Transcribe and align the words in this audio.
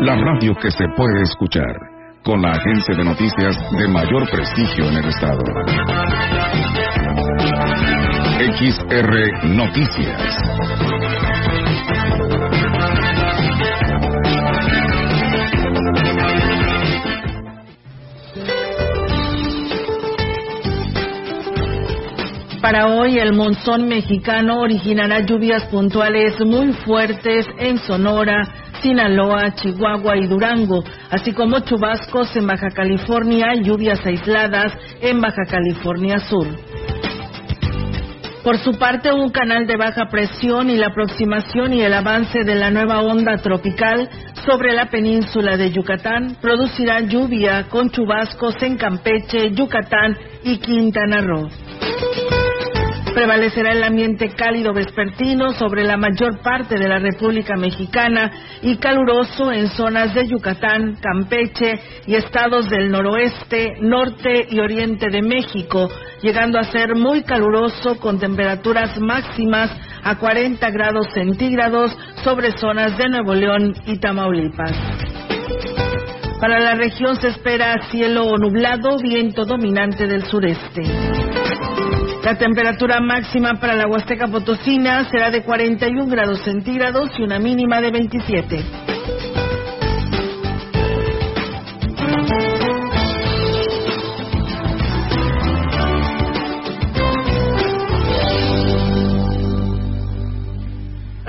la 0.00 0.16
radio 0.16 0.54
que 0.54 0.70
se 0.70 0.86
puede 0.96 1.22
escuchar, 1.22 1.76
con 2.24 2.40
la 2.40 2.52
agencia 2.52 2.96
de 2.96 3.04
noticias 3.04 3.54
de 3.76 3.86
mayor 3.88 4.30
prestigio 4.30 4.88
en 4.88 4.96
el 4.96 5.04
estado. 5.04 5.42
XR 8.56 9.46
Noticias. 9.48 10.36
Para 22.62 22.86
hoy 22.86 23.18
el 23.18 23.34
monzón 23.34 23.88
mexicano 23.88 24.60
originará 24.60 25.20
lluvias 25.20 25.64
puntuales 25.66 26.40
muy 26.40 26.72
fuertes 26.72 27.46
en 27.58 27.78
Sonora, 27.78 28.69
Sinaloa, 28.82 29.54
Chihuahua 29.54 30.16
y 30.16 30.26
Durango, 30.26 30.82
así 31.10 31.32
como 31.32 31.60
chubascos 31.60 32.34
en 32.36 32.46
Baja 32.46 32.70
California 32.70 33.54
lluvias 33.54 34.04
aisladas 34.04 34.72
en 35.00 35.20
Baja 35.20 35.44
California 35.48 36.18
Sur. 36.18 36.46
Por 38.42 38.56
su 38.58 38.78
parte, 38.78 39.12
un 39.12 39.30
canal 39.30 39.66
de 39.66 39.76
baja 39.76 40.06
presión 40.10 40.70
y 40.70 40.76
la 40.76 40.88
aproximación 40.88 41.74
y 41.74 41.82
el 41.82 41.92
avance 41.92 42.42
de 42.42 42.54
la 42.54 42.70
nueva 42.70 43.02
onda 43.02 43.36
tropical 43.36 44.08
sobre 44.46 44.72
la 44.72 44.86
península 44.86 45.58
de 45.58 45.70
Yucatán 45.70 46.38
producirá 46.40 47.00
lluvia 47.00 47.68
con 47.68 47.90
chubascos 47.90 48.54
en 48.62 48.78
Campeche, 48.78 49.50
Yucatán 49.50 50.16
y 50.42 50.58
Quintana 50.58 51.20
Roo. 51.20 51.48
Prevalecerá 53.14 53.72
el 53.72 53.82
ambiente 53.82 54.30
cálido 54.30 54.72
vespertino 54.72 55.52
sobre 55.52 55.84
la 55.84 55.96
mayor 55.96 56.40
parte 56.42 56.78
de 56.78 56.88
la 56.88 56.98
República 56.98 57.56
Mexicana 57.56 58.30
y 58.62 58.76
caluroso 58.76 59.52
en 59.52 59.68
zonas 59.68 60.14
de 60.14 60.28
Yucatán, 60.28 60.96
Campeche 61.00 61.80
y 62.06 62.14
estados 62.14 62.70
del 62.70 62.90
noroeste, 62.90 63.74
norte 63.80 64.46
y 64.48 64.60
oriente 64.60 65.10
de 65.10 65.22
México, 65.22 65.90
llegando 66.22 66.58
a 66.58 66.64
ser 66.64 66.94
muy 66.94 67.22
caluroso 67.22 67.98
con 67.98 68.18
temperaturas 68.18 68.98
máximas 69.00 69.70
a 70.02 70.16
40 70.16 70.70
grados 70.70 71.08
centígrados 71.12 71.96
sobre 72.22 72.56
zonas 72.58 72.96
de 72.96 73.08
Nuevo 73.08 73.34
León 73.34 73.74
y 73.86 73.98
Tamaulipas. 73.98 74.72
Para 76.40 76.58
la 76.58 76.74
región 76.74 77.16
se 77.16 77.28
espera 77.28 77.76
cielo 77.90 78.32
nublado, 78.38 78.96
viento 78.98 79.44
dominante 79.44 80.06
del 80.06 80.24
sureste. 80.24 81.29
La 82.22 82.36
temperatura 82.36 83.00
máxima 83.00 83.54
para 83.54 83.74
la 83.74 83.86
Huasteca 83.86 84.26
Potosina 84.28 85.08
será 85.10 85.30
de 85.30 85.42
41 85.42 86.06
grados 86.06 86.42
centígrados 86.42 87.10
y 87.18 87.22
una 87.22 87.38
mínima 87.38 87.80
de 87.80 87.90
27. 87.90 88.89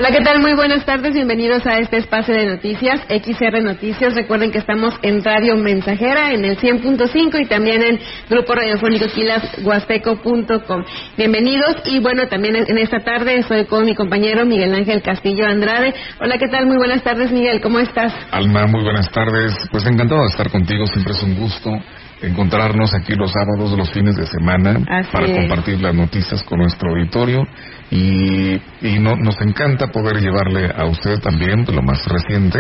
Hola, 0.02 0.18
¿qué 0.18 0.24
tal? 0.24 0.42
Muy 0.42 0.56
buenas 0.56 0.84
tardes. 0.84 1.14
Bienvenidos 1.14 1.64
a 1.68 1.78
este 1.78 1.98
espacio 1.98 2.34
de 2.34 2.48
noticias, 2.48 3.00
XR 3.08 3.62
Noticias. 3.62 4.16
Recuerden 4.16 4.52
que 4.52 4.58
estamos 4.58 4.96
en 5.04 5.24
Radio 5.24 5.56
Mensajera, 5.56 6.32
en 6.32 6.44
el 6.44 6.58
100.5 6.58 7.40
y 7.40 7.46
también 7.46 7.84
en 7.84 8.00
Grupo 8.28 8.56
Radiofónico 8.56 9.06
Quilashuasteco.com. 9.14 10.84
Bienvenidos 11.16 11.76
y 11.86 12.00
bueno, 12.00 12.28
también 12.28 12.56
en 12.56 12.78
esta 12.80 13.02
tarde 13.02 13.42
estoy 13.42 13.66
con 13.66 13.86
mi 13.86 13.94
compañero 13.94 14.44
Miguel 14.44 14.74
Ángel 14.74 15.04
Castillo 15.04 15.46
Andrade. 15.46 15.94
Hola, 16.20 16.40
¿qué 16.40 16.48
tal? 16.48 16.66
Muy 16.66 16.78
buenas 16.78 17.04
tardes, 17.04 17.32
Miguel. 17.32 17.62
¿Cómo 17.62 17.78
estás? 17.78 18.12
Alma, 18.32 18.66
muy 18.66 18.82
buenas 18.82 19.08
tardes. 19.12 19.54
Pues 19.72 19.86
encantado 19.86 20.22
de 20.22 20.30
estar 20.30 20.50
contigo. 20.50 20.88
Siempre 20.88 21.14
es 21.14 21.22
un 21.22 21.36
gusto 21.36 21.78
encontrarnos 22.22 22.94
aquí 22.94 23.14
los 23.14 23.32
sábados, 23.32 23.78
los 23.78 23.92
fines 23.92 24.16
de 24.16 24.26
semana, 24.28 24.80
para 25.12 25.34
compartir 25.34 25.82
las 25.82 25.96
noticias 25.96 26.44
con 26.44 26.60
nuestro 26.60 26.92
auditorio 26.92 27.44
y, 27.90 28.54
y 28.82 29.00
no, 29.00 29.16
nos 29.16 29.42
encanta 29.42 29.88
poder 29.88 30.22
llevarle 30.22 30.72
a 30.76 30.86
usted 30.86 31.20
también 31.20 31.66
lo 31.72 31.82
más 31.82 32.06
reciente 32.08 32.60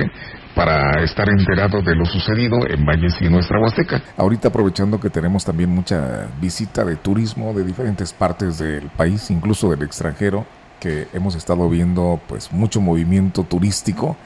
para 0.56 1.04
estar 1.04 1.30
enterado 1.30 1.82
de 1.82 1.96
lo 1.96 2.06
sucedido 2.06 2.68
en 2.68 2.86
Valles 2.86 3.16
y 3.22 3.30
nuestra 3.30 3.60
Huasteca. 3.60 4.02
Ahorita 4.18 4.50
aprovechando 4.50 5.00
que 5.00 5.10
tenemos 5.10 5.46
también 5.46 5.70
mucha 5.70 6.28
visita 6.42 6.84
de 6.84 6.98
turismo 6.98 7.54
de 7.54 7.64
diferentes 7.64 8.14
partes 8.14 8.58
del 8.58 8.90
país, 8.90 9.30
incluso 9.32 9.70
del 9.70 9.84
extranjero, 9.84 10.46
que 10.80 11.08
hemos 11.14 11.36
estado 11.36 11.70
viendo 11.70 12.20
pues 12.28 12.52
mucho 12.52 12.82
movimiento 12.82 13.44
turístico, 13.44 14.18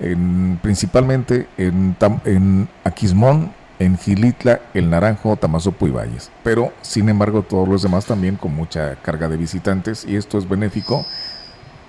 en, 0.00 0.58
principalmente 0.62 1.48
en, 1.58 1.96
en 2.24 2.68
Aquismón, 2.84 3.52
en 3.78 3.98
Gilitla, 3.98 4.60
El 4.72 4.90
Naranjo, 4.90 5.36
Tamazopo 5.36 5.86
y 5.86 5.90
Valles. 5.90 6.30
Pero, 6.42 6.72
sin 6.82 7.08
embargo, 7.08 7.42
todos 7.42 7.68
los 7.68 7.82
demás 7.82 8.06
también 8.06 8.36
con 8.36 8.54
mucha 8.54 8.96
carga 8.96 9.28
de 9.28 9.36
visitantes 9.36 10.04
y 10.04 10.16
esto 10.16 10.38
es 10.38 10.48
benéfico 10.48 11.04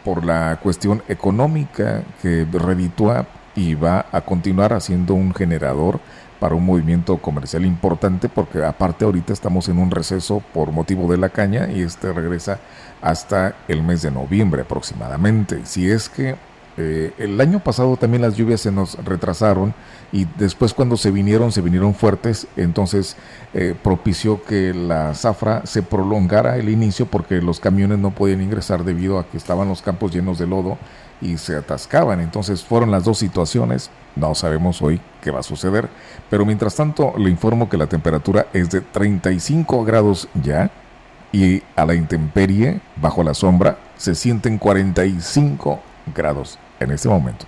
por 0.03 0.23
la 0.23 0.59
cuestión 0.61 1.01
económica 1.07 2.03
que 2.21 2.45
reditúa 2.51 3.27
y 3.55 3.73
va 3.73 4.05
a 4.11 4.21
continuar 4.21 4.73
haciendo 4.73 5.13
un 5.13 5.33
generador 5.33 5.99
para 6.39 6.55
un 6.55 6.65
movimiento 6.65 7.17
comercial 7.17 7.65
importante 7.65 8.29
porque 8.29 8.63
aparte 8.63 9.05
ahorita 9.05 9.33
estamos 9.33 9.69
en 9.69 9.79
un 9.79 9.89
receso 9.89 10.43
por 10.53 10.71
motivo 10.71 11.09
de 11.09 11.17
la 11.17 11.29
caña 11.29 11.69
y 11.71 11.81
este 11.81 12.11
regresa 12.11 12.59
hasta 13.01 13.55
el 13.67 13.81
mes 13.81 14.01
de 14.01 14.11
noviembre 14.11 14.63
aproximadamente. 14.63 15.65
Si 15.65 15.89
es 15.89 16.09
que 16.09 16.35
eh, 16.77 17.13
el 17.17 17.39
año 17.39 17.63
pasado 17.63 17.95
también 17.95 18.21
las 18.21 18.35
lluvias 18.35 18.59
se 18.59 18.71
nos 18.71 18.95
retrasaron 19.05 19.73
y 20.11 20.25
después 20.37 20.73
cuando 20.73 20.97
se 20.97 21.09
vinieron, 21.09 21.53
se 21.53 21.61
vinieron 21.61 21.95
fuertes, 21.95 22.47
entonces 22.57 23.15
eh, 23.53 23.73
propició 23.81 24.43
que 24.43 24.73
la 24.73 25.13
zafra 25.13 25.65
se 25.65 25.83
prolongara 25.83 26.57
el 26.57 26.67
inicio 26.67 27.05
porque 27.05 27.41
los 27.41 27.61
camiones 27.61 27.99
no 27.99 28.11
podían 28.11 28.41
ingresar 28.41 28.83
debido 28.83 29.19
a 29.19 29.25
que 29.25 29.37
estaban 29.37 29.69
los 29.69 29.81
campos 29.81 30.13
llenos 30.13 30.37
de 30.37 30.47
lodo 30.47 30.77
y 31.21 31.37
se 31.37 31.55
atascaban. 31.55 32.19
Entonces 32.19 32.63
fueron 32.63 32.91
las 32.91 33.05
dos 33.05 33.19
situaciones, 33.19 33.89
no 34.17 34.35
sabemos 34.35 34.81
hoy 34.81 34.99
qué 35.21 35.31
va 35.31 35.39
a 35.39 35.43
suceder, 35.43 35.87
pero 36.29 36.45
mientras 36.45 36.75
tanto 36.75 37.13
le 37.17 37.29
informo 37.29 37.69
que 37.69 37.77
la 37.77 37.87
temperatura 37.87 38.47
es 38.51 38.69
de 38.69 38.81
35 38.81 39.85
grados 39.85 40.27
ya 40.43 40.71
y 41.31 41.63
a 41.77 41.85
la 41.85 41.95
intemperie, 41.95 42.81
bajo 42.97 43.23
la 43.23 43.33
sombra, 43.33 43.77
se 43.95 44.13
sienten 44.13 44.57
45 44.57 45.79
grados 46.13 46.59
en 46.85 46.91
este 46.91 47.09
momento. 47.09 47.45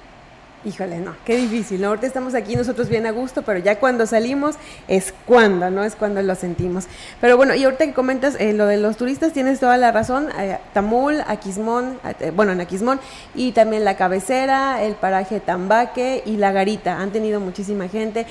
Híjole, 0.67 1.00
no, 1.00 1.16
qué 1.23 1.38
difícil. 1.38 1.81
Ahorita 1.85 2.07
estamos 2.07 2.35
aquí 2.35 2.57
nosotros 2.57 2.89
bien 2.89 3.05
a 3.05 3.11
gusto, 3.11 3.41
pero 3.41 3.57
ya 3.57 3.79
cuando 3.79 4.05
salimos 4.05 4.55
es 4.89 5.13
cuando, 5.25 5.69
¿no? 5.69 5.85
Es 5.85 5.95
cuando 5.95 6.22
lo 6.22 6.35
sentimos. 6.35 6.88
Pero 7.22 7.38
bueno, 7.38 7.55
y 7.55 7.63
ahorita 7.63 7.85
que 7.85 7.94
comentas 7.94 8.35
eh, 8.38 8.51
lo 8.51 8.66
de 8.66 8.75
los 8.75 8.97
turistas, 8.97 9.31
tienes 9.31 9.61
toda 9.61 9.78
la 9.78 9.94
razón. 9.94 10.28
Eh, 10.38 10.57
Tamul, 10.73 11.22
Aquismón, 11.25 11.97
eh, 12.19 12.33
bueno, 12.35 12.51
en 12.51 12.59
Aquismón, 12.59 13.00
y 13.33 13.53
también 13.53 13.85
la 13.85 13.95
cabecera, 13.95 14.83
el 14.83 14.95
paraje 14.95 15.39
Tambaque 15.39 16.22
y 16.25 16.35
la 16.35 16.52
Garita. 16.52 16.99
Han 16.99 17.11
tenido 17.11 17.40
muchísima 17.40 17.87
gente. 17.87 18.25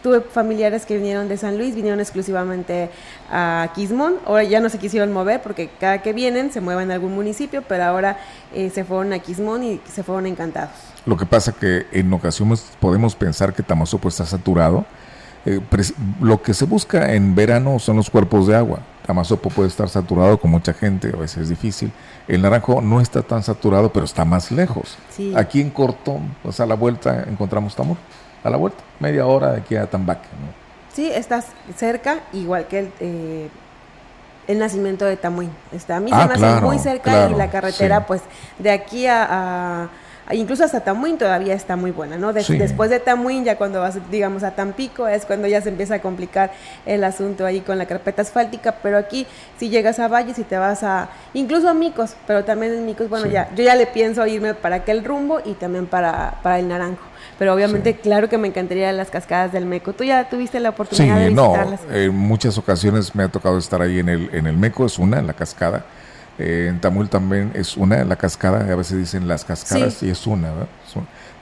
tuve 0.00 0.20
familiares 0.20 0.86
que 0.86 0.96
vinieron 0.96 1.28
de 1.28 1.36
San 1.38 1.58
Luis, 1.58 1.74
vinieron 1.74 1.98
exclusivamente 1.98 2.88
a 3.32 3.62
Aquismón. 3.62 4.20
Ahora 4.26 4.44
ya 4.44 4.60
no 4.60 4.68
se 4.68 4.78
quisieron 4.78 5.12
mover 5.12 5.42
porque 5.42 5.70
cada 5.80 6.02
que 6.02 6.12
vienen 6.12 6.52
se 6.52 6.60
mueven 6.60 6.92
a 6.92 6.94
algún 6.94 7.16
municipio, 7.16 7.64
pero 7.66 7.82
ahora 7.82 8.18
se 8.54 8.84
fueron 8.84 9.12
a 9.12 9.16
Aquismón 9.16 9.64
y 9.64 9.80
se 9.92 10.04
fueron 10.04 10.26
encantados. 10.26 10.91
Lo 11.04 11.16
que 11.16 11.26
pasa 11.26 11.52
que 11.52 11.86
en 11.92 12.12
ocasiones 12.12 12.64
podemos 12.80 13.14
pensar 13.14 13.52
que 13.54 13.62
Tamazopo 13.62 14.08
está 14.08 14.24
saturado. 14.24 14.84
Eh, 15.44 15.60
lo 16.20 16.40
que 16.40 16.54
se 16.54 16.64
busca 16.64 17.14
en 17.14 17.34
verano 17.34 17.78
son 17.80 17.96
los 17.96 18.08
cuerpos 18.08 18.46
de 18.46 18.56
agua. 18.56 18.80
Tamazopo 19.04 19.50
puede 19.50 19.68
estar 19.68 19.88
saturado 19.88 20.38
con 20.38 20.52
mucha 20.52 20.72
gente, 20.72 21.10
a 21.12 21.16
veces 21.16 21.38
es 21.44 21.48
difícil. 21.48 21.90
El 22.28 22.42
Naranjo 22.42 22.80
no 22.80 23.00
está 23.00 23.22
tan 23.22 23.42
saturado, 23.42 23.92
pero 23.92 24.04
está 24.04 24.24
más 24.24 24.52
lejos. 24.52 24.96
Aquí 25.34 25.60
en 25.60 25.70
Cortón, 25.70 26.36
pues 26.44 26.60
a 26.60 26.66
la 26.66 26.76
vuelta 26.76 27.24
encontramos 27.28 27.74
Tamor. 27.74 27.96
A 28.44 28.50
la 28.50 28.56
vuelta, 28.56 28.82
media 29.00 29.26
hora 29.26 29.52
de 29.52 29.58
aquí 29.58 29.74
a 29.74 29.90
Tambaque. 29.90 30.28
Sí, 30.92 31.10
estás 31.12 31.46
cerca, 31.76 32.20
igual 32.32 32.68
que 32.68 32.78
el, 32.80 32.92
eh, 33.00 33.48
el 34.46 34.58
nacimiento 34.60 35.04
de 35.04 35.16
Tamuín. 35.16 35.50
Está, 35.72 35.96
a 35.96 36.00
mí 36.00 36.10
se 36.10 36.16
ah, 36.16 36.26
me 36.26 36.34
hace 36.34 36.60
muy 36.60 36.78
cerca 36.78 37.28
y 37.30 37.34
la 37.34 37.50
carretera, 37.50 38.06
pues 38.06 38.22
de 38.58 38.70
aquí 38.70 39.06
a 39.08 39.88
incluso 40.32 40.64
hasta 40.64 40.80
Tamuín 40.80 41.18
todavía 41.18 41.54
está 41.54 41.76
muy 41.76 41.90
buena, 41.90 42.16
¿no? 42.16 42.32
Después 42.32 42.90
de 42.90 43.00
Tamuín, 43.00 43.44
ya 43.44 43.56
cuando 43.56 43.80
vas, 43.80 43.98
digamos, 44.10 44.42
a 44.42 44.52
Tampico, 44.52 45.08
es 45.08 45.24
cuando 45.26 45.48
ya 45.48 45.60
se 45.60 45.68
empieza 45.68 45.96
a 45.96 45.98
complicar 46.00 46.52
el 46.86 47.04
asunto 47.04 47.44
ahí 47.44 47.60
con 47.60 47.78
la 47.78 47.86
carpeta 47.86 48.22
asfáltica, 48.22 48.76
pero 48.82 48.96
aquí 48.98 49.26
si 49.58 49.68
llegas 49.68 49.98
a 49.98 50.08
Valles 50.08 50.38
y 50.38 50.44
te 50.44 50.56
vas 50.56 50.82
a, 50.82 51.08
incluso 51.34 51.68
a 51.68 51.74
Micos, 51.74 52.14
pero 52.26 52.44
también 52.44 52.72
en 52.72 52.86
Micos, 52.86 53.08
bueno, 53.08 53.26
ya, 53.26 53.50
yo 53.54 53.64
ya 53.64 53.74
le 53.74 53.86
pienso 53.86 54.26
irme 54.26 54.54
para 54.54 54.76
aquel 54.76 55.04
rumbo 55.04 55.40
y 55.44 55.54
también 55.54 55.86
para, 55.86 56.38
para 56.42 56.58
el 56.58 56.68
Naranjo 56.68 57.12
pero 57.38 57.54
obviamente 57.54 57.96
claro 57.96 58.28
que 58.28 58.38
me 58.38 58.46
encantaría 58.46 58.92
las 58.92 59.10
cascadas 59.10 59.52
del 59.52 59.66
Meco. 59.66 59.92
¿Tú 59.94 60.04
ya 60.04 60.28
tuviste 60.28 60.60
la 60.60 60.70
oportunidad 60.70 61.18
de 61.18 61.30
visitarlas? 61.30 61.80
no, 61.88 61.96
en 61.96 62.14
muchas 62.14 62.56
ocasiones 62.56 63.16
me 63.16 63.24
ha 63.24 63.28
tocado 63.28 63.58
estar 63.58 63.82
ahí 63.82 63.98
en 63.98 64.08
el, 64.08 64.30
en 64.32 64.46
el 64.46 64.56
Meco, 64.56 64.86
es 64.86 64.96
una, 64.96 65.20
la 65.22 65.32
cascada. 65.32 65.84
Eh, 66.42 66.66
en 66.68 66.80
Tamul 66.80 67.08
también 67.08 67.52
es 67.54 67.76
una, 67.76 68.02
la 68.02 68.16
cascada, 68.16 68.72
a 68.72 68.74
veces 68.74 68.98
dicen 68.98 69.28
las 69.28 69.44
cascadas 69.44 70.02
y 70.02 70.10
es 70.10 70.26
una, 70.26 70.50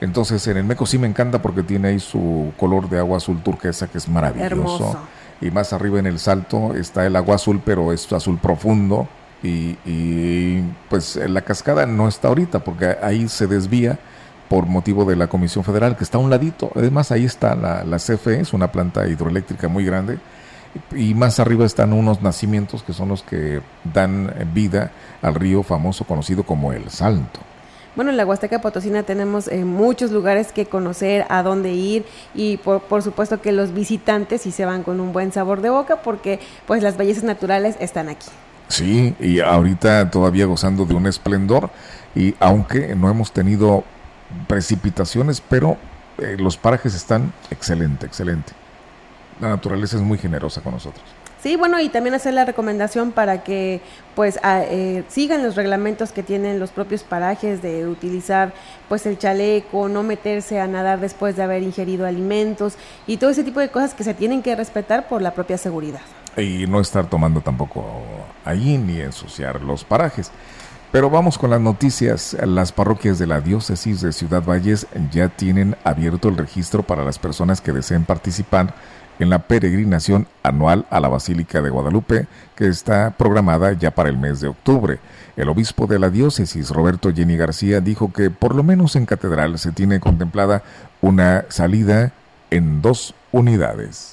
Entonces 0.02 0.46
en 0.46 0.58
el 0.58 0.64
Meco 0.64 0.84
sí 0.84 0.98
me 0.98 1.06
encanta 1.06 1.40
porque 1.40 1.62
tiene 1.62 1.88
ahí 1.88 1.98
su 1.98 2.52
color 2.58 2.90
de 2.90 2.98
agua 2.98 3.16
azul 3.16 3.42
turquesa 3.42 3.86
que 3.86 3.96
es 3.96 4.08
maravilloso. 4.08 4.98
Y 5.40 5.50
más 5.50 5.72
arriba 5.72 5.98
en 5.98 6.06
el 6.06 6.18
salto 6.18 6.74
está 6.74 7.06
el 7.06 7.16
agua 7.16 7.36
azul, 7.36 7.62
pero 7.64 7.94
es 7.94 8.12
azul 8.12 8.38
profundo. 8.38 9.08
Y, 9.42 9.78
y 9.86 10.62
pues 10.90 11.16
la 11.16 11.40
cascada 11.40 11.86
no 11.86 12.06
está 12.06 12.28
ahorita 12.28 12.58
porque 12.58 12.98
ahí 13.02 13.26
se 13.26 13.46
desvía 13.46 13.98
por 14.50 14.66
motivo 14.66 15.06
de 15.06 15.16
la 15.16 15.28
Comisión 15.28 15.64
Federal, 15.64 15.96
que 15.96 16.04
está 16.04 16.18
a 16.18 16.20
un 16.20 16.28
ladito. 16.28 16.70
Además, 16.74 17.10
ahí 17.10 17.24
está 17.24 17.54
la, 17.54 17.84
la 17.84 17.96
CFE, 17.96 18.40
es 18.40 18.52
una 18.52 18.70
planta 18.70 19.08
hidroeléctrica 19.08 19.68
muy 19.68 19.86
grande. 19.86 20.18
Y 20.94 21.14
más 21.14 21.40
arriba 21.40 21.66
están 21.66 21.92
unos 21.92 22.22
nacimientos 22.22 22.82
que 22.82 22.92
son 22.92 23.08
los 23.08 23.22
que 23.22 23.60
dan 23.92 24.32
vida 24.54 24.92
al 25.22 25.34
río 25.34 25.62
famoso 25.62 26.04
conocido 26.04 26.44
como 26.44 26.72
el 26.72 26.90
Salto. 26.90 27.40
Bueno, 27.96 28.12
en 28.12 28.16
la 28.16 28.24
Huasteca 28.24 28.60
Potosina 28.60 29.02
tenemos 29.02 29.48
eh, 29.48 29.64
muchos 29.64 30.12
lugares 30.12 30.52
que 30.52 30.66
conocer, 30.66 31.26
a 31.28 31.42
dónde 31.42 31.72
ir 31.72 32.04
y 32.34 32.56
por, 32.58 32.82
por, 32.82 33.02
supuesto 33.02 33.40
que 33.42 33.50
los 33.50 33.74
visitantes 33.74 34.42
sí 34.42 34.52
se 34.52 34.64
van 34.64 34.84
con 34.84 35.00
un 35.00 35.12
buen 35.12 35.32
sabor 35.32 35.60
de 35.60 35.70
boca 35.70 36.02
porque 36.02 36.38
pues 36.66 36.84
las 36.84 36.96
bellezas 36.96 37.24
naturales 37.24 37.76
están 37.80 38.08
aquí. 38.08 38.28
Sí, 38.68 39.16
y 39.18 39.40
ahorita 39.40 40.10
todavía 40.12 40.46
gozando 40.46 40.84
de 40.84 40.94
un 40.94 41.08
esplendor 41.08 41.70
y 42.14 42.36
aunque 42.38 42.94
no 42.94 43.10
hemos 43.10 43.32
tenido 43.32 43.82
precipitaciones, 44.46 45.40
pero 45.40 45.76
eh, 46.18 46.36
los 46.38 46.56
parajes 46.56 46.94
están 46.94 47.32
excelente, 47.50 48.06
excelente. 48.06 48.52
La 49.40 49.48
naturaleza 49.48 49.96
es 49.96 50.02
muy 50.02 50.18
generosa 50.18 50.60
con 50.60 50.74
nosotros. 50.74 51.04
Sí, 51.42 51.56
bueno, 51.56 51.80
y 51.80 51.88
también 51.88 52.14
hacer 52.14 52.34
la 52.34 52.44
recomendación 52.44 53.12
para 53.12 53.42
que 53.42 53.80
pues 54.14 54.38
eh, 54.44 55.04
sigan 55.08 55.42
los 55.42 55.56
reglamentos 55.56 56.12
que 56.12 56.22
tienen 56.22 56.60
los 56.60 56.70
propios 56.70 57.02
parajes 57.02 57.62
de 57.62 57.86
utilizar 57.86 58.52
pues 58.90 59.06
el 59.06 59.16
chaleco, 59.18 59.88
no 59.88 60.02
meterse 60.02 60.60
a 60.60 60.66
nadar 60.66 61.00
después 61.00 61.36
de 61.36 61.42
haber 61.42 61.62
ingerido 61.62 62.06
alimentos 62.06 62.74
y 63.06 63.16
todo 63.16 63.30
ese 63.30 63.42
tipo 63.42 63.60
de 63.60 63.70
cosas 63.70 63.94
que 63.94 64.04
se 64.04 64.12
tienen 64.12 64.42
que 64.42 64.54
respetar 64.54 65.08
por 65.08 65.22
la 65.22 65.32
propia 65.32 65.56
seguridad. 65.56 66.02
Y 66.36 66.66
no 66.66 66.78
estar 66.78 67.08
tomando 67.08 67.40
tampoco 67.40 68.02
ahí 68.44 68.76
ni 68.76 69.00
ensuciar 69.00 69.62
los 69.62 69.82
parajes. 69.82 70.30
Pero 70.92 71.08
vamos 71.08 71.38
con 71.38 71.50
las 71.50 71.60
noticias. 71.60 72.36
Las 72.44 72.72
parroquias 72.72 73.18
de 73.18 73.28
la 73.28 73.40
diócesis 73.40 74.00
de 74.00 74.12
Ciudad 74.12 74.42
Valles 74.42 74.88
ya 75.12 75.28
tienen 75.28 75.76
abierto 75.84 76.28
el 76.28 76.36
registro 76.36 76.82
para 76.82 77.04
las 77.04 77.18
personas 77.18 77.60
que 77.60 77.72
deseen 77.72 78.04
participar 78.04 78.74
en 79.20 79.30
la 79.30 79.40
peregrinación 79.40 80.26
anual 80.42 80.86
a 80.90 80.98
la 80.98 81.08
Basílica 81.08 81.60
de 81.62 81.70
Guadalupe, 81.70 82.26
que 82.56 82.66
está 82.66 83.10
programada 83.16 83.72
ya 83.74 83.92
para 83.92 84.08
el 84.08 84.18
mes 84.18 84.40
de 84.40 84.48
octubre. 84.48 84.98
El 85.36 85.48
obispo 85.50 85.86
de 85.86 85.98
la 85.98 86.10
diócesis, 86.10 86.70
Roberto 86.70 87.12
Jenny 87.14 87.36
García, 87.36 87.80
dijo 87.80 88.12
que 88.12 88.30
por 88.30 88.54
lo 88.54 88.62
menos 88.62 88.96
en 88.96 89.06
catedral 89.06 89.58
se 89.58 89.72
tiene 89.72 90.00
contemplada 90.00 90.62
una 91.02 91.44
salida 91.50 92.12
en 92.50 92.80
dos 92.82 93.14
unidades. 93.30 94.09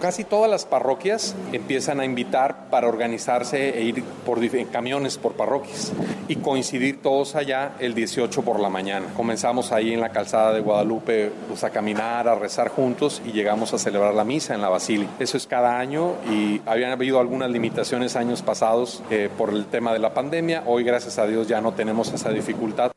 Casi 0.00 0.24
todas 0.24 0.50
las 0.50 0.66
parroquias 0.66 1.34
empiezan 1.52 2.00
a 2.00 2.04
invitar 2.04 2.68
para 2.70 2.86
organizarse 2.86 3.78
e 3.78 3.82
ir 3.82 4.04
por 4.24 4.40
camiones 4.70 5.16
por 5.16 5.32
parroquias 5.32 5.92
y 6.28 6.36
coincidir 6.36 7.00
todos 7.00 7.34
allá 7.34 7.72
el 7.78 7.94
18 7.94 8.42
por 8.42 8.60
la 8.60 8.68
mañana. 8.68 9.06
Comenzamos 9.16 9.72
ahí 9.72 9.94
en 9.94 10.00
la 10.00 10.10
calzada 10.10 10.52
de 10.52 10.60
Guadalupe 10.60 11.32
pues, 11.48 11.64
a 11.64 11.70
caminar, 11.70 12.28
a 12.28 12.34
rezar 12.34 12.68
juntos 12.68 13.22
y 13.24 13.32
llegamos 13.32 13.72
a 13.72 13.78
celebrar 13.78 14.14
la 14.14 14.24
misa 14.24 14.54
en 14.54 14.60
la 14.60 14.68
basílica. 14.68 15.10
Eso 15.18 15.36
es 15.36 15.46
cada 15.46 15.78
año 15.78 16.14
y 16.30 16.60
habían 16.66 16.92
habido 16.92 17.18
algunas 17.18 17.50
limitaciones 17.50 18.16
años 18.16 18.42
pasados 18.42 19.02
eh, 19.10 19.30
por 19.36 19.50
el 19.50 19.64
tema 19.66 19.92
de 19.92 19.98
la 19.98 20.12
pandemia. 20.12 20.64
Hoy 20.66 20.84
gracias 20.84 21.18
a 21.18 21.26
Dios 21.26 21.48
ya 21.48 21.60
no 21.60 21.72
tenemos 21.72 22.12
esa 22.12 22.30
dificultad. 22.30 22.95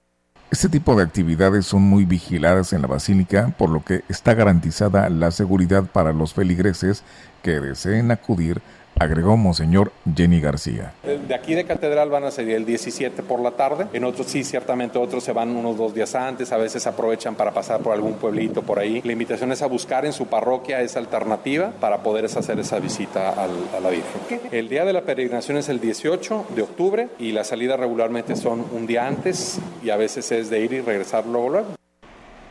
Este 0.60 0.68
tipo 0.68 0.94
de 0.94 1.04
actividades 1.04 1.66
son 1.66 1.84
muy 1.84 2.04
vigiladas 2.04 2.74
en 2.74 2.82
la 2.82 2.90
basílica, 2.90 3.56
por 3.58 3.70
lo 3.70 3.82
que 3.82 4.04
está 4.10 4.34
garantizada 4.34 5.08
la 5.08 5.32
seguridad 5.32 5.86
para 5.86 6.12
los 6.12 6.34
feligreses 6.34 7.04
que 7.42 7.62
deseen 7.62 8.12
acudir 8.12 8.62
agregó 9.00 9.38
Monseñor 9.38 9.92
Jenny 10.16 10.40
García. 10.40 10.94
De 11.04 11.34
aquí 11.34 11.56
de 11.56 11.66
Catedral 11.66 12.10
van 12.10 12.26
a 12.26 12.32
salir 12.32 12.56
el 12.56 12.66
17 12.66 13.24
por 13.24 13.40
la 13.40 13.52
tarde, 13.52 13.88
en 13.94 14.04
otros 14.04 14.28
sí, 14.28 14.44
ciertamente 14.44 15.00
otros 15.00 15.24
se 15.24 15.32
van 15.32 15.56
unos 15.56 15.78
dos 15.78 15.94
días 15.94 16.14
antes, 16.16 16.52
a 16.52 16.58
veces 16.58 16.86
aprovechan 16.86 17.36
para 17.36 17.52
pasar 17.52 17.80
por 17.80 17.94
algún 17.94 18.14
pueblito 18.14 18.62
por 18.62 18.80
ahí. 18.80 19.02
La 19.04 19.14
invitación 19.14 19.52
es 19.52 19.62
a 19.62 19.68
buscar 19.68 20.06
en 20.06 20.14
su 20.14 20.28
parroquia 20.28 20.82
esa 20.82 21.00
alternativa 21.00 21.72
para 21.80 22.04
poder 22.04 22.26
hacer 22.26 22.60
esa 22.60 22.80
visita 22.80 23.30
a 23.30 23.80
la 23.80 23.90
Virgen. 23.90 24.42
El 24.52 24.70
día 24.70 24.86
de 24.86 24.94
la 24.94 25.02
peregrinación 25.02 25.58
es 25.58 25.70
el 25.70 25.80
18 25.80 26.48
de 26.56 26.62
octubre 26.62 27.10
y 27.18 27.32
la 27.32 27.44
salida 27.44 27.78
regularmente 27.78 28.36
son 28.36 28.66
un 28.72 28.86
día 28.86 29.08
antes 29.08 29.60
y 29.84 29.90
a 29.90 29.98
veces 29.98 30.32
es 30.32 30.50
de 30.50 30.60
ir 30.60 30.74
y 30.74 30.82
regresar 30.82 31.26
luego. 31.26 31.79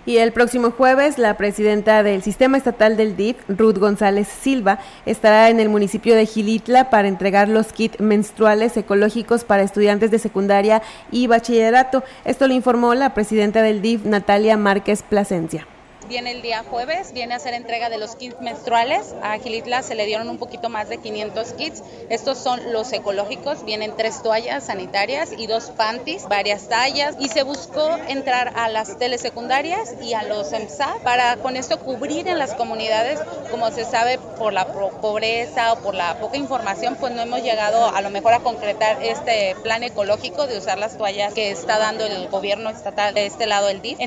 Y 0.08 0.16
el 0.16 0.32
próximo 0.32 0.70
jueves, 0.70 1.19
la 1.19 1.37
presidenta 1.37 2.02
del 2.02 2.22
Sistema 2.22 2.56
Estatal 2.56 2.96
del 2.96 3.14
DIF, 3.14 3.37
Ruth 3.46 3.76
González 3.76 4.26
Silva, 4.26 4.78
estará 5.05 5.50
en 5.50 5.60
el 5.60 5.69
municipio 5.69 6.14
de 6.14 6.25
Gilitla 6.25 6.88
para 6.88 7.08
entregar 7.08 7.46
los 7.50 7.75
kits 7.75 8.00
menstruales 8.00 8.75
ecológicos 8.78 9.44
para 9.44 9.64
estudiantes 9.64 10.10
de 10.10 10.19
secundaria 10.19 10.81
y 11.10 11.26
bachillerato. 11.26 12.05
Esto 12.25 12.49
lo 12.49 12.55
informó 12.55 12.94
la 12.94 13.12
presidenta 13.12 13.60
del 13.60 13.82
DIF, 13.82 14.06
Natalia 14.06 14.56
Márquez 14.56 15.02
Plasencia 15.02 15.66
viene 16.08 16.32
el 16.32 16.43
día 16.43 16.64
jueves, 16.69 17.12
viene 17.12 17.34
a 17.34 17.37
hacer 17.37 17.55
entrega 17.55 17.90
de 17.90 17.99
los 17.99 18.16
kits 18.16 18.40
menstruales. 18.40 19.14
A 19.22 19.38
Gilitla 19.38 19.82
se 19.82 19.94
le 19.94 20.06
dieron 20.06 20.28
un 20.28 20.38
poquito 20.38 20.69
más 20.69 20.88
de 20.88 20.99
500 20.99 21.52
kits. 21.52 21.82
Estos 22.08 22.38
son 22.38 22.72
los 22.72 22.93
ecológicos, 22.93 23.64
vienen 23.64 23.94
tres 23.96 24.22
toallas 24.22 24.64
sanitarias 24.64 25.31
y 25.37 25.46
dos 25.46 25.70
panties, 25.70 26.26
varias 26.28 26.69
tallas. 26.69 27.14
Y 27.20 27.28
se 27.28 27.43
buscó 27.43 27.96
entrar 28.08 28.52
a 28.56 28.69
las 28.69 28.99
telesecundarias 28.99 29.94
y 30.02 30.14
a 30.14 30.22
los 30.22 30.52
EMSA 30.52 30.97
para 31.04 31.37
con 31.37 31.56
esto 31.56 31.78
cubrir 31.78 32.26
en 32.26 32.38
las 32.38 32.54
comunidades, 32.54 33.21
como 33.50 33.71
se 33.71 33.85
sabe, 33.85 34.18
por 34.38 34.52
la 34.52 34.66
pobreza 34.66 35.75
o 35.75 35.80
por 35.80 35.94
la 35.94 36.18
poca 36.18 36.38
información, 36.38 36.97
pues 36.99 37.12
no 37.12 37.23
hemos 37.23 37.42
llegado 37.42 37.94
a 37.94 38.00
lo 38.00 38.11
mejor 38.11 38.33
a 38.33 38.40
concretar 38.40 39.02
este 39.02 39.54
plan 39.62 39.83
ecológico 39.83 40.47
de 40.47 40.59
usar 40.59 40.78
las 40.78 40.97
toallas 40.97 41.35
que 41.35 41.50
está 41.50 41.78
dando 41.78 42.06
el 42.06 42.28
gobierno 42.28 42.71
estatal 42.71 43.12
de 43.14 43.26
este 43.26 43.47
lado 43.47 43.66
del 43.66 43.83
DIF. 43.83 43.99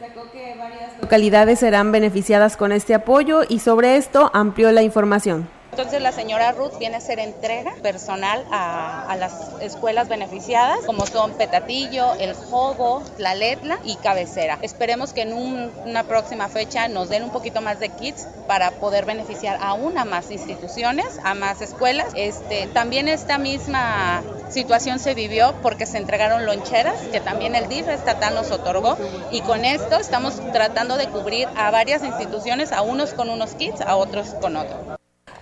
Destacó 0.00 0.30
que 0.30 0.54
varias 0.56 0.92
localidades 1.02 1.58
serán 1.58 1.90
beneficiadas 1.90 2.56
con 2.56 2.70
este 2.70 2.94
apoyo 2.94 3.40
y 3.48 3.58
sobre 3.58 3.96
esto 3.96 4.30
amplió 4.32 4.70
la 4.70 4.82
información. 4.82 5.48
Entonces 5.78 6.02
la 6.02 6.10
señora 6.10 6.50
Ruth 6.50 6.76
viene 6.80 6.96
a 6.96 6.98
hacer 6.98 7.20
entrega 7.20 7.72
personal 7.82 8.44
a, 8.50 9.14
las 9.16 9.32
escuelas 9.60 10.08
beneficiadas, 10.08 10.80
como 10.84 11.06
son 11.06 11.34
Petatillo, 11.34 12.14
El 12.14 12.34
Jogo, 12.34 13.04
La 13.16 13.36
Letla 13.36 13.78
y 13.84 13.94
Cabecera. 13.94 14.58
Esperemos 14.60 15.12
que 15.12 15.22
en 15.22 15.34
una 15.34 16.02
próxima 16.02 16.48
fecha 16.48 16.88
nos 16.88 17.10
den 17.10 17.22
un 17.22 17.30
poquito 17.30 17.60
más 17.60 17.78
de 17.78 17.90
kits 17.90 18.26
para 18.48 18.72
poder 18.72 19.04
beneficiar 19.04 19.56
aún 19.62 19.96
a 19.98 20.04
más 20.04 20.32
instituciones, 20.32 21.20
a 21.22 21.34
más 21.34 21.60
escuelas. 21.60 22.08
Este, 22.16 22.66
también 22.66 23.06
esta 23.06 23.38
misma 23.38 24.24
situación 24.50 24.98
se 24.98 25.14
vivió 25.14 25.54
porque 25.62 25.86
se 25.86 25.98
entregaron 25.98 26.44
loncheras, 26.44 27.00
que 27.12 27.20
también 27.20 27.54
el 27.54 27.68
DIF 27.68 27.86
estatal 27.86 28.34
nos 28.34 28.50
otorgó, 28.50 28.96
y 29.30 29.42
con 29.42 29.64
esto 29.64 29.94
estamos 29.94 30.40
tratando 30.52 30.96
de 30.96 31.06
cubrir 31.06 31.46
a 31.54 31.70
varias 31.70 32.02
instituciones, 32.02 32.72
a 32.72 32.82
unos 32.82 33.14
con 33.14 33.30
unos 33.30 33.54
kits, 33.54 33.80
a 33.80 33.94
otros 33.94 34.34
con 34.40 34.56
otros 34.56 34.97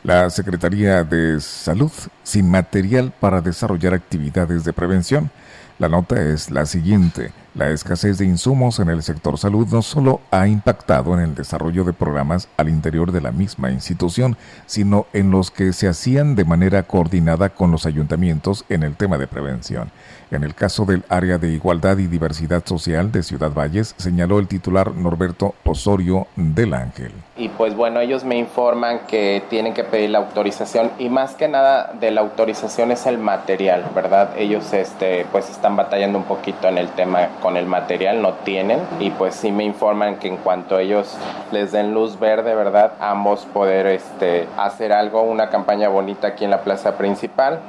la 0.06 0.30
Secretaría 0.30 1.02
de 1.02 1.40
Salud 1.40 1.90
sin 2.22 2.48
material 2.48 3.12
para 3.18 3.40
desarrollar 3.40 3.92
actividades 3.92 4.62
de 4.62 4.72
prevención. 4.72 5.32
La 5.80 5.88
nota 5.88 6.22
es 6.22 6.48
la 6.52 6.64
siguiente. 6.64 7.32
La 7.56 7.70
escasez 7.70 8.18
de 8.18 8.26
insumos 8.26 8.80
en 8.80 8.90
el 8.90 9.02
sector 9.02 9.38
salud 9.38 9.66
no 9.72 9.80
solo 9.80 10.20
ha 10.30 10.46
impactado 10.46 11.14
en 11.14 11.20
el 11.20 11.34
desarrollo 11.34 11.84
de 11.84 11.94
programas 11.94 12.50
al 12.58 12.68
interior 12.68 13.12
de 13.12 13.22
la 13.22 13.32
misma 13.32 13.70
institución, 13.70 14.36
sino 14.66 15.06
en 15.14 15.30
los 15.30 15.50
que 15.50 15.72
se 15.72 15.88
hacían 15.88 16.34
de 16.34 16.44
manera 16.44 16.82
coordinada 16.82 17.48
con 17.48 17.70
los 17.70 17.86
ayuntamientos 17.86 18.66
en 18.68 18.82
el 18.82 18.94
tema 18.94 19.16
de 19.16 19.26
prevención. 19.26 19.90
En 20.30 20.42
el 20.42 20.54
caso 20.54 20.84
del 20.84 21.04
área 21.08 21.38
de 21.38 21.48
igualdad 21.52 21.96
y 21.96 22.08
diversidad 22.08 22.62
social 22.66 23.10
de 23.10 23.22
Ciudad 23.22 23.52
Valles, 23.54 23.94
señaló 23.96 24.38
el 24.38 24.48
titular 24.48 24.92
Norberto 24.94 25.54
Osorio 25.64 26.26
del 26.36 26.75
Ángel. 26.75 27.12
Y 27.36 27.48
pues 27.48 27.75
bueno, 27.75 28.00
ellos 28.00 28.25
me 28.25 28.36
informan 28.36 29.06
que 29.06 29.42
tienen 29.48 29.72
que 29.72 29.84
pedir 29.84 30.10
la 30.10 30.18
autorización 30.18 30.90
y 30.98 31.08
más 31.08 31.36
que 31.36 31.48
nada 31.48 31.94
de 32.00 32.10
la 32.10 32.22
autorización 32.22 32.90
es 32.90 33.06
el 33.06 33.18
material, 33.18 33.84
¿verdad? 33.94 34.30
Ellos 34.36 34.72
este 34.72 35.26
pues 35.30 35.48
están 35.48 35.76
batallando 35.76 36.18
un 36.18 36.25
poquito 36.25 36.66
en 36.66 36.78
el 36.78 36.88
tema 36.90 37.28
con 37.47 37.57
el 37.57 37.67
material, 37.67 38.23
no 38.23 38.33
tienen 38.43 38.81
y 38.99 39.11
pues 39.11 39.37
sí 39.37 39.53
me 39.53 39.62
informan 39.62 40.19
que 40.19 40.26
en 40.26 40.37
cuanto 40.37 40.81
ellos 40.81 41.17
les 41.53 41.71
den 41.71 41.95
luz 41.95 42.19
verde, 42.19 42.57
¿verdad? 42.57 42.95
Ambos 42.99 43.47
poder 43.47 43.87
este, 43.87 44.49
hacer 44.57 44.93
algo, 44.93 45.23
una 45.23 45.49
campaña 45.49 45.88
bonita 45.88 46.26
aquí 46.26 46.45
en 46.45 46.50
la 46.50 46.62
plaza 46.62 46.99
principal. 46.99 47.61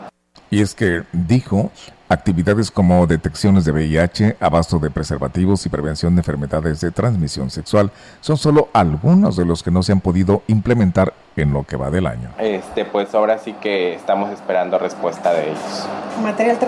Y 0.50 0.64
es 0.64 0.74
que 0.74 1.04
dijo 1.12 1.70
Actividades 2.10 2.72
como 2.72 3.06
detecciones 3.06 3.66
de 3.66 3.74
VIH, 3.74 4.38
abasto 4.40 4.80
de 4.80 4.90
preservativos 4.90 5.66
y 5.66 5.70
prevención 5.70 6.16
de 6.16 6.22
enfermedades 6.22 6.80
de 6.80 6.92
transmisión 6.92 7.50
sexual 7.50 7.92
son 8.22 8.38
solo 8.38 8.70
algunos 8.72 9.36
de 9.36 9.44
los 9.44 9.62
que 9.62 9.72
no 9.72 9.84
se 9.84 9.92
han 9.92 10.00
podido 10.00 10.42
implementar 10.48 11.14
en 11.36 11.52
lo 11.52 11.66
que 11.66 11.76
va 11.76 11.92
del 11.92 12.08
año. 12.08 12.30
Este, 12.40 12.86
pues 12.86 13.14
ahora 13.14 13.40
sí 13.40 13.52
que 13.54 13.94
estamos 13.94 14.32
esperando 14.32 14.80
respuesta 14.80 15.34
de 15.34 15.50
ellos. 15.50 15.88
¿Material 16.24 16.58
te 16.58 16.66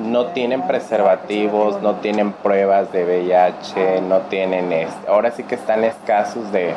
No 0.00 0.26
tienen 0.26 0.66
preservativos, 0.66 1.80
no 1.80 1.94
tienen 1.96 2.32
pruebas 2.32 2.92
de 2.92 3.04
VIH, 3.04 4.02
no 4.02 4.18
tienen... 4.28 4.86
ahora 5.08 5.30
sí 5.30 5.42
que 5.44 5.54
están 5.54 5.84
escasos 5.84 6.52
de, 6.52 6.74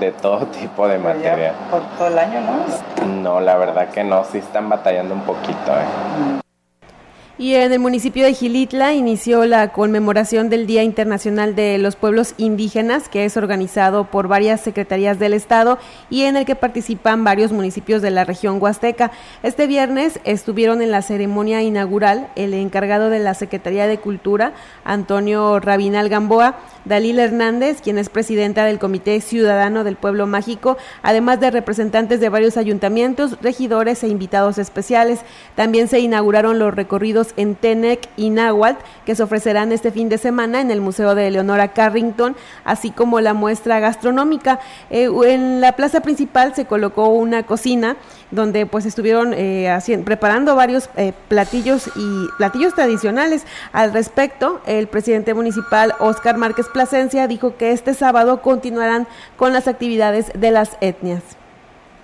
de 0.00 0.12
todo 0.12 0.46
tipo 0.58 0.88
de 0.88 0.98
material. 0.98 1.54
¿Por 1.70 1.82
todo 1.98 2.08
el 2.08 2.18
año, 2.18 2.40
no? 2.40 3.06
No, 3.06 3.40
la 3.40 3.58
verdad 3.58 3.90
que 3.90 4.02
no, 4.02 4.24
sí 4.24 4.38
están 4.38 4.70
batallando 4.70 5.12
un 5.12 5.22
poquito. 5.22 5.72
¿eh? 5.72 6.40
Y 7.40 7.54
en 7.54 7.72
el 7.72 7.78
municipio 7.78 8.24
de 8.24 8.34
Gilitla 8.34 8.94
inició 8.94 9.46
la 9.46 9.70
conmemoración 9.70 10.50
del 10.50 10.66
Día 10.66 10.82
Internacional 10.82 11.54
de 11.54 11.78
los 11.78 11.94
Pueblos 11.94 12.34
Indígenas, 12.36 13.08
que 13.08 13.24
es 13.24 13.36
organizado 13.36 14.10
por 14.10 14.26
varias 14.26 14.60
secretarías 14.60 15.20
del 15.20 15.34
Estado 15.34 15.78
y 16.10 16.22
en 16.22 16.36
el 16.36 16.44
que 16.44 16.56
participan 16.56 17.22
varios 17.22 17.52
municipios 17.52 18.02
de 18.02 18.10
la 18.10 18.24
región 18.24 18.60
huasteca. 18.60 19.12
Este 19.44 19.68
viernes 19.68 20.18
estuvieron 20.24 20.82
en 20.82 20.90
la 20.90 21.00
ceremonia 21.00 21.62
inaugural 21.62 22.28
el 22.34 22.54
encargado 22.54 23.08
de 23.08 23.20
la 23.20 23.34
Secretaría 23.34 23.86
de 23.86 23.98
Cultura, 23.98 24.52
Antonio 24.82 25.60
Rabinal 25.60 26.08
Gamboa, 26.08 26.56
Dalila 26.86 27.22
Hernández, 27.22 27.80
quien 27.82 27.98
es 27.98 28.08
presidenta 28.08 28.64
del 28.64 28.80
Comité 28.80 29.20
Ciudadano 29.20 29.84
del 29.84 29.94
Pueblo 29.94 30.26
Mágico, 30.26 30.76
además 31.02 31.38
de 31.38 31.52
representantes 31.52 32.18
de 32.18 32.30
varios 32.30 32.56
ayuntamientos, 32.56 33.38
regidores 33.42 34.02
e 34.02 34.08
invitados 34.08 34.58
especiales. 34.58 35.20
También 35.54 35.86
se 35.86 36.00
inauguraron 36.00 36.58
los 36.58 36.74
recorridos 36.74 37.27
en 37.36 37.54
Tenec 37.54 38.08
y 38.16 38.30
Nahuatl 38.30 38.82
que 39.04 39.14
se 39.14 39.22
ofrecerán 39.22 39.72
este 39.72 39.90
fin 39.90 40.08
de 40.08 40.18
semana 40.18 40.60
en 40.60 40.70
el 40.70 40.80
Museo 40.80 41.14
de 41.14 41.28
Eleonora 41.28 41.68
Carrington, 41.68 42.36
así 42.64 42.90
como 42.90 43.20
la 43.20 43.34
muestra 43.34 43.80
gastronómica. 43.80 44.60
Eh, 44.90 45.08
en 45.26 45.60
la 45.60 45.72
plaza 45.72 46.00
principal 46.00 46.54
se 46.54 46.66
colocó 46.66 47.08
una 47.08 47.44
cocina 47.44 47.96
donde 48.30 48.66
pues 48.66 48.84
estuvieron 48.86 49.32
eh, 49.34 49.74
preparando 50.04 50.54
varios 50.54 50.90
eh, 50.96 51.12
platillos 51.28 51.88
y 51.96 52.26
platillos 52.36 52.74
tradicionales. 52.74 53.46
Al 53.72 53.92
respecto, 53.92 54.60
el 54.66 54.88
presidente 54.88 55.34
municipal 55.34 55.94
Oscar 55.98 56.36
Márquez 56.36 56.66
Plasencia 56.68 57.26
dijo 57.26 57.56
que 57.56 57.72
este 57.72 57.94
sábado 57.94 58.42
continuarán 58.42 59.06
con 59.36 59.52
las 59.52 59.68
actividades 59.68 60.30
de 60.34 60.50
las 60.50 60.76
etnias. 60.80 61.37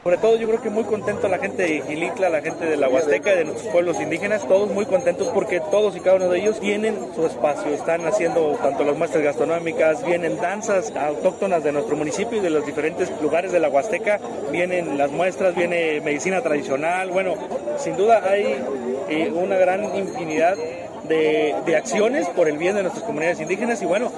Sobre 0.04 0.18
todo 0.18 0.36
yo 0.36 0.46
creo 0.48 0.60
que 0.60 0.68
muy 0.68 0.84
contento 0.84 1.28
la 1.28 1.38
gente 1.38 1.62
de 1.62 1.80
Gilitla, 1.80 2.28
la 2.28 2.42
gente 2.42 2.66
de 2.66 2.76
la 2.76 2.90
Huasteca 2.90 3.32
y 3.32 3.38
de 3.38 3.44
nuestros 3.46 3.72
pueblos 3.72 3.98
indígenas, 4.02 4.46
todos 4.46 4.70
muy 4.70 4.84
contentos 4.84 5.28
porque 5.28 5.60
todos 5.60 5.96
y 5.96 6.00
cada 6.00 6.16
uno 6.16 6.28
de 6.28 6.40
ellos 6.40 6.60
tienen 6.60 6.94
su 7.14 7.24
espacio, 7.24 7.72
están 7.72 8.04
haciendo 8.04 8.58
tanto 8.62 8.84
las 8.84 8.98
muestras 8.98 9.24
gastronómicas, 9.24 10.04
vienen 10.04 10.36
danzas 10.36 10.92
autóctonas 10.94 11.64
de 11.64 11.72
nuestro 11.72 11.96
municipio 11.96 12.36
y 12.36 12.42
de 12.42 12.50
los 12.50 12.66
diferentes 12.66 13.10
lugares 13.22 13.50
de 13.50 13.60
la 13.60 13.70
Huasteca, 13.70 14.20
vienen 14.52 14.98
las 14.98 15.10
muestras, 15.10 15.54
viene 15.54 16.02
medicina 16.02 16.42
tradicional, 16.42 17.08
bueno, 17.08 17.36
sin 17.78 17.96
duda 17.96 18.24
hay 18.28 18.62
eh, 19.08 19.32
una 19.34 19.56
gran 19.56 19.96
infinidad 19.96 20.54
de, 21.08 21.54
de 21.64 21.76
acciones 21.76 22.28
por 22.28 22.46
el 22.46 22.58
bien 22.58 22.74
de 22.74 22.82
nuestras 22.82 23.06
comunidades 23.06 23.40
indígenas 23.40 23.80
y 23.80 23.86
bueno, 23.86 24.12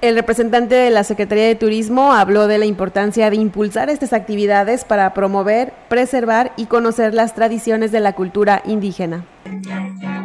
el 0.00 0.14
representante 0.14 0.76
de 0.76 0.90
la 0.90 1.02
Secretaría 1.02 1.46
de 1.46 1.56
Turismo 1.56 2.12
habló 2.12 2.46
de 2.46 2.58
la 2.58 2.66
importancia 2.66 3.30
de 3.30 3.36
impulsar 3.36 3.90
estas 3.90 4.12
actividades 4.12 4.84
para 4.84 5.12
promover, 5.12 5.72
preservar 5.88 6.52
y 6.56 6.66
conocer 6.66 7.14
las 7.14 7.34
tradiciones 7.34 7.90
de 7.90 8.00
la 8.00 8.12
cultura 8.12 8.62
indígena. 8.64 9.24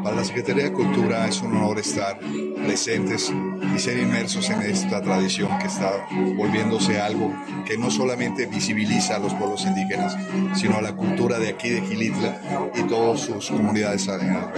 Para 0.04 0.18
la 0.18 0.24
Secretaría 0.24 0.66
de 0.66 0.74
Cultura 0.74 1.28
es 1.28 1.42
un 1.42 1.56
honor 1.56 1.80
estar 1.80 2.20
presentes 2.66 3.32
y 3.76 3.80
ser 3.80 3.98
inmersos 3.98 4.50
en 4.50 4.62
esta 4.62 5.02
tradición 5.02 5.58
que 5.60 5.68
está 5.68 5.92
volviéndose 6.36 7.00
algo 7.00 7.34
que 7.66 7.78
no 7.78 7.90
solamente 7.90 8.46
visibiliza 8.46 9.16
a 9.16 9.20
los 9.20 9.34
pueblos 9.34 9.66
indígenas, 9.66 10.18
sino 10.56 10.78
a 10.78 10.82
la 10.82 10.96
cultura 10.96 11.40
de 11.40 11.50
aquí 11.50 11.70
de 11.70 11.82
Gilitla 11.82 12.72
y 12.76 12.84
todas 12.84 13.22
sus 13.22 13.50
comunidades 13.50 14.08
alrededor. 14.10 14.52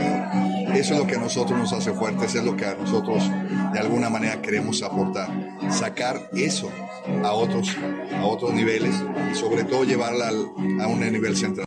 Eso 0.73 0.93
es 0.93 0.99
lo 0.99 1.07
que 1.07 1.15
a 1.15 1.19
nosotros 1.19 1.57
nos 1.57 1.71
hace 1.73 1.93
fuertes, 1.93 2.35
es 2.35 2.43
lo 2.43 2.57
que 2.57 2.65
a 2.65 2.75
nosotros 2.75 3.23
de 3.71 3.79
alguna 3.79 4.09
manera 4.09 4.41
queremos 4.41 4.81
aportar, 4.83 5.29
sacar 5.69 6.29
eso 6.33 6.69
a 7.23 7.31
otros, 7.31 7.69
a 8.13 8.25
otros 8.25 8.53
niveles 8.53 8.95
y 9.31 9.35
sobre 9.35 9.63
todo 9.63 9.83
llevarla 9.83 10.29
a 10.29 10.87
un 10.87 10.99
nivel 10.99 11.37
central. 11.37 11.65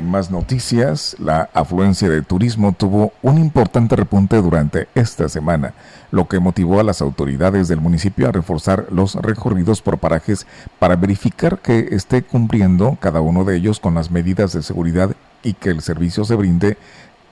En 0.00 0.08
más 0.08 0.30
noticias, 0.30 1.14
la 1.18 1.50
afluencia 1.52 2.08
de 2.08 2.22
turismo 2.22 2.72
tuvo 2.72 3.12
un 3.20 3.36
importante 3.36 3.96
repunte 3.96 4.40
durante 4.40 4.88
esta 4.94 5.28
semana, 5.28 5.74
lo 6.10 6.26
que 6.26 6.40
motivó 6.40 6.80
a 6.80 6.82
las 6.82 7.02
autoridades 7.02 7.68
del 7.68 7.82
municipio 7.82 8.26
a 8.26 8.32
reforzar 8.32 8.86
los 8.90 9.14
recorridos 9.16 9.82
por 9.82 9.98
parajes 9.98 10.46
para 10.78 10.96
verificar 10.96 11.58
que 11.58 11.88
esté 11.90 12.22
cumpliendo 12.22 12.96
cada 12.98 13.20
uno 13.20 13.44
de 13.44 13.56
ellos 13.56 13.78
con 13.78 13.92
las 13.94 14.10
medidas 14.10 14.54
de 14.54 14.62
seguridad 14.62 15.10
y 15.42 15.52
que 15.52 15.68
el 15.68 15.82
servicio 15.82 16.24
se 16.24 16.34
brinde 16.34 16.78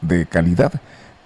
de 0.02 0.26
calidad. 0.26 0.74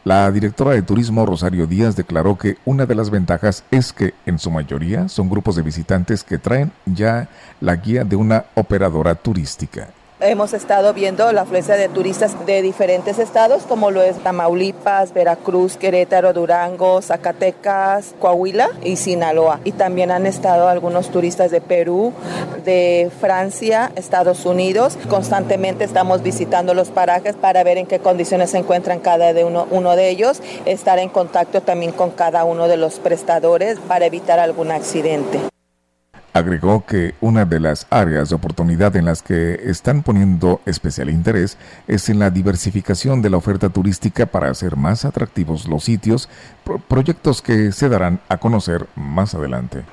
La 0.05 0.31
directora 0.31 0.71
de 0.71 0.83
turismo 0.83 1.27
Rosario 1.27 1.67
Díaz 1.67 1.97
declaró 1.97 2.39
que 2.39 2.59
una 2.65 2.87
de 2.87 2.95
las 2.95 3.11
ventajas 3.11 3.65
es 3.73 3.93
que 3.93 4.15
en 4.27 4.39
su 4.39 4.53
mayoría 4.53 5.09
son 5.09 5.29
grupos 5.29 5.57
de 5.57 5.63
visitantes 5.63 6.23
que 6.23 6.39
traen 6.39 6.71
ya 6.87 7.29
la 7.61 7.75
guía 7.75 8.05
de 8.05 8.15
una 8.15 8.45
operadora 8.55 9.17
turística 9.17 9.89
hemos 10.23 10.53
estado 10.53 10.95
viendo 10.95 11.31
la 11.33 11.43
afluencia 11.43 11.77
de 11.77 11.89
turistas 11.89 12.47
de 12.47 12.63
diferentes 12.63 13.19
estados, 13.19 13.65
como 13.65 13.91
lo 13.91 14.03
es 14.03 14.17
Tamaulipas, 14.19 15.13
Veracruz, 15.13 15.77
Querétaro, 15.77 16.33
Durango, 16.33 17.03
Zacatecas, 17.03 18.15
Coahuila 18.19 18.71
y 18.83 18.97
Sinaloa. 18.97 19.61
Y 19.65 19.73
también 19.73 20.11
han 20.11 20.27
estado 20.27 20.69
algunos 20.69 21.11
turistas 21.11 21.51
de 21.51 21.61
Perú, 21.61 22.13
de 22.65 23.11
Francia, 23.21 23.93
Estados 23.97 24.47
Unidos. 24.47 24.97
Constantemente 25.09 25.85
estamos 25.85 26.23
visitando 26.23 26.75
los 26.75 26.89
parajes 26.89 27.35
para 27.35 27.63
ver 27.65 27.79
en 27.79 27.87
qué 27.87 27.99
condiciones 27.99 28.51
se 28.51 28.59
encuentran 28.59 29.01
cada 29.01 29.33
uno 29.71 29.97
de 29.97 30.09
ellos, 30.09 30.41
estar 30.65 30.99
en 30.99 31.09
contacto 31.09 31.61
también 31.61 31.93
con 31.93 32.11
cada 32.11 32.45
uno 32.45 32.69
de 32.69 32.77
los 32.77 32.99
prestadores 32.99 33.79
para 33.81 34.07
evitar 34.07 34.39
algún 34.39 34.71
accidente. 34.71 35.52
Agregó 36.35 36.87
que 36.87 37.15
una 37.21 37.45
de 37.45 37.61
las 37.61 37.87
áreas 37.91 38.31
de 38.31 38.35
oportunidad 38.35 38.97
en 38.97 39.05
las 39.05 39.23
que 39.23 39.61
están 39.65 40.03
poniendo 40.03 40.63
especial 40.65 41.11
interés 41.11 41.59
es 41.87 42.09
en 42.09 42.19
la 42.19 42.31
diversificación 42.31 43.21
de 43.21 43.29
la 43.29 43.37
oferta 43.37 43.69
turística 43.69 44.25
para 44.25 44.49
hacer 44.49 44.77
más 44.77 45.05
atractivos 45.05 45.69
los 45.69 45.85
sitios, 45.85 46.31
proyectos 46.89 47.43
que 47.43 47.71
se 47.73 47.91
darán 47.91 48.21
a 48.29 48.39
conocer 48.39 48.87
más 48.97 49.35
adelante. 49.35 49.85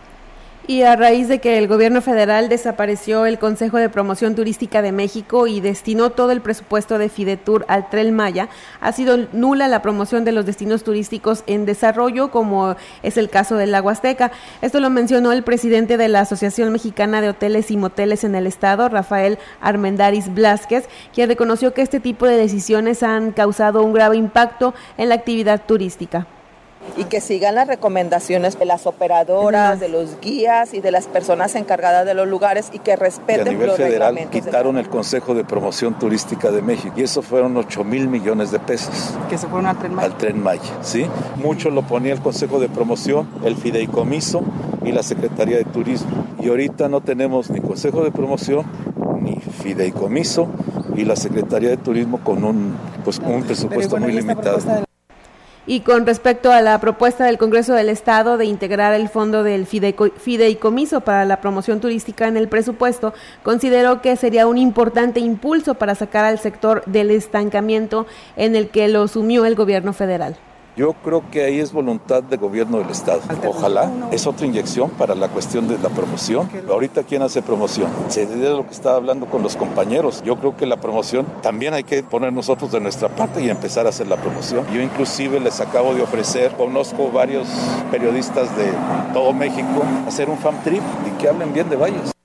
Y 0.69 0.83
a 0.83 0.95
raíz 0.95 1.27
de 1.27 1.39
que 1.39 1.57
el 1.57 1.67
gobierno 1.67 1.99
federal 1.99 2.47
desapareció 2.47 3.25
el 3.25 3.39
Consejo 3.39 3.77
de 3.77 3.89
Promoción 3.89 4.35
Turística 4.35 4.83
de 4.83 4.91
México 4.91 5.47
y 5.47 5.61
destinó 5.61 6.11
todo 6.11 6.29
el 6.29 6.41
presupuesto 6.41 6.99
de 6.99 7.09
Fidetur 7.09 7.65
al 7.67 7.89
Tren 7.89 8.15
Maya, 8.15 8.49
ha 8.79 8.91
sido 8.91 9.17
nula 9.33 9.67
la 9.67 9.81
promoción 9.81 10.25
de 10.25 10.31
los 10.31 10.45
destinos 10.45 10.83
turísticos 10.83 11.43
en 11.47 11.65
desarrollo, 11.65 12.29
como 12.29 12.75
es 13.01 13.17
el 13.17 13.31
caso 13.31 13.55
del 13.55 13.71
la 13.71 13.81
Huasteca. 13.81 14.31
Esto 14.61 14.79
lo 14.79 14.91
mencionó 14.91 15.31
el 15.31 15.41
presidente 15.41 15.97
de 15.97 16.07
la 16.07 16.19
Asociación 16.19 16.71
Mexicana 16.71 17.19
de 17.19 17.29
Hoteles 17.29 17.71
y 17.71 17.77
Moteles 17.77 18.23
en 18.23 18.35
el 18.35 18.45
Estado, 18.45 18.89
Rafael 18.89 19.39
Armendaris 19.61 20.31
Blasquez, 20.31 20.87
quien 21.15 21.29
reconoció 21.29 21.73
que 21.73 21.81
este 21.81 21.99
tipo 21.99 22.27
de 22.27 22.37
decisiones 22.37 23.01
han 23.01 23.31
causado 23.31 23.81
un 23.81 23.93
grave 23.93 24.17
impacto 24.17 24.75
en 24.99 25.09
la 25.09 25.15
actividad 25.15 25.63
turística 25.65 26.27
y 26.97 27.05
que 27.05 27.21
sigan 27.21 27.55
las 27.55 27.67
recomendaciones 27.67 28.57
de 28.57 28.65
las 28.65 28.87
operadoras, 28.87 29.79
de 29.79 29.89
los 29.89 30.19
guías 30.21 30.73
y 30.73 30.81
de 30.81 30.91
las 30.91 31.07
personas 31.07 31.55
encargadas 31.55 32.05
de 32.05 32.13
los 32.13 32.27
lugares 32.27 32.69
y 32.71 32.79
que 32.79 32.95
respeten 32.95 33.47
y 33.47 33.49
a 33.49 33.51
nivel 33.51 33.71
federal 33.71 34.29
quitaron 34.29 34.77
el 34.77 34.89
Consejo 34.89 35.33
de 35.33 35.43
Promoción 35.43 35.97
Turística 35.97 36.51
de 36.51 36.61
México 36.61 36.93
y 36.97 37.03
eso 37.03 37.21
fueron 37.21 37.55
8 37.57 37.83
mil 37.83 38.07
millones 38.07 38.51
de 38.51 38.59
pesos. 38.59 39.13
Que 39.29 39.37
se 39.37 39.47
fueron 39.47 39.67
al 39.67 39.77
Tren 39.77 39.93
Maya. 39.93 40.07
Al 40.07 40.17
Tren 40.17 40.43
Maya, 40.43 40.77
¿sí? 40.81 41.05
Mucho 41.35 41.69
lo 41.69 41.83
ponía 41.83 42.13
el 42.13 42.21
Consejo 42.21 42.59
de 42.59 42.69
Promoción, 42.69 43.29
el 43.43 43.55
Fideicomiso 43.55 44.41
y 44.83 44.91
la 44.91 45.03
Secretaría 45.03 45.57
de 45.57 45.65
Turismo. 45.65 46.25
Y 46.39 46.49
ahorita 46.49 46.89
no 46.89 47.01
tenemos 47.01 47.49
ni 47.49 47.61
Consejo 47.61 48.03
de 48.03 48.11
Promoción 48.11 48.65
ni 49.21 49.35
Fideicomiso 49.35 50.47
y 50.95 51.05
la 51.05 51.15
Secretaría 51.15 51.69
de 51.69 51.77
Turismo 51.77 52.19
con 52.23 52.43
un, 52.43 52.75
pues, 53.03 53.19
un 53.19 53.43
presupuesto 53.43 53.97
muy 53.97 54.11
limitado. 54.11 54.87
Y 55.69 55.81
con 55.81 56.07
respecto 56.07 56.51
a 56.51 56.61
la 56.61 56.81
propuesta 56.81 57.25
del 57.25 57.37
Congreso 57.37 57.75
del 57.75 57.89
Estado 57.89 58.37
de 58.37 58.45
integrar 58.45 58.95
el 58.95 59.07
fondo 59.07 59.43
del 59.43 59.67
fideicomiso 59.67 61.01
para 61.01 61.25
la 61.25 61.41
promoción 61.41 61.79
turística 61.79 62.27
en 62.27 62.37
el 62.37 62.47
presupuesto, 62.47 63.13
consideró 63.43 64.01
que 64.01 64.15
sería 64.15 64.47
un 64.47 64.57
importante 64.57 65.19
impulso 65.19 65.75
para 65.75 65.93
sacar 65.93 66.25
al 66.25 66.39
sector 66.39 66.81
del 66.87 67.11
estancamiento 67.11 68.07
en 68.35 68.55
el 68.55 68.69
que 68.69 68.87
lo 68.87 69.07
sumió 69.07 69.45
el 69.45 69.53
gobierno 69.53 69.93
federal. 69.93 70.37
Yo 70.79 70.93
creo 71.03 71.29
que 71.29 71.43
ahí 71.43 71.59
es 71.59 71.73
voluntad 71.73 72.23
del 72.23 72.39
gobierno 72.39 72.77
del 72.77 72.89
Estado. 72.89 73.19
Ojalá 73.45 73.91
es 74.13 74.25
otra 74.25 74.47
inyección 74.47 74.89
para 74.91 75.13
la 75.13 75.27
cuestión 75.27 75.67
de 75.67 75.77
la 75.77 75.89
promoción. 75.89 76.49
Ahorita, 76.69 77.03
¿quién 77.03 77.21
hace 77.21 77.41
promoción? 77.41 77.91
Se 78.07 78.25
de 78.25 78.49
lo 78.51 78.65
que 78.65 78.71
estaba 78.71 78.95
hablando 78.95 79.25
con 79.25 79.43
los 79.43 79.57
compañeros. 79.57 80.23
Yo 80.23 80.37
creo 80.37 80.55
que 80.55 80.65
la 80.65 80.77
promoción 80.77 81.25
también 81.41 81.73
hay 81.73 81.83
que 81.83 82.01
poner 82.01 82.31
nosotros 82.31 82.71
de 82.71 82.79
nuestra 82.79 83.09
parte 83.09 83.43
y 83.43 83.49
empezar 83.49 83.87
a 83.87 83.89
hacer 83.89 84.07
la 84.07 84.15
promoción. 84.15 84.65
Yo 84.73 84.79
inclusive 84.79 85.41
les 85.41 85.59
acabo 85.59 85.93
de 85.93 86.01
ofrecer, 86.01 86.53
conozco 86.53 87.11
varios 87.11 87.49
periodistas 87.91 88.47
de 88.55 88.71
todo 89.13 89.33
México, 89.33 89.83
hacer 90.07 90.29
un 90.29 90.37
fan 90.37 90.63
trip 90.63 90.81
y 91.05 91.21
que 91.21 91.27
hablen 91.27 91.51
bien 91.51 91.69
de 91.69 91.75
Valles. 91.75 92.18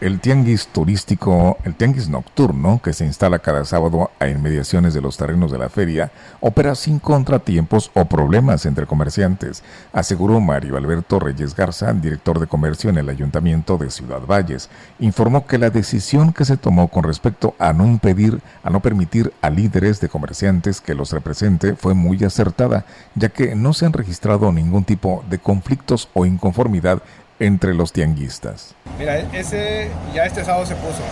El 0.00 0.20
tianguis 0.20 0.68
turístico, 0.68 1.58
el 1.64 1.74
tianguis 1.74 2.08
nocturno, 2.08 2.80
que 2.80 2.92
se 2.92 3.04
instala 3.04 3.40
cada 3.40 3.64
sábado 3.64 4.12
a 4.20 4.28
inmediaciones 4.28 4.94
de 4.94 5.00
los 5.00 5.16
terrenos 5.16 5.50
de 5.50 5.58
la 5.58 5.68
feria, 5.68 6.12
opera 6.38 6.76
sin 6.76 7.00
contratiempos 7.00 7.90
o 7.94 8.04
problemas 8.04 8.64
entre 8.64 8.86
comerciantes, 8.86 9.64
aseguró 9.92 10.38
Mario 10.38 10.76
Alberto 10.76 11.18
Reyes 11.18 11.56
Garza, 11.56 11.92
director 11.94 12.38
de 12.38 12.46
comercio 12.46 12.90
en 12.90 12.98
el 12.98 13.08
Ayuntamiento 13.08 13.76
de 13.76 13.90
Ciudad 13.90 14.20
Valles. 14.24 14.70
Informó 15.00 15.48
que 15.48 15.58
la 15.58 15.70
decisión 15.70 16.32
que 16.32 16.44
se 16.44 16.56
tomó 16.56 16.86
con 16.86 17.02
respecto 17.02 17.56
a 17.58 17.72
no 17.72 17.84
impedir, 17.84 18.40
a 18.62 18.70
no 18.70 18.78
permitir 18.78 19.32
a 19.42 19.50
líderes 19.50 20.00
de 20.00 20.08
comerciantes 20.08 20.80
que 20.80 20.94
los 20.94 21.10
represente 21.10 21.74
fue 21.74 21.94
muy 21.94 22.22
acertada, 22.22 22.86
ya 23.16 23.30
que 23.30 23.56
no 23.56 23.72
se 23.72 23.86
han 23.86 23.92
registrado 23.92 24.52
ningún 24.52 24.84
tipo 24.84 25.24
de 25.28 25.40
conflictos 25.40 26.08
o 26.14 26.24
inconformidad 26.24 27.02
entre 27.38 27.74
los 27.74 27.92
tianguistas. 27.92 28.74
Mira, 28.98 29.18
ese 29.32 29.90
ya 30.14 30.24
este 30.24 30.44
sábado 30.44 30.66
se 30.66 30.74
puso. 30.74 31.02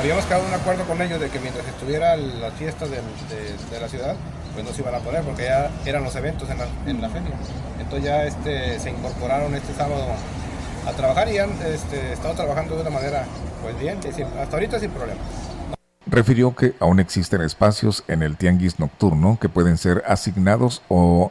habíamos 0.00 0.24
quedado 0.24 0.46
un 0.46 0.54
acuerdo 0.54 0.84
con 0.84 1.00
ellos 1.00 1.20
de 1.20 1.28
que 1.28 1.38
mientras 1.40 1.66
estuviera 1.66 2.16
las 2.16 2.52
fiestas 2.54 2.90
de, 2.90 3.80
la 3.80 3.88
ciudad, 3.88 4.16
pues 4.54 4.64
no 4.64 4.72
se 4.72 4.82
iban 4.82 4.94
a 4.94 4.98
poner 4.98 5.22
porque 5.22 5.44
ya 5.44 5.70
eran 5.86 6.04
los 6.04 6.14
eventos 6.16 6.48
en 6.50 6.58
la, 6.58 6.66
en 6.86 7.00
la 7.00 7.08
feria. 7.08 7.30
Entonces 7.80 8.04
ya 8.04 8.24
este, 8.24 8.78
se 8.80 8.90
incorporaron 8.90 9.54
este 9.54 9.72
sábado 9.74 10.06
a 10.86 10.92
trabajar 10.92 11.28
y 11.28 11.38
han 11.38 11.50
este, 11.64 12.12
estado 12.12 12.34
trabajando 12.34 12.74
de 12.76 12.82
una 12.82 12.90
manera 12.90 13.24
pues 13.62 13.78
bien, 13.78 13.98
hasta 14.40 14.56
ahorita 14.56 14.80
sin 14.80 14.90
problemas. 14.90 15.24
Refirió 16.06 16.54
que 16.54 16.74
aún 16.80 16.98
existen 16.98 17.40
espacios 17.42 18.04
en 18.08 18.22
el 18.22 18.36
tianguis 18.36 18.80
nocturno 18.80 19.38
que 19.40 19.48
pueden 19.48 19.78
ser 19.78 20.02
asignados 20.06 20.82
o 20.88 21.30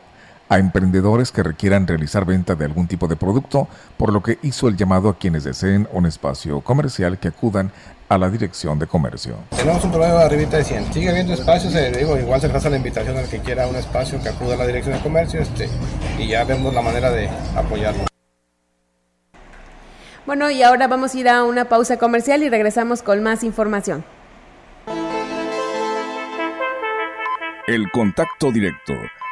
a 0.52 0.60
emprendedores 0.60 1.32
que 1.32 1.44
requieran 1.44 1.88
realizar 1.88 2.26
venta 2.26 2.56
de 2.56 2.66
algún 2.66 2.86
tipo 2.86 3.08
de 3.08 3.16
producto, 3.16 3.70
por 3.96 4.12
lo 4.12 4.22
que 4.22 4.38
hizo 4.42 4.68
el 4.68 4.76
llamado 4.76 5.08
a 5.08 5.18
quienes 5.18 5.46
deseen 5.46 5.88
un 5.94 6.06
espacio 6.06 6.60
comercial 6.60 7.18
que 7.20 7.30
acudan 7.30 7.72
a 8.10 8.18
la 8.18 8.30
dirección 8.30 8.78
de 8.78 8.86
comercio. 8.86 9.36
Tenemos 9.56 9.82
un 9.86 9.92
problema 9.92 10.16
de 10.16 10.26
arribita 10.26 10.58
de 10.58 10.66
100. 10.66 10.94
Sigue 10.94 11.10
habiendo 11.10 11.34
espacios, 11.36 11.74
eh, 11.76 11.94
digo, 11.98 12.18
igual 12.18 12.42
se 12.42 12.50
pasa 12.50 12.70
la 12.70 12.76
invitación 12.76 13.18
al 13.18 13.30
que 13.30 13.40
quiera 13.40 13.66
un 13.66 13.78
espacio 13.78 14.22
que 14.22 14.28
acuda 14.28 14.56
a 14.56 14.58
la 14.58 14.68
dirección 14.68 14.94
de 14.94 15.02
comercio 15.02 15.40
este, 15.40 15.70
y 16.20 16.28
ya 16.28 16.44
vemos 16.44 16.74
la 16.74 16.82
manera 16.82 17.10
de 17.12 17.30
apoyarlo. 17.56 18.08
Bueno, 20.26 20.52
y 20.52 20.64
ahora 20.64 20.90
vamos 20.90 21.16
a 21.16 21.18
ir 21.18 21.30
a 21.30 21.46
una 21.46 21.70
pausa 21.70 21.96
comercial 21.96 22.44
y 22.44 22.50
regresamos 22.50 23.04
con 23.04 23.24
más 23.24 23.46
información. 23.46 24.04
El 27.68 27.90
contacto 27.92 28.52
directo 28.52 28.92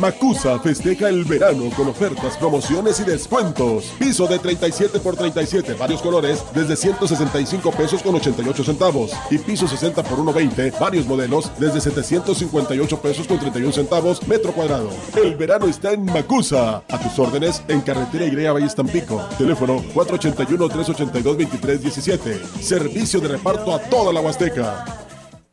Macusa 0.00 0.58
festeja 0.58 1.08
el 1.10 1.24
verano 1.24 1.68
con 1.76 1.86
ofertas, 1.88 2.38
promociones 2.38 2.98
y 3.00 3.04
descuentos. 3.04 3.92
Piso 3.98 4.26
de 4.26 4.38
37 4.38 4.98
por 4.98 5.14
37, 5.14 5.74
varios 5.74 6.00
colores, 6.00 6.42
desde 6.54 6.74
165 6.74 7.70
pesos 7.72 8.02
con 8.02 8.14
88 8.14 8.64
centavos. 8.64 9.12
Y 9.30 9.36
piso 9.36 9.68
60 9.68 10.02
por 10.02 10.14
120, 10.14 10.70
varios 10.80 11.06
modelos, 11.06 11.50
desde 11.58 11.82
758 11.82 13.02
pesos 13.02 13.26
con 13.26 13.38
31 13.38 13.72
centavos 13.72 14.26
metro 14.26 14.52
cuadrado. 14.52 14.88
El 15.22 15.36
verano 15.36 15.66
está 15.66 15.92
en 15.92 16.06
Macusa. 16.06 16.82
A 16.88 16.98
tus 16.98 17.18
órdenes 17.18 17.62
en 17.68 17.82
Carretera 17.82 18.24
Igrea 18.24 18.54
Valle 18.54 18.70
Tampico. 18.74 19.22
Teléfono 19.36 19.82
481-382-2317. 19.94 22.40
Servicio 22.62 23.20
de 23.20 23.28
reparto 23.28 23.74
a 23.74 23.78
toda 23.78 24.14
la 24.14 24.22
Huasteca. 24.22 25.09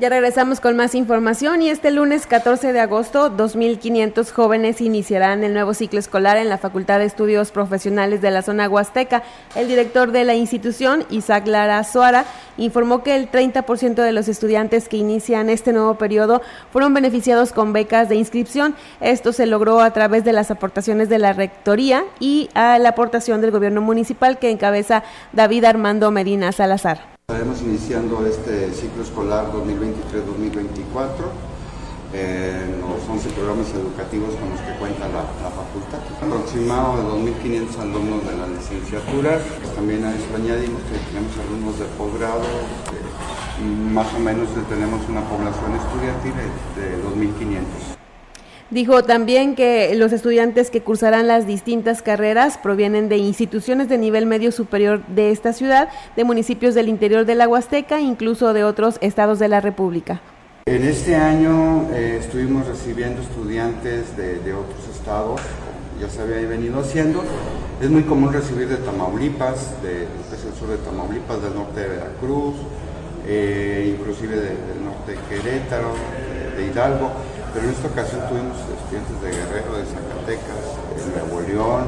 Ya 0.00 0.08
regresamos 0.08 0.60
con 0.60 0.76
más 0.76 0.94
información 0.94 1.60
y 1.60 1.68
este 1.68 1.90
lunes 1.90 2.26
14 2.26 2.72
de 2.72 2.80
agosto 2.80 3.36
2.500 3.36 4.32
jóvenes 4.32 4.80
iniciarán 4.80 5.44
el 5.44 5.52
nuevo 5.52 5.74
ciclo 5.74 5.98
escolar 5.98 6.38
en 6.38 6.48
la 6.48 6.56
Facultad 6.56 7.00
de 7.00 7.04
Estudios 7.04 7.50
Profesionales 7.50 8.22
de 8.22 8.30
la 8.30 8.40
zona 8.40 8.66
Huasteca. 8.66 9.22
El 9.54 9.68
director 9.68 10.10
de 10.10 10.24
la 10.24 10.34
institución, 10.34 11.04
Isaac 11.10 11.46
Lara 11.46 11.84
Suara, 11.84 12.24
informó 12.56 13.02
que 13.02 13.14
el 13.14 13.30
30% 13.30 13.96
de 13.96 14.12
los 14.12 14.28
estudiantes 14.28 14.88
que 14.88 14.96
inician 14.96 15.50
este 15.50 15.74
nuevo 15.74 15.96
periodo 15.96 16.40
fueron 16.72 16.94
beneficiados 16.94 17.52
con 17.52 17.74
becas 17.74 18.08
de 18.08 18.16
inscripción. 18.16 18.76
Esto 19.02 19.34
se 19.34 19.44
logró 19.44 19.80
a 19.80 19.92
través 19.92 20.24
de 20.24 20.32
las 20.32 20.50
aportaciones 20.50 21.10
de 21.10 21.18
la 21.18 21.34
Rectoría 21.34 22.06
y 22.20 22.48
a 22.54 22.78
la 22.78 22.88
aportación 22.88 23.42
del 23.42 23.50
gobierno 23.50 23.82
municipal 23.82 24.38
que 24.38 24.48
encabeza 24.48 25.02
David 25.34 25.66
Armando 25.66 26.10
Medina 26.10 26.52
Salazar. 26.52 27.19
Estaremos 27.30 27.62
iniciando 27.62 28.26
este 28.26 28.74
ciclo 28.74 29.04
escolar 29.04 29.52
2023-2024 29.52 31.30
en 32.12 32.80
los 32.80 33.08
11 33.08 33.28
programas 33.38 33.70
educativos 33.70 34.34
con 34.34 34.50
los 34.50 34.58
que 34.58 34.74
cuenta 34.80 35.06
la, 35.06 35.22
facultad. 35.54 36.02
Aproximado 36.20 36.96
de 36.98 37.30
2.500 37.30 37.78
alumnos 37.78 38.26
de 38.26 38.36
la 38.36 38.48
licenciatura. 38.48 39.38
También 39.76 40.04
a 40.06 40.10
eso 40.10 40.26
añadimos 40.34 40.82
que 40.90 40.98
tenemos 41.06 41.30
alumnos 41.38 41.78
de 41.78 41.84
posgrado, 41.94 42.42
más 43.94 44.12
o 44.12 44.18
menos 44.18 44.48
tenemos 44.68 45.08
una 45.08 45.22
población 45.22 45.76
estudiantil 45.78 46.34
de 46.34 46.98
2.500. 46.98 47.99
Dijo 48.70 49.02
también 49.02 49.56
que 49.56 49.92
los 49.96 50.12
estudiantes 50.12 50.70
que 50.70 50.80
cursarán 50.80 51.26
las 51.26 51.44
distintas 51.44 52.02
carreras 52.02 52.56
provienen 52.56 53.08
de 53.08 53.16
instituciones 53.16 53.88
de 53.88 53.98
nivel 53.98 54.26
medio 54.26 54.52
superior 54.52 55.04
de 55.08 55.32
esta 55.32 55.52
ciudad, 55.52 55.88
de 56.14 56.22
municipios 56.22 56.76
del 56.76 56.88
interior 56.88 57.26
de 57.26 57.34
la 57.34 57.48
Huasteca, 57.48 58.00
incluso 58.00 58.52
de 58.52 58.62
otros 58.62 58.98
estados 59.00 59.40
de 59.40 59.48
la 59.48 59.60
República. 59.60 60.20
En 60.66 60.84
este 60.84 61.16
año 61.16 61.88
eh, 61.92 62.18
estuvimos 62.20 62.64
recibiendo 62.68 63.22
estudiantes 63.22 64.16
de, 64.16 64.54
otros 64.54 64.86
estados, 64.94 65.40
ya 66.00 66.08
se 66.08 66.22
había 66.22 66.48
venido 66.48 66.78
haciendo. 66.78 67.24
Es 67.82 67.90
muy 67.90 68.04
común 68.04 68.32
recibir 68.32 68.68
de 68.68 68.76
Tamaulipas, 68.76 69.82
de, 69.82 69.94
del 69.94 70.54
sur 70.56 70.68
de 70.68 70.76
Tamaulipas, 70.76 71.42
del 71.42 71.54
norte 71.56 71.80
de 71.80 71.88
Veracruz, 71.88 72.54
eh, 73.26 73.96
inclusive 73.98 74.36
del 74.36 74.84
norte 74.84 75.12
de 75.12 75.18
Querétaro, 75.28 75.92
de 76.56 76.66
Hidalgo 76.66 77.10
pero 77.52 77.66
en 77.66 77.72
esta 77.72 77.88
ocasión 77.88 78.20
tuvimos 78.28 78.56
estudiantes 78.58 79.22
de 79.22 79.30
Guerrero, 79.30 79.76
de 79.76 79.84
Zacatecas, 79.84 81.14
de 81.14 81.20
Nuevo 81.20 81.40
León. 81.40 81.84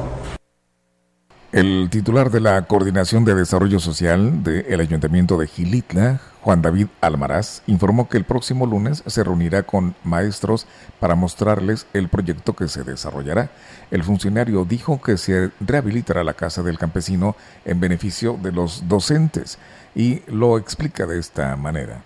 El 1.51 1.89
titular 1.91 2.31
de 2.31 2.39
la 2.39 2.63
Coordinación 2.63 3.25
de 3.25 3.35
Desarrollo 3.35 3.79
Social 3.79 4.43
del 4.43 4.79
Ayuntamiento 4.79 5.37
de 5.37 5.45
Gilitla, 5.45 6.19
Juan 6.41 6.63
David 6.63 6.87
Almaraz, 6.99 7.61
informó 7.67 8.09
que 8.09 8.17
el 8.17 8.23
próximo 8.23 8.65
lunes 8.65 9.03
se 9.05 9.23
reunirá 9.23 9.61
con 9.61 9.95
maestros 10.03 10.65
para 10.99 11.13
mostrarles 11.13 11.85
el 11.93 12.09
proyecto 12.09 12.55
que 12.55 12.67
se 12.67 12.83
desarrollará. 12.83 13.51
El 13.91 14.03
funcionario 14.03 14.65
dijo 14.65 14.99
que 14.99 15.17
se 15.17 15.51
rehabilitará 15.59 16.23
la 16.23 16.33
Casa 16.33 16.63
del 16.63 16.79
Campesino 16.79 17.35
en 17.65 17.79
beneficio 17.79 18.37
de 18.41 18.51
los 18.51 18.87
docentes 18.87 19.59
y 19.93 20.23
lo 20.25 20.57
explica 20.57 21.05
de 21.05 21.19
esta 21.19 21.55
manera. 21.55 22.03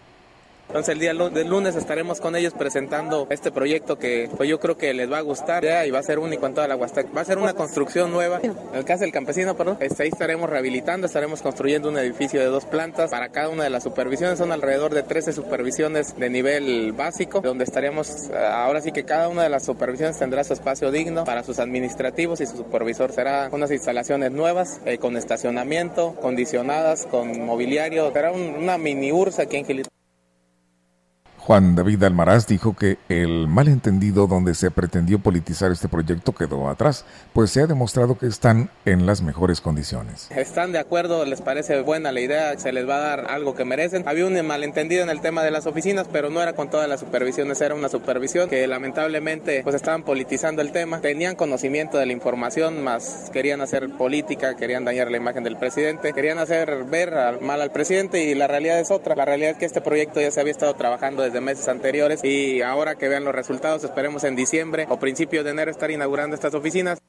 Entonces 0.67 0.93
el 0.93 0.99
día 0.99 1.13
del 1.13 1.47
lunes 1.47 1.75
estaremos 1.75 2.19
con 2.19 2.35
ellos 2.35 2.53
presentando 2.53 3.27
este 3.29 3.51
proyecto 3.51 3.97
que 3.97 4.29
pues 4.35 4.49
yo 4.49 4.59
creo 4.59 4.77
que 4.77 4.93
les 4.93 5.09
va 5.11 5.19
a 5.19 5.21
gustar 5.21 5.63
y 5.85 5.91
va 5.91 5.99
a 5.99 6.03
ser 6.03 6.19
único 6.19 6.45
en 6.45 6.53
toda 6.53 6.67
la 6.67 6.75
Huasteca. 6.75 7.09
Va 7.15 7.21
a 7.21 7.25
ser 7.25 7.37
una 7.37 7.53
construcción 7.53 8.11
nueva. 8.11 8.39
En 8.43 8.55
el 8.73 8.83
caso 8.83 9.01
del 9.01 9.13
campesino, 9.13 9.55
perdón, 9.55 9.77
este, 9.79 10.03
ahí 10.03 10.09
estaremos 10.09 10.49
rehabilitando, 10.49 11.07
estaremos 11.07 11.41
construyendo 11.41 11.89
un 11.89 11.97
edificio 11.97 12.39
de 12.39 12.47
dos 12.47 12.65
plantas 12.65 13.11
para 13.11 13.29
cada 13.29 13.49
una 13.49 13.63
de 13.63 13.69
las 13.69 13.83
supervisiones. 13.83 14.39
Son 14.39 14.51
alrededor 14.51 14.93
de 14.93 15.03
13 15.03 15.31
supervisiones 15.31 16.17
de 16.17 16.29
nivel 16.29 16.91
básico, 16.91 17.41
donde 17.41 17.63
estaremos, 17.63 18.29
ahora 18.31 18.81
sí 18.81 18.91
que 18.91 19.05
cada 19.05 19.29
una 19.29 19.43
de 19.43 19.49
las 19.49 19.65
supervisiones 19.65 20.19
tendrá 20.19 20.43
su 20.43 20.53
espacio 20.53 20.91
digno 20.91 21.23
para 21.23 21.43
sus 21.43 21.59
administrativos 21.59 22.41
y 22.41 22.45
su 22.45 22.57
supervisor. 22.57 23.13
Será 23.13 23.49
unas 23.51 23.71
instalaciones 23.71 24.31
nuevas, 24.31 24.81
eh, 24.85 24.97
con 24.97 25.15
estacionamiento, 25.15 26.15
condicionadas, 26.21 27.05
con 27.05 27.45
mobiliario. 27.45 28.11
Será 28.11 28.31
una 28.31 28.77
mini 28.77 29.11
URSA 29.11 29.43
aquí 29.43 29.57
en 29.57 29.65
Gilitán. 29.65 29.96
Juan 31.47 31.77
David 31.77 32.03
Almaraz 32.03 32.45
dijo 32.45 32.75
que 32.75 32.97
el 33.07 33.47
malentendido 33.47 34.27
donde 34.27 34.53
se 34.53 34.69
pretendió 34.69 35.19
politizar 35.19 35.71
este 35.71 35.87
proyecto 35.87 36.33
quedó 36.33 36.67
atrás, 36.67 37.05
pues 37.31 37.51
se 37.51 37.61
ha 37.61 37.67
demostrado 37.67 38.17
que 38.17 38.27
están 38.27 38.69
en 38.83 39.05
las 39.05 39.21
mejores 39.21 39.61
condiciones. 39.61 40.27
¿Están 40.31 40.73
de 40.73 40.79
acuerdo? 40.79 41.23
¿Les 41.23 41.39
parece 41.39 41.79
buena 41.83 42.11
la 42.11 42.19
idea? 42.19 42.59
¿Se 42.59 42.73
les 42.73 42.85
va 42.85 42.97
a 42.97 42.99
dar 42.99 43.31
algo 43.31 43.55
que 43.55 43.63
merecen? 43.63 44.03
Había 44.05 44.25
un 44.25 44.45
malentendido 44.45 45.03
en 45.03 45.09
el 45.09 45.21
tema 45.21 45.41
de 45.41 45.51
las 45.51 45.67
oficinas, 45.67 46.09
pero 46.11 46.29
no 46.29 46.41
era 46.41 46.51
con 46.51 46.69
todas 46.69 46.89
las 46.89 46.99
supervisiones, 46.99 47.61
era 47.61 47.75
una 47.75 47.87
supervisión 47.87 48.49
que 48.49 48.67
lamentablemente 48.67 49.61
pues 49.63 49.73
estaban 49.73 50.03
politizando 50.03 50.61
el 50.61 50.73
tema, 50.73 50.99
tenían 50.99 51.37
conocimiento 51.37 51.97
de 51.97 52.07
la 52.07 52.11
información, 52.11 52.83
más 52.83 53.29
querían 53.31 53.61
hacer 53.61 53.89
política, 53.91 54.57
querían 54.57 54.83
dañar 54.83 55.09
la 55.09 55.15
imagen 55.15 55.45
del 55.45 55.55
presidente, 55.55 56.11
querían 56.11 56.39
hacer 56.39 56.83
ver 56.83 57.39
mal 57.39 57.61
al 57.61 57.71
presidente 57.71 58.25
y 58.25 58.35
la 58.35 58.47
realidad 58.47 58.81
es 58.81 58.91
otra. 58.91 59.15
La 59.15 59.23
realidad 59.23 59.51
es 59.51 59.57
que 59.57 59.65
este 59.65 59.79
proyecto 59.79 60.19
ya 60.19 60.29
se 60.29 60.41
había 60.41 60.51
estado 60.51 60.73
trabajando 60.73 61.23
desde 61.23 61.36
meses 61.41 61.67
anteriores 61.67 62.23
y 62.23 62.61
ahora 62.61 62.95
que 62.95 63.07
vean 63.07 63.23
los 63.23 63.35
resultados 63.35 63.83
esperemos 63.83 64.23
en 64.23 64.35
diciembre 64.35 64.85
o 64.89 64.99
principios 64.99 65.43
de 65.45 65.51
enero 65.51 65.71
estar 65.71 65.91
inaugurando 65.91 66.35
estas 66.35 66.53
oficinas. 66.53 66.99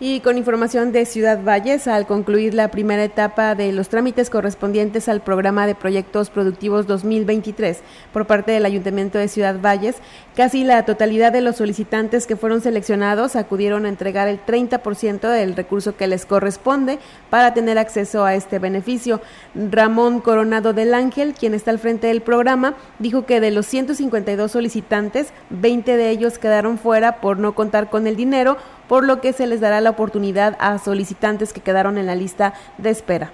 Y 0.00 0.18
con 0.20 0.36
información 0.36 0.90
de 0.90 1.06
Ciudad 1.06 1.40
Valles, 1.44 1.86
al 1.86 2.04
concluir 2.04 2.52
la 2.52 2.72
primera 2.72 3.04
etapa 3.04 3.54
de 3.54 3.70
los 3.70 3.88
trámites 3.88 4.28
correspondientes 4.28 5.08
al 5.08 5.20
programa 5.20 5.68
de 5.68 5.76
proyectos 5.76 6.30
productivos 6.30 6.88
2023 6.88 7.78
por 8.12 8.26
parte 8.26 8.50
del 8.50 8.66
Ayuntamiento 8.66 9.18
de 9.18 9.28
Ciudad 9.28 9.60
Valles, 9.60 9.94
casi 10.34 10.64
la 10.64 10.84
totalidad 10.84 11.30
de 11.30 11.42
los 11.42 11.58
solicitantes 11.58 12.26
que 12.26 12.34
fueron 12.34 12.60
seleccionados 12.60 13.36
acudieron 13.36 13.86
a 13.86 13.88
entregar 13.88 14.26
el 14.26 14.44
30% 14.44 15.28
del 15.28 15.54
recurso 15.54 15.96
que 15.96 16.08
les 16.08 16.26
corresponde 16.26 16.98
para 17.30 17.54
tener 17.54 17.78
acceso 17.78 18.24
a 18.24 18.34
este 18.34 18.58
beneficio. 18.58 19.20
Ramón 19.54 20.18
Coronado 20.18 20.72
del 20.72 20.92
Ángel, 20.92 21.34
quien 21.34 21.54
está 21.54 21.70
al 21.70 21.78
frente 21.78 22.08
del 22.08 22.20
programa, 22.20 22.74
dijo 22.98 23.26
que 23.26 23.38
de 23.38 23.52
los 23.52 23.66
152 23.66 24.50
solicitantes, 24.50 25.28
20 25.50 25.96
de 25.96 26.10
ellos 26.10 26.40
quedaron 26.40 26.78
fuera 26.78 27.20
por 27.20 27.38
no 27.38 27.54
contar 27.54 27.90
con 27.90 28.08
el 28.08 28.16
dinero 28.16 28.56
por 28.88 29.04
lo 29.04 29.20
que 29.20 29.32
se 29.32 29.46
les 29.46 29.60
dará 29.60 29.80
la 29.80 29.90
oportunidad 29.90 30.56
a 30.58 30.78
solicitantes 30.78 31.52
que 31.52 31.60
quedaron 31.60 31.98
en 31.98 32.06
la 32.06 32.14
lista 32.14 32.54
de 32.78 32.90
espera. 32.90 33.32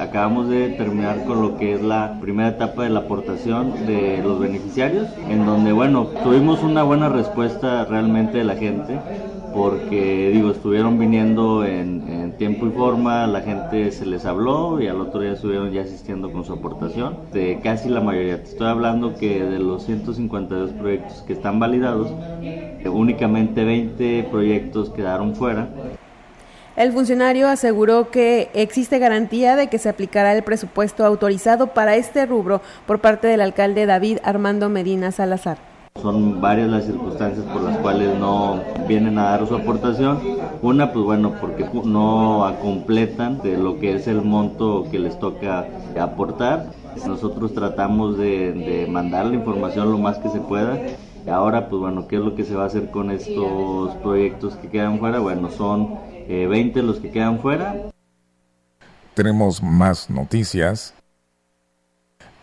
Acabamos 0.00 0.48
de 0.48 0.70
terminar 0.70 1.24
con 1.24 1.42
lo 1.42 1.58
que 1.58 1.74
es 1.74 1.82
la 1.82 2.18
primera 2.20 2.48
etapa 2.48 2.84
de 2.84 2.88
la 2.88 3.00
aportación 3.00 3.86
de 3.86 4.22
los 4.22 4.40
beneficiarios, 4.40 5.08
en 5.28 5.44
donde, 5.44 5.72
bueno, 5.72 6.06
tuvimos 6.24 6.62
una 6.62 6.82
buena 6.82 7.10
respuesta 7.10 7.84
realmente 7.84 8.38
de 8.38 8.44
la 8.44 8.56
gente 8.56 8.98
porque 9.52 10.30
digo, 10.32 10.50
estuvieron 10.50 10.98
viniendo 10.98 11.64
en, 11.64 12.02
tiempo 12.38 12.66
y 12.66 12.70
forma, 12.70 13.26
la 13.26 13.42
gente 13.42 13.92
se 13.92 14.06
les 14.06 14.24
habló 14.24 14.80
y 14.80 14.88
al 14.88 15.00
otro 15.00 15.20
día 15.20 15.32
estuvieron 15.32 15.70
ya 15.70 15.82
asistiendo 15.82 16.32
con 16.32 16.44
su 16.44 16.54
aportación. 16.54 17.18
De 17.32 17.60
casi 17.62 17.88
la 17.88 18.00
mayoría, 18.00 18.42
te 18.42 18.50
estoy 18.50 18.66
hablando 18.66 19.14
que 19.14 19.44
de 19.44 19.58
los 19.58 19.84
152 19.84 20.72
proyectos 20.72 21.22
que 21.22 21.34
están 21.34 21.60
validados, 21.60 22.08
únicamente 22.88 23.64
20 23.64 24.28
proyectos 24.30 24.90
quedaron 24.90 25.34
fuera. 25.34 25.68
El 26.74 26.92
funcionario 26.92 27.48
aseguró 27.48 28.10
que 28.10 28.48
existe 28.54 28.98
garantía 28.98 29.56
de 29.56 29.66
que 29.66 29.78
se 29.78 29.90
aplicará 29.90 30.34
el 30.34 30.42
presupuesto 30.42 31.04
autorizado 31.04 31.68
para 31.68 31.96
este 31.96 32.24
rubro 32.24 32.62
por 32.86 33.00
parte 33.00 33.26
del 33.26 33.42
alcalde 33.42 33.84
David 33.84 34.18
Armando 34.24 34.70
Medina 34.70 35.12
Salazar. 35.12 35.58
Son 36.00 36.40
varias 36.40 36.70
las 36.70 36.86
circunstancias 36.86 37.44
por 37.52 37.62
las 37.62 37.76
cuales 37.78 38.18
no 38.18 38.60
vienen 38.88 39.18
a 39.18 39.24
dar 39.24 39.46
su 39.46 39.54
aportación. 39.54 40.18
Una, 40.62 40.90
pues 40.90 41.04
bueno, 41.04 41.34
porque 41.38 41.68
no 41.84 42.56
completan 42.62 43.42
de 43.42 43.58
lo 43.58 43.78
que 43.78 43.96
es 43.96 44.08
el 44.08 44.22
monto 44.22 44.86
que 44.90 44.98
les 44.98 45.18
toca 45.18 45.66
aportar. 46.00 46.70
Nosotros 47.06 47.52
tratamos 47.52 48.16
de, 48.16 48.86
mandar 48.90 49.26
la 49.26 49.34
información 49.34 49.92
lo 49.92 49.98
más 49.98 50.18
que 50.18 50.30
se 50.30 50.40
pueda. 50.40 50.78
Y 51.24 51.30
ahora, 51.30 51.68
pues 51.68 51.80
bueno, 51.80 52.08
¿qué 52.08 52.16
es 52.16 52.22
lo 52.22 52.34
que 52.34 52.44
se 52.44 52.54
va 52.54 52.64
a 52.64 52.66
hacer 52.66 52.90
con 52.90 53.10
estos 53.10 53.94
proyectos 53.96 54.56
que 54.56 54.68
quedan 54.68 54.98
fuera? 54.98 55.18
Bueno, 55.20 55.50
son 55.50 55.98
20 56.28 56.78
eh, 56.78 56.82
los 56.82 56.98
que 56.98 57.10
quedan 57.10 57.40
fuera. 57.40 57.74
Tenemos 59.14 59.62
más 59.62 60.08
noticias 60.08 60.94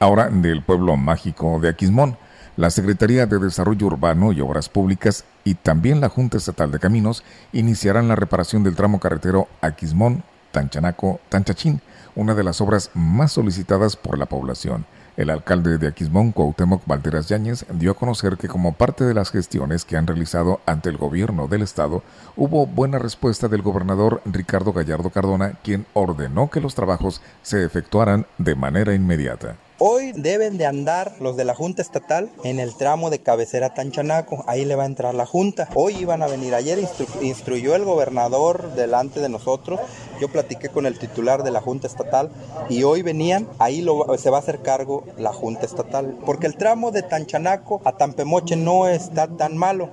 Ahora 0.01 0.29
del 0.29 0.63
pueblo 0.63 0.95
mágico 0.95 1.59
de 1.59 1.67
Aquismón. 1.67 2.17
La 2.55 2.69
Secretaría 2.69 3.25
de 3.25 3.37
Desarrollo 3.37 3.87
Urbano 3.87 4.31
y 4.31 4.39
Obras 4.39 4.69
Públicas 4.69 5.25
y 5.43 5.55
también 5.55 5.99
la 5.99 6.07
Junta 6.07 6.37
Estatal 6.37 6.71
de 6.71 6.79
Caminos 6.79 7.21
iniciarán 7.51 8.07
la 8.07 8.15
reparación 8.15 8.63
del 8.63 8.77
tramo 8.77 9.01
carretero 9.01 9.49
Aquismón, 9.59 10.23
Tanchanaco, 10.51 11.19
Tanchachín, 11.27 11.81
una 12.15 12.33
de 12.33 12.45
las 12.45 12.61
obras 12.61 12.91
más 12.93 13.33
solicitadas 13.33 13.97
por 13.97 14.17
la 14.17 14.25
población. 14.25 14.85
El 15.19 15.29
alcalde 15.29 15.77
de 15.77 15.89
Aquismón, 15.89 16.31
Cuauhtémoc 16.31 16.87
Valderas 16.87 17.27
Yáñez, 17.27 17.65
dio 17.73 17.91
a 17.91 17.93
conocer 17.93 18.37
que 18.37 18.47
como 18.47 18.71
parte 18.71 19.03
de 19.03 19.13
las 19.13 19.31
gestiones 19.31 19.83
que 19.83 19.97
han 19.97 20.07
realizado 20.07 20.61
ante 20.65 20.87
el 20.87 20.95
gobierno 20.95 21.49
del 21.49 21.61
estado, 21.61 22.03
hubo 22.37 22.65
buena 22.65 22.99
respuesta 22.99 23.49
del 23.49 23.61
gobernador 23.61 24.21
Ricardo 24.23 24.71
Gallardo 24.71 25.09
Cardona, 25.09 25.59
quien 25.61 25.85
ordenó 25.91 26.49
que 26.49 26.61
los 26.61 26.73
trabajos 26.73 27.21
se 27.41 27.65
efectuaran 27.65 28.27
de 28.37 28.55
manera 28.55 28.95
inmediata. 28.95 29.57
Hoy 29.81 30.11
deben 30.11 30.57
de 30.57 30.65
andar 30.65 31.13
los 31.21 31.37
de 31.37 31.45
la 31.45 31.55
Junta 31.55 31.81
Estatal 31.81 32.29
en 32.43 32.59
el 32.59 32.75
tramo 32.75 33.09
de 33.09 33.19
cabecera 33.19 33.73
Tanchanaco. 33.73 34.43
Ahí 34.45 34.65
le 34.65 34.75
va 34.75 34.83
a 34.83 34.87
entrar 34.87 35.15
la 35.15 35.25
Junta. 35.25 35.69
Hoy 35.73 35.95
iban 35.95 36.21
a 36.21 36.27
venir. 36.27 36.53
Ayer 36.53 36.79
instruyó 37.21 37.75
el 37.75 37.85
gobernador 37.85 38.75
delante 38.75 39.21
de 39.21 39.29
nosotros. 39.29 39.79
Yo 40.19 40.27
platiqué 40.27 40.67
con 40.67 40.85
el 40.85 40.99
titular 40.99 41.43
de 41.43 41.51
la 41.51 41.61
Junta 41.61 41.87
Estatal 41.87 42.29
y 42.67 42.83
hoy 42.83 43.03
venían. 43.03 43.47
Ahí 43.57 43.81
se 44.17 44.29
va 44.29 44.39
a 44.39 44.41
hacer 44.41 44.61
cargo 44.61 45.05
la 45.17 45.31
Junta 45.31 45.65
Estatal. 45.65 46.17
Porque 46.25 46.47
el 46.47 46.57
tramo 46.57 46.91
de 46.91 47.03
Tanchanaco 47.03 47.81
a 47.85 47.93
Tampemoche 47.93 48.57
no 48.57 48.85
está 48.85 49.29
tan 49.29 49.55
malo. 49.55 49.89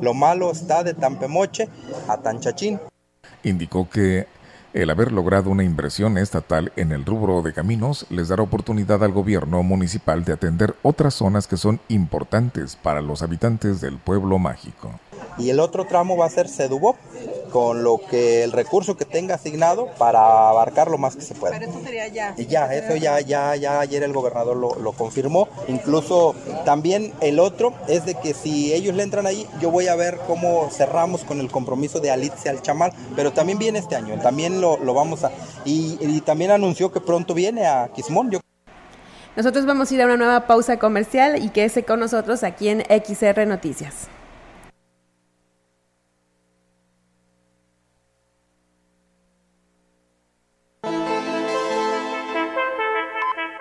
Lo 0.00 0.14
malo 0.14 0.50
está 0.50 0.82
de 0.82 0.94
Tampemoche 0.94 1.68
a 2.08 2.16
Tanchachín. 2.16 2.80
Indicó 3.44 3.88
que 3.88 4.26
el 4.78 4.90
haber 4.90 5.10
logrado 5.10 5.50
una 5.50 5.64
inversión 5.64 6.16
estatal 6.18 6.72
en 6.76 6.92
el 6.92 7.04
rubro 7.04 7.42
de 7.42 7.52
caminos 7.52 8.06
les 8.10 8.28
dará 8.28 8.44
oportunidad 8.44 9.02
al 9.02 9.10
gobierno 9.10 9.64
municipal 9.64 10.24
de 10.24 10.32
atender 10.32 10.76
otras 10.82 11.14
zonas 11.14 11.48
que 11.48 11.56
son 11.56 11.80
importantes 11.88 12.76
para 12.76 13.02
los 13.02 13.22
habitantes 13.22 13.80
del 13.80 13.98
pueblo 13.98 14.38
mágico 14.38 15.00
y 15.38 15.50
el 15.50 15.60
otro 15.60 15.86
tramo 15.86 16.16
va 16.16 16.26
a 16.26 16.30
ser 16.30 16.48
Sedubop, 16.48 16.96
con 17.50 17.82
lo 17.82 18.00
que 18.10 18.44
el 18.44 18.52
recurso 18.52 18.96
que 18.96 19.04
tenga 19.04 19.36
asignado 19.36 19.88
para 19.98 20.48
abarcar 20.48 20.90
lo 20.90 20.98
más 20.98 21.16
que 21.16 21.22
se 21.22 21.34
pueda. 21.34 21.58
Pero 21.58 21.70
eso 21.70 21.80
sería 21.82 22.08
ya. 22.08 22.34
Y 22.36 22.46
ya, 22.46 22.72
eso 22.74 22.96
ya, 22.96 23.20
ya, 23.20 23.56
ya 23.56 23.80
ayer 23.80 24.02
el 24.02 24.12
gobernador 24.12 24.56
lo, 24.56 24.92
confirmó. 24.92 25.48
Incluso 25.68 26.34
también 26.64 27.12
el 27.20 27.38
otro 27.38 27.72
es 27.88 28.04
de 28.04 28.14
que 28.14 28.34
si 28.34 28.72
ellos 28.72 28.94
le 28.94 29.02
entran 29.02 29.26
ahí, 29.26 29.46
yo 29.60 29.70
voy 29.70 29.88
a 29.88 29.96
ver 29.96 30.18
cómo 30.26 30.68
cerramos 30.70 31.24
con 31.24 31.40
el 31.40 31.50
compromiso 31.50 32.00
de 32.00 32.10
Alicia 32.10 32.50
al 32.50 32.62
Chamal, 32.62 32.92
pero 33.16 33.32
también 33.32 33.58
viene 33.58 33.78
este 33.78 33.96
año, 33.96 34.20
también 34.20 34.60
lo, 34.60 34.78
vamos 34.94 35.24
a... 35.24 35.30
Y, 35.64 36.20
también 36.22 36.50
anunció 36.50 36.92
que 36.92 37.00
pronto 37.00 37.32
viene 37.32 37.66
a 37.66 37.88
Quismón. 37.94 38.30
Nosotros 39.36 39.66
vamos 39.66 39.90
a 39.90 39.94
ir 39.94 40.02
a 40.02 40.06
una 40.06 40.16
nueva 40.16 40.46
pausa 40.46 40.78
comercial 40.78 41.42
y 41.42 41.50
quédese 41.50 41.84
con 41.84 42.00
nosotros 42.00 42.42
aquí 42.42 42.68
en 42.68 42.82
XR 42.82 43.46
Noticias. 43.46 44.08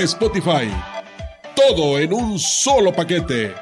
Spotify. 0.00 0.70
Todo 1.54 1.98
en 1.98 2.12
un 2.12 2.38
solo 2.38 2.92
paquete. 2.92 3.54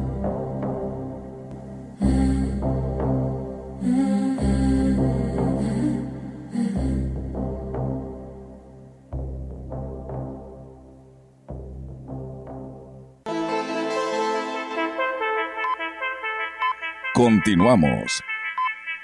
Continuamos. 17.51 18.23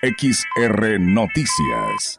XR 0.03 1.01
Noticias. 1.01 2.17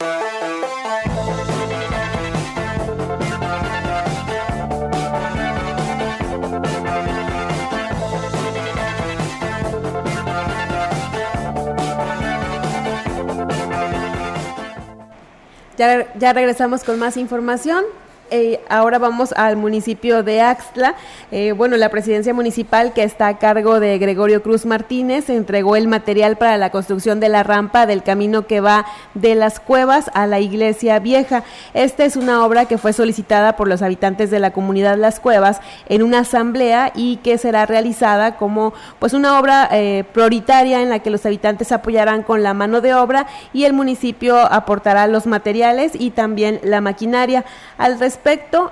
Ya, 15.77 16.13
ya 16.15 16.33
regresamos 16.33 16.83
con 16.83 16.99
más 16.99 17.15
información. 17.15 17.85
Eh, 18.29 18.59
ahora 18.67 18.99
vamos 18.99 19.31
al 19.33 19.55
municipio 19.55 20.21
de 20.21 20.41
Axtla. 20.41 20.95
Eh, 21.31 21.53
bueno, 21.53 21.77
la 21.77 21.89
presidencia 21.89 22.33
municipal 22.33 22.91
que 22.93 23.03
está 23.03 23.27
a 23.27 23.37
cargo 23.37 23.79
de 23.79 23.97
Gregorio 23.99 24.43
Cruz 24.43 24.65
Martínez 24.65 25.29
entregó 25.29 25.77
el 25.77 25.87
material 25.87 26.35
para 26.35 26.57
la 26.57 26.69
construcción 26.69 27.21
de 27.21 27.29
la 27.29 27.43
rampa 27.43 27.85
del 27.85 28.03
camino 28.03 28.45
que 28.45 28.59
va 28.59 28.85
de 29.13 29.35
las 29.35 29.61
cuevas 29.61 30.11
a 30.13 30.27
la 30.27 30.41
iglesia 30.41 30.99
vieja. 30.99 31.43
Esta 31.73 32.03
es 32.03 32.17
una 32.17 32.45
obra 32.45 32.65
que 32.65 32.77
fue 32.77 32.91
solicitada 32.91 33.55
por 33.55 33.69
los 33.69 33.81
habitantes 33.81 34.29
de 34.29 34.39
la 34.39 34.51
comunidad 34.51 34.97
Las 34.97 35.21
Cuevas 35.21 35.61
en 35.87 36.03
una 36.03 36.19
asamblea 36.19 36.91
y 36.95 37.17
que 37.17 37.37
será 37.37 37.65
realizada 37.65 38.35
como 38.35 38.73
pues 38.99 39.13
una 39.13 39.39
obra 39.39 39.69
eh, 39.71 40.03
prioritaria 40.11 40.81
en 40.81 40.89
la 40.89 40.99
que 40.99 41.11
los 41.11 41.25
habitantes 41.25 41.71
apoyarán 41.71 42.23
con 42.23 42.43
la 42.43 42.53
mano 42.53 42.81
de 42.81 42.93
obra 42.93 43.27
y 43.53 43.63
el 43.63 43.71
municipio 43.71 44.37
aportará 44.37 45.07
los 45.07 45.27
materiales 45.27 45.93
y 45.95 46.11
también 46.11 46.59
la 46.63 46.81
maquinaria. 46.81 47.45
Al 47.77 47.99
respecto, 47.99 48.16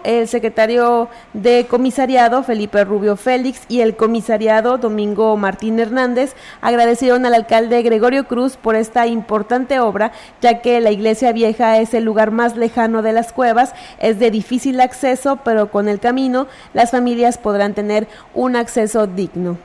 el 0.04 0.28
secretario 0.28 1.10
de 1.34 1.66
comisariado, 1.70 2.44
Felipe 2.44 2.84
Rubio 2.84 3.16
Félix, 3.16 3.62
y 3.68 3.82
el 3.82 3.96
comisariado, 3.96 4.78
Domingo 4.78 5.38
Martín 5.38 5.80
Hernández, 5.80 6.36
agradecieron 6.62 7.26
al 7.26 7.34
alcalde 7.34 7.82
Gregorio 7.82 8.28
Cruz 8.28 8.58
por 8.58 8.76
esta 8.76 9.08
importante 9.08 9.80
obra, 9.80 10.12
ya 10.42 10.62
que 10.62 10.82
la 10.82 10.92
iglesia 10.92 11.32
vieja 11.32 11.78
es 11.80 11.94
el 11.94 12.04
lugar 12.04 12.32
más 12.32 12.56
lejano 12.58 13.02
de 13.02 13.14
las 13.14 13.32
cuevas, 13.32 13.74
es 14.00 14.20
de 14.20 14.32
difícil 14.32 14.82
acceso, 14.82 15.40
pero 15.44 15.72
con 15.72 15.88
el 15.88 16.00
camino 16.00 16.48
las 16.74 16.92
familias 16.92 17.38
podrán 17.38 17.74
tener 17.74 18.08
un 18.34 18.56
acceso 18.56 19.08
digno. 19.08 19.58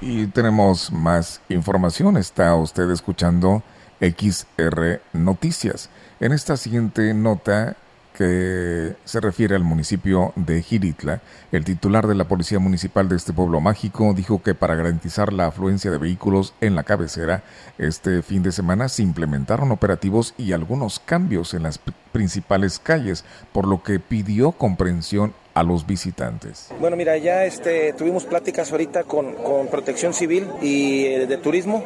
Y 0.00 0.26
tenemos 0.26 0.90
más 0.90 1.40
información. 1.48 2.16
Está 2.16 2.56
usted 2.56 2.90
escuchando 2.90 3.62
XR 4.00 5.00
Noticias. 5.12 5.88
En 6.22 6.30
esta 6.30 6.56
siguiente 6.56 7.14
nota 7.14 7.76
que 8.14 8.94
se 9.04 9.20
refiere 9.20 9.56
al 9.56 9.64
municipio 9.64 10.32
de 10.36 10.62
Giritla, 10.62 11.20
el 11.50 11.64
titular 11.64 12.06
de 12.06 12.14
la 12.14 12.28
Policía 12.28 12.60
Municipal 12.60 13.08
de 13.08 13.16
este 13.16 13.32
pueblo 13.32 13.60
mágico 13.60 14.14
dijo 14.14 14.40
que 14.40 14.54
para 14.54 14.76
garantizar 14.76 15.32
la 15.32 15.46
afluencia 15.46 15.90
de 15.90 15.98
vehículos 15.98 16.54
en 16.60 16.76
la 16.76 16.84
cabecera, 16.84 17.42
este 17.76 18.22
fin 18.22 18.44
de 18.44 18.52
semana 18.52 18.88
se 18.88 19.02
implementaron 19.02 19.72
operativos 19.72 20.32
y 20.38 20.52
algunos 20.52 21.00
cambios 21.00 21.54
en 21.54 21.64
las 21.64 21.80
principales 22.12 22.78
calles, 22.78 23.24
por 23.50 23.66
lo 23.66 23.82
que 23.82 23.98
pidió 23.98 24.52
comprensión 24.52 25.34
a 25.54 25.62
los 25.62 25.86
visitantes. 25.86 26.68
Bueno, 26.80 26.96
mira, 26.96 27.16
ya 27.18 27.44
este, 27.44 27.92
tuvimos 27.92 28.24
pláticas 28.24 28.72
ahorita 28.72 29.04
con, 29.04 29.34
con 29.34 29.68
Protección 29.68 30.14
Civil 30.14 30.48
y 30.60 31.04
eh, 31.06 31.26
de 31.26 31.36
Turismo 31.36 31.84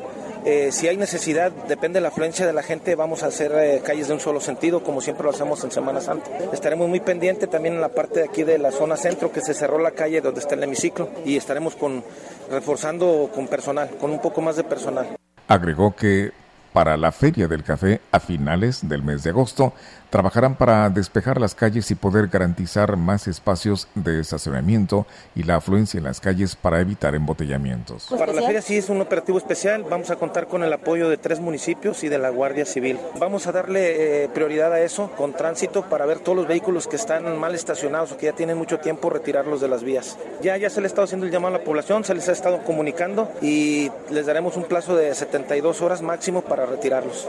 eh, 0.49 0.71
si 0.71 0.87
hay 0.87 0.97
necesidad, 0.97 1.51
depende 1.51 1.97
de 1.97 2.03
la 2.03 2.09
afluencia 2.11 2.47
de 2.47 2.53
la 2.53 2.63
gente, 2.63 2.95
vamos 2.95 3.25
a 3.25 3.27
hacer 3.27 3.51
eh, 3.57 3.83
calles 3.85 4.07
de 4.07 4.15
un 4.15 4.21
solo 4.21 4.39
sentido, 4.39 4.85
como 4.85 5.01
siempre 5.01 5.25
lo 5.25 5.31
hacemos 5.31 5.65
en 5.65 5.73
Semana 5.73 6.01
Santa. 6.01 6.31
Estaremos 6.53 6.89
muy 6.89 7.01
pendientes 7.01 7.51
también 7.51 7.75
en 7.75 7.81
la 7.81 7.89
parte 7.89 8.21
de 8.21 8.27
aquí 8.27 8.45
de 8.45 8.57
la 8.57 8.71
zona 8.71 8.97
centro, 8.97 9.33
que 9.33 9.41
se 9.41 9.55
cerró 9.55 9.81
la 9.81 9.91
calle 9.91 10.21
donde 10.21 10.39
está 10.39 10.55
el 10.55 10.63
hemiciclo, 10.63 11.11
y 11.25 11.37
estaremos 11.37 11.75
con, 11.75 12.05
reforzando 12.49 13.29
con 13.35 13.49
personal, 13.49 13.91
con 14.01 14.13
un 14.13 14.21
poco 14.21 14.41
más 14.41 14.55
de 14.55 14.63
personal. 14.63 15.17
Agregó 15.49 15.97
que 15.97 16.31
para 16.73 16.97
la 16.97 17.11
Feria 17.11 17.49
del 17.49 17.65
Café 17.65 18.01
a 18.13 18.21
finales 18.21 18.89
del 18.89 19.03
mes 19.03 19.25
de 19.25 19.31
agosto 19.31 19.73
trabajarán 20.11 20.57
para 20.57 20.89
despejar 20.91 21.41
las 21.41 21.55
calles 21.55 21.91
y 21.91 21.95
poder 21.95 22.29
garantizar 22.29 22.97
más 22.97 23.27
espacios 23.27 23.89
de 23.95 24.21
estacionamiento 24.21 25.07
y 25.35 25.43
la 25.43 25.57
afluencia 25.57 25.99
en 25.99 26.05
las 26.05 26.21
calles 26.21 26.57
para 26.57 26.81
evitar 26.81 27.15
embotellamientos. 27.15 28.09
Para 28.19 28.33
la 28.33 28.43
feria 28.43 28.63
sí 28.63 28.77
es 28.77 28.89
un 28.89 29.01
operativo 29.01 29.39
especial, 29.39 29.85
vamos 29.89 30.11
a 30.11 30.17
contar 30.17 30.47
con 30.47 30.63
el 30.63 30.73
apoyo 30.73 31.09
de 31.09 31.17
tres 31.17 31.41
municipios 31.41 32.05
y 32.05 32.09
de 32.09 32.19
la 32.19 32.31
Guardia 32.31 32.65
Civil. 32.65 32.99
Vamos 33.19 33.47
a 33.47 33.53
darle 33.53 34.25
eh, 34.25 34.29
prioridad 34.29 34.73
a 34.73 34.81
eso 34.81 35.11
con 35.17 35.33
tránsito 35.33 35.83
para 35.83 36.07
ver 36.07 36.21
todos 36.21 36.37
los 36.37 36.47
vehículos 36.47 36.87
que 36.87 36.97
están 36.97 37.39
mal 37.39 37.55
estacionados 37.55 38.13
o 38.13 38.17
que 38.17 38.27
ya 38.27 38.33
tienen 38.33 38.57
mucho 38.57 38.79
tiempo 38.79 39.11
retirarlos 39.11 39.61
de 39.61 39.69
las 39.69 39.83
vías. 39.83 40.19
Ya, 40.43 40.57
ya 40.57 40.71
se 40.71 40.81
le 40.81 40.87
ha 40.87 40.89
estado 40.89 41.05
haciendo 41.05 41.27
el 41.27 41.33
llamado 41.33 41.55
a 41.55 41.59
la 41.59 41.65
población, 41.65 42.05
se 42.05 42.15
les 42.15 42.29
ha 42.29 42.33
estado 42.33 42.63
comunicando 42.65 43.31
y 43.41 43.91
les 44.11 44.27
daremos 44.27 44.57
un 44.57 44.65
plazo 44.65 44.97
de 44.97 45.15
72 45.15 45.83
horas 45.83 46.03
máximo 46.03 46.43
para 46.43 46.67
retirarlos. 46.67 47.29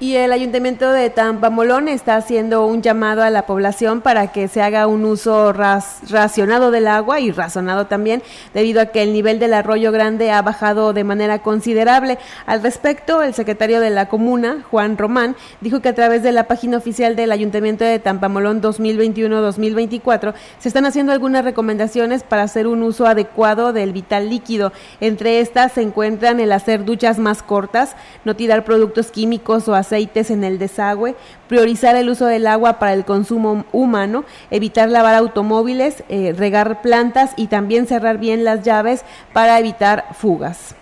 Y 0.00 0.14
el 0.14 0.30
Ayuntamiento 0.30 0.92
de 0.92 1.10
Tampamolón 1.10 1.88
está 1.88 2.14
haciendo 2.14 2.64
un 2.64 2.82
llamado 2.82 3.24
a 3.24 3.30
la 3.30 3.46
población 3.46 4.00
para 4.00 4.28
que 4.28 4.46
se 4.46 4.62
haga 4.62 4.86
un 4.86 5.04
uso 5.04 5.52
racionado 5.52 6.70
del 6.70 6.86
agua 6.86 7.18
y 7.18 7.32
razonado 7.32 7.88
también, 7.88 8.22
debido 8.54 8.80
a 8.80 8.86
que 8.86 9.02
el 9.02 9.12
nivel 9.12 9.40
del 9.40 9.54
arroyo 9.54 9.90
grande 9.90 10.30
ha 10.30 10.40
bajado 10.40 10.92
de 10.92 11.02
manera 11.02 11.40
considerable. 11.40 12.16
Al 12.46 12.62
respecto, 12.62 13.24
el 13.24 13.34
secretario 13.34 13.80
de 13.80 13.90
la 13.90 14.08
comuna, 14.08 14.64
Juan 14.70 14.96
Román, 14.96 15.34
dijo 15.60 15.80
que 15.80 15.88
a 15.88 15.96
través 15.96 16.22
de 16.22 16.30
la 16.30 16.46
página 16.46 16.76
oficial 16.76 17.16
del 17.16 17.32
Ayuntamiento 17.32 17.84
de 17.84 17.98
Tampamolón 17.98 18.62
2021-2024 18.62 20.34
se 20.60 20.68
están 20.68 20.86
haciendo 20.86 21.10
algunas 21.10 21.44
recomendaciones 21.44 22.22
para 22.22 22.44
hacer 22.44 22.68
un 22.68 22.84
uso 22.84 23.04
adecuado 23.08 23.72
del 23.72 23.92
vital 23.92 24.30
líquido. 24.30 24.72
Entre 25.00 25.40
estas 25.40 25.72
se 25.72 25.82
encuentran 25.82 26.38
el 26.38 26.52
hacer 26.52 26.84
duchas 26.84 27.18
más 27.18 27.42
cortas, 27.42 27.96
no 28.24 28.36
tirar 28.36 28.64
productos 28.64 29.10
químicos 29.10 29.66
o 29.66 29.74
aceites 29.88 30.30
en 30.30 30.44
el 30.44 30.58
desagüe, 30.58 31.16
priorizar 31.48 31.96
el 31.96 32.10
uso 32.10 32.26
del 32.26 32.46
agua 32.46 32.78
para 32.78 32.92
el 32.92 33.04
consumo 33.04 33.64
humano, 33.72 34.24
evitar 34.50 34.88
lavar 34.88 35.14
automóviles, 35.14 36.04
eh, 36.08 36.34
regar 36.36 36.82
plantas 36.82 37.32
y 37.36 37.46
también 37.46 37.86
cerrar 37.86 38.18
bien 38.18 38.44
las 38.44 38.62
llaves 38.62 39.04
para 39.32 39.58
evitar 39.58 40.04
fugas. 40.12 40.74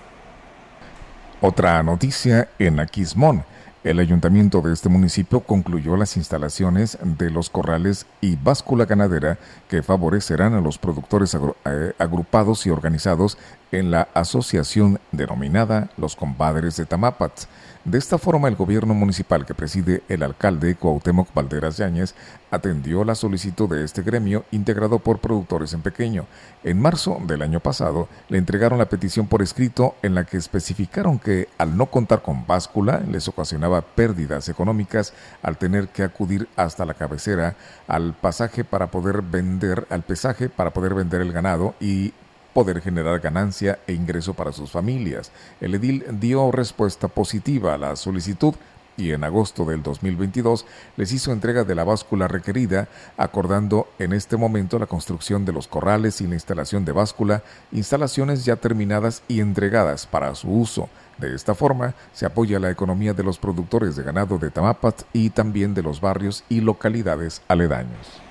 Otra 1.40 1.83
noticia 1.83 2.49
en 2.59 2.81
Aquismón. 2.81 3.45
El 3.85 4.01
ayuntamiento 4.01 4.62
de 4.62 4.73
este 4.73 4.88
municipio 4.88 5.38
concluyó 5.38 5.97
las 5.97 6.16
instalaciones 6.16 6.99
de 7.05 7.31
los 7.31 7.51
corrales 7.51 8.07
y 8.21 8.35
báscula 8.35 8.85
ganadera 8.85 9.38
que 9.69 9.81
favorecerán 9.81 10.55
a 10.55 10.61
los 10.61 10.77
productores 10.77 11.37
eh, 11.37 11.92
agrupados 11.97 12.66
y 12.66 12.71
organizados 12.71 13.38
en 13.79 13.91
la 13.91 14.09
asociación 14.15 14.99
denominada 15.12 15.91
Los 15.99 16.17
Compadres 16.17 16.77
de 16.77 16.87
Tamapats. 16.87 17.49
De 17.85 17.99
esta 17.99 18.19
forma, 18.19 18.49
el 18.49 18.57
gobierno 18.57 18.95
municipal 18.95 19.47
que 19.47 19.55
preside 19.55 20.03
el 20.09 20.25
alcalde 20.25 20.75
Cuauhtémoc 20.75 21.33
Valderas 21.33 21.77
Yáñez 21.77 22.15
atendió 22.51 23.05
la 23.05 23.15
solicitud 23.15 23.69
de 23.69 23.85
este 23.85 24.03
gremio 24.03 24.45
integrado 24.51 24.99
por 24.99 25.21
productores 25.21 25.73
en 25.73 25.83
pequeño. 25.83 26.27
En 26.65 26.81
marzo 26.81 27.19
del 27.27 27.43
año 27.43 27.61
pasado 27.61 28.09
le 28.29 28.39
entregaron 28.39 28.79
la 28.79 28.89
petición 28.89 29.29
por 29.29 29.43
escrito 29.43 29.95
en 30.03 30.15
la 30.17 30.25
que 30.25 30.37
especificaron 30.37 31.19
que 31.19 31.49
al 31.59 31.77
no 31.77 31.87
contar 31.87 32.23
con 32.23 32.47
báscula 32.47 33.03
les 33.09 33.29
ocasionaba 33.29 33.83
pérdidas 33.83 34.49
económicas 34.49 35.12
al 35.43 35.57
tener 35.57 35.89
que 35.89 36.03
acudir 36.03 36.49
hasta 36.57 36.87
la 36.87 36.95
cabecera 36.95 37.55
al 37.87 38.15
pasaje 38.15 38.65
para 38.65 38.91
poder 38.91 39.23
vender 39.23 39.87
al 39.91 40.03
pesaje 40.03 40.49
para 40.49 40.73
poder 40.73 40.95
vender 40.95 41.21
el 41.21 41.33
ganado 41.33 41.75
y 41.79 42.15
poder 42.57 42.81
generar 42.81 43.21
ganancia 43.21 43.81
e 43.87 43.92
ingreso 43.92 44.33
para 44.33 44.51
sus 44.51 44.71
familias. 44.71 45.31
El 45.61 45.75
edil 45.75 46.07
dio 46.19 46.51
respuesta 46.51 47.07
positiva 47.07 47.75
a 47.75 47.77
la 47.77 47.95
solicitud 47.97 48.55
y 48.97 49.11
en 49.11 49.25
agosto 49.25 49.66
del 49.66 49.83
2022 49.83 50.64
les 50.97 51.12
hizo 51.12 51.33
entrega 51.33 51.64
de 51.64 51.75
la 51.75 51.85
báscula 51.85 52.29
requerida, 52.29 52.88
acordando 53.19 53.88
en 53.99 54.14
este 54.14 54.38
momento 54.38 54.79
la 54.79 54.87
construcción 54.87 55.45
de 55.45 55.53
los 55.53 55.69
corrales 55.69 56.23
y 56.23 56.27
la 56.27 56.33
instalación 56.33 56.87
de 56.87 56.92
báscula, 56.92 57.42
instalaciones 57.73 58.47
ya 58.47 58.57
terminadas 58.57 59.23
y 59.29 59.40
entregadas 59.40 60.07
para 60.07 60.35
su 60.35 60.49
uso. 60.49 60.88
De 61.19 61.35
esta 61.35 61.55
forma, 61.55 61.93
se 62.14 62.24
apoya 62.24 62.59
la 62.59 62.70
economía 62.70 63.12
de 63.12 63.22
los 63.22 63.37
productores 63.37 63.97
de 63.97 64.03
ganado 64.03 64.39
de 64.39 64.51
Tamapat 64.51 65.03
y 65.12 65.28
también 65.28 65.74
de 65.74 65.83
los 65.83 66.01
barrios 66.01 66.43
y 66.49 66.62
localidades 66.62 67.43
aledaños 67.49 68.26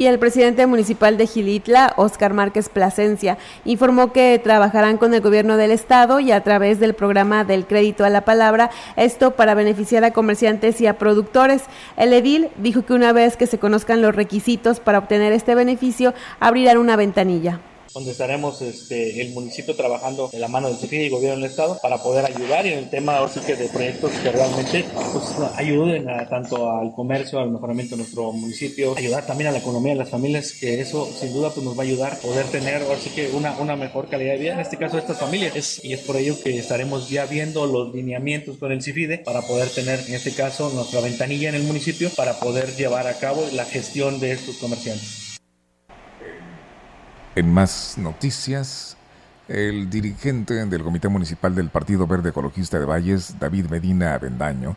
y 0.00 0.06
el 0.06 0.18
presidente 0.18 0.66
municipal 0.66 1.18
de 1.18 1.26
Gilitla, 1.26 1.92
Oscar 1.98 2.32
Márquez 2.32 2.70
Plasencia, 2.70 3.36
informó 3.66 4.14
que 4.14 4.40
trabajarán 4.42 4.96
con 4.96 5.12
el 5.12 5.20
gobierno 5.20 5.58
del 5.58 5.72
estado 5.72 6.20
y 6.20 6.32
a 6.32 6.42
través 6.42 6.80
del 6.80 6.94
programa 6.94 7.44
del 7.44 7.66
crédito 7.66 8.06
a 8.06 8.08
la 8.08 8.22
palabra, 8.22 8.70
esto 8.96 9.32
para 9.32 9.52
beneficiar 9.52 10.02
a 10.04 10.14
comerciantes 10.14 10.80
y 10.80 10.86
a 10.86 10.96
productores. 10.96 11.64
El 11.98 12.14
edil 12.14 12.48
dijo 12.56 12.86
que 12.86 12.94
una 12.94 13.12
vez 13.12 13.36
que 13.36 13.46
se 13.46 13.58
conozcan 13.58 14.00
los 14.00 14.14
requisitos 14.14 14.80
para 14.80 14.96
obtener 14.96 15.34
este 15.34 15.54
beneficio, 15.54 16.14
abrirán 16.40 16.78
una 16.78 16.96
ventanilla. 16.96 17.60
Donde 17.94 18.12
estaremos 18.12 18.62
este, 18.62 19.20
el 19.20 19.30
municipio 19.30 19.74
trabajando 19.74 20.28
de 20.32 20.38
la 20.38 20.48
mano 20.48 20.68
del 20.68 20.76
CIFID 20.76 21.00
y 21.00 21.08
gobierno 21.08 21.40
del 21.40 21.50
estado 21.50 21.78
para 21.82 21.98
poder 21.98 22.24
ayudar 22.24 22.66
y 22.66 22.72
en 22.72 22.78
el 22.78 22.90
tema 22.90 23.16
ahora 23.16 23.32
sí 23.32 23.40
que 23.40 23.56
de 23.56 23.68
proyectos 23.68 24.12
que 24.22 24.30
realmente 24.30 24.84
pues, 25.12 25.24
ayuden 25.56 26.08
a, 26.08 26.28
tanto 26.28 26.70
al 26.70 26.92
comercio, 26.92 27.40
al 27.40 27.50
mejoramiento 27.50 27.96
de 27.96 28.02
nuestro 28.02 28.32
municipio, 28.32 28.94
ayudar 28.96 29.26
también 29.26 29.48
a 29.48 29.52
la 29.52 29.58
economía 29.58 29.92
de 29.92 29.98
las 29.98 30.10
familias, 30.10 30.52
que 30.52 30.80
eso 30.80 31.08
sin 31.18 31.32
duda 31.32 31.50
pues, 31.50 31.64
nos 31.64 31.76
va 31.76 31.82
a 31.82 31.86
ayudar 31.86 32.12
a 32.14 32.16
poder 32.16 32.46
tener 32.46 32.82
ahora 32.82 32.98
sí 32.98 33.10
que 33.10 33.30
una, 33.30 33.56
una 33.58 33.76
mejor 33.76 34.08
calidad 34.08 34.32
de 34.32 34.38
vida, 34.38 34.54
en 34.54 34.60
este 34.60 34.76
caso 34.76 34.96
de 34.96 35.02
estas 35.02 35.18
familias. 35.18 35.56
Es, 35.56 35.84
y 35.84 35.92
es 35.92 36.00
por 36.00 36.16
ello 36.16 36.36
que 36.42 36.58
estaremos 36.58 37.08
ya 37.08 37.26
viendo 37.26 37.66
los 37.66 37.94
lineamientos 37.94 38.58
con 38.58 38.72
el 38.72 38.82
CIFIDE 38.82 39.18
para 39.18 39.42
poder 39.42 39.68
tener 39.68 40.00
en 40.06 40.14
este 40.14 40.32
caso 40.32 40.70
nuestra 40.70 41.00
ventanilla 41.00 41.48
en 41.48 41.56
el 41.56 41.62
municipio 41.62 42.10
para 42.10 42.38
poder 42.38 42.74
llevar 42.76 43.06
a 43.06 43.14
cabo 43.18 43.44
la 43.52 43.64
gestión 43.64 44.20
de 44.20 44.32
estos 44.32 44.56
comerciantes. 44.56 45.29
En 47.36 47.52
más 47.52 47.94
noticias, 47.96 48.96
el 49.46 49.88
dirigente 49.88 50.54
del 50.66 50.82
Comité 50.82 51.08
Municipal 51.08 51.54
del 51.54 51.70
Partido 51.70 52.08
Verde 52.08 52.30
Ecologista 52.30 52.80
de 52.80 52.86
Valles, 52.86 53.38
David 53.38 53.66
Medina 53.66 54.14
Avendaño, 54.14 54.76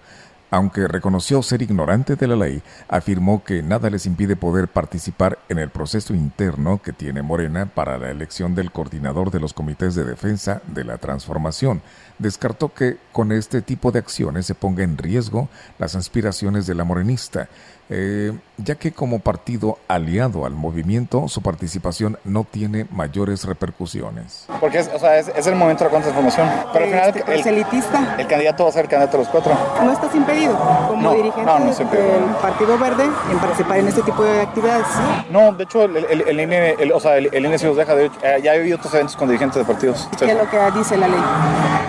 aunque 0.52 0.88
reconoció 0.88 1.42
ser 1.42 1.64
ignorante 1.64 2.16
de 2.16 2.28
la 2.28 2.36
ley, 2.36 2.62
afirmó 2.88 3.44
que 3.44 3.64
nada 3.64 3.90
les 3.90 4.06
impide 4.06 4.36
poder 4.36 4.68
participar 4.68 5.40
en 5.50 5.58
el 5.58 5.72
proceso 5.72 6.14
interno 6.14 6.80
que 6.80 6.94
tiene 6.94 7.24
Morena 7.24 7.66
para 7.66 7.98
la 7.98 8.12
elección 8.12 8.54
del 8.54 8.72
coordinador 8.72 9.32
de 9.32 9.40
los 9.40 9.54
comités 9.54 9.96
de 9.96 10.04
defensa 10.04 10.62
de 10.68 10.84
la 10.84 11.00
transformación. 11.00 11.82
Descartó 12.20 12.72
que 12.72 12.98
con 13.12 13.32
este 13.32 13.64
tipo 13.64 13.92
de 13.92 13.98
acciones 13.98 14.46
se 14.46 14.54
ponga 14.54 14.84
en 14.84 15.00
riesgo 15.00 15.50
las 15.80 15.96
aspiraciones 15.96 16.68
de 16.68 16.76
la 16.76 16.84
morenista 16.84 17.50
eh, 17.96 18.32
ya 18.58 18.74
que 18.74 18.92
como 18.92 19.20
partido 19.20 19.78
aliado 19.88 20.48
al 20.48 20.54
movimiento, 20.54 21.28
su 21.28 21.44
participación 21.44 22.18
no 22.24 22.44
tiene 22.44 22.88
mayores 22.90 23.46
repercusiones. 23.46 24.48
Porque 24.60 24.80
es, 24.80 24.90
o 24.92 24.98
sea, 24.98 25.20
es, 25.20 25.46
el 25.46 25.56
momento 25.56 25.84
de 25.84 25.92
la 25.92 26.02
transformación. 26.02 26.50
Pero 26.74 26.86
al 26.86 26.92
final, 26.92 27.10
este, 27.10 27.50
el, 27.50 27.56
elitista. 27.56 28.16
el 28.18 28.26
candidato 28.26 28.64
va 28.64 28.70
a 28.70 28.74
ser 28.74 28.86
el 28.86 28.90
candidato 28.90 29.18
de 29.18 29.24
los 29.24 29.32
cuatro. 29.32 29.54
¿No 29.84 29.92
estás 29.92 30.16
impedido 30.16 30.58
como 30.88 31.14
dirigente 31.14 31.52
del 31.52 32.24
Partido 32.42 32.80
Verde 32.80 33.04
en 33.32 33.38
participar 33.38 33.78
en 33.78 33.88
este 33.88 34.02
tipo 34.02 34.24
de 34.24 34.42
actividades? 34.42 34.88
No, 35.30 35.52
de 35.54 35.64
hecho, 35.66 35.84
el, 35.84 36.22
el, 36.22 36.40
INE, 36.40 36.76
o 36.96 37.00
sea, 37.00 37.18
el, 37.18 37.46
INE 37.46 37.60
sí 37.60 37.68
los 37.68 37.78
deja. 37.78 37.94
De, 37.94 38.06
eh, 38.06 38.40
ya 38.44 38.56
he 38.56 38.60
habido 38.60 38.78
otros 38.78 38.92
eventos 38.96 39.16
con 39.16 39.28
dirigentes 39.28 39.58
de 39.58 39.66
partidos. 39.72 40.10
¿Qué 40.18 40.32
es 40.32 40.38
lo 40.38 40.50
que 40.50 40.58
dice 40.76 40.98
la 40.98 41.08
ley? 41.08 41.22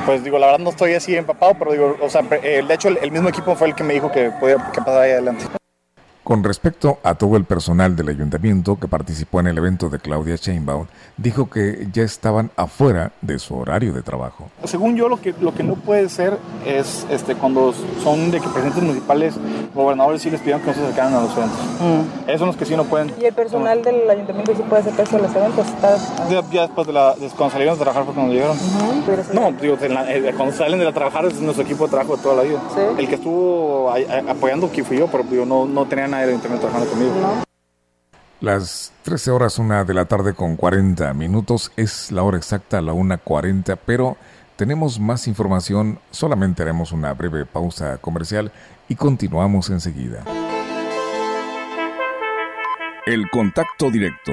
Pues 0.04 0.22
digo, 0.22 0.38
la 0.38 0.46
verdad 0.46 0.60
no 0.60 0.68
estoy 0.68 0.92
así 0.92 1.16
empapado, 1.16 1.54
pero 1.58 1.72
digo, 1.72 1.96
o 2.02 2.10
sea, 2.10 2.22
eh, 2.42 2.62
de 2.66 2.74
hecho, 2.74 2.88
el, 2.88 3.10
mismo 3.10 3.30
equipo 3.30 3.54
fue 3.54 3.68
el 3.68 3.74
que 3.74 3.84
me 3.84 3.94
dijo 3.94 4.12
que 4.12 4.30
podía 4.38 4.56
que 4.70 4.80
pasara 4.80 5.02
ahí 5.02 5.12
adelante. 5.12 5.46
Con 6.24 6.42
respecto 6.42 7.00
a 7.02 7.16
todo 7.16 7.36
el 7.36 7.44
personal 7.44 7.96
del 7.96 8.08
ayuntamiento 8.08 8.78
que 8.78 8.88
participó 8.88 9.40
en 9.40 9.46
el 9.48 9.58
evento 9.58 9.90
de 9.90 9.98
Claudia 9.98 10.36
Sheinbaum, 10.36 10.86
dijo 11.18 11.50
que 11.50 11.86
ya 11.92 12.02
estaban 12.02 12.50
afuera 12.56 13.12
de 13.20 13.38
su 13.38 13.54
horario 13.54 13.92
de 13.92 14.00
trabajo. 14.00 14.48
Según 14.64 14.96
yo, 14.96 15.10
lo 15.10 15.20
que, 15.20 15.34
lo 15.42 15.52
que 15.52 15.62
no 15.62 15.74
puede 15.74 16.08
ser 16.08 16.38
es 16.64 17.06
este, 17.10 17.34
cuando 17.34 17.74
son 18.02 18.30
de 18.30 18.40
que 18.40 18.48
presidentes 18.48 18.82
municipales, 18.82 19.34
gobernadores 19.74 20.22
sí 20.22 20.30
les 20.30 20.40
pidieron 20.40 20.62
que 20.62 20.68
no 20.68 20.74
se 20.74 20.80
acercaran 20.80 21.12
a 21.12 21.20
los 21.20 21.36
eventos. 21.36 21.58
Mm. 21.80 22.28
Esos 22.28 22.38
son 22.38 22.48
los 22.48 22.56
que 22.56 22.64
sí 22.64 22.74
no 22.74 22.84
pueden. 22.84 23.12
¿Y 23.20 23.26
el 23.26 23.34
personal 23.34 23.82
del 23.82 24.08
ayuntamiento 24.08 24.54
sí 24.56 24.62
puede 24.66 24.80
acercarse 24.80 25.16
a 25.16 25.18
los 25.18 25.36
eventos? 25.36 25.66
Ya, 26.30 26.62
después 26.62 26.86
de, 26.86 26.94
la, 26.94 27.14
cuando 27.36 27.50
salieron 27.50 27.74
a 27.74 27.78
trabajar 27.78 28.04
fue 28.06 28.14
cuando 28.14 28.32
llegaron. 28.32 28.56
No, 29.34 29.52
digo, 29.60 29.76
eh, 29.78 30.32
cuando 30.34 30.56
salen 30.56 30.78
de 30.78 30.86
la 30.86 30.92
trabajar 30.92 31.26
es 31.26 31.38
nuestro 31.38 31.64
equipo 31.64 31.84
de 31.84 31.90
trabajo 31.90 32.16
de 32.16 32.22
toda 32.22 32.36
la 32.36 32.42
vida. 32.44 32.62
El 32.96 33.06
que 33.08 33.16
estuvo 33.16 33.92
apoyando 34.26 34.72
que 34.72 34.82
fui 34.82 34.96
yo, 34.96 35.06
pero 35.08 35.24
yo 35.30 35.44
no, 35.44 35.66
no 35.66 35.84
tenía 35.84 36.13
las 38.40 38.92
13 39.02 39.30
horas, 39.30 39.58
una 39.58 39.84
de 39.84 39.94
la 39.94 40.04
tarde 40.04 40.34
con 40.34 40.56
40 40.56 41.12
minutos, 41.14 41.72
es 41.76 42.12
la 42.12 42.22
hora 42.22 42.36
exacta, 42.36 42.80
la 42.82 42.92
1.40, 42.92 43.78
pero 43.86 44.16
tenemos 44.56 45.00
más 45.00 45.26
información, 45.26 45.98
solamente 46.10 46.62
haremos 46.62 46.92
una 46.92 47.14
breve 47.14 47.46
pausa 47.46 47.96
comercial 47.98 48.52
y 48.88 48.96
continuamos 48.96 49.70
enseguida. 49.70 50.24
El 53.06 53.28
contacto 53.30 53.90
directo 53.90 54.32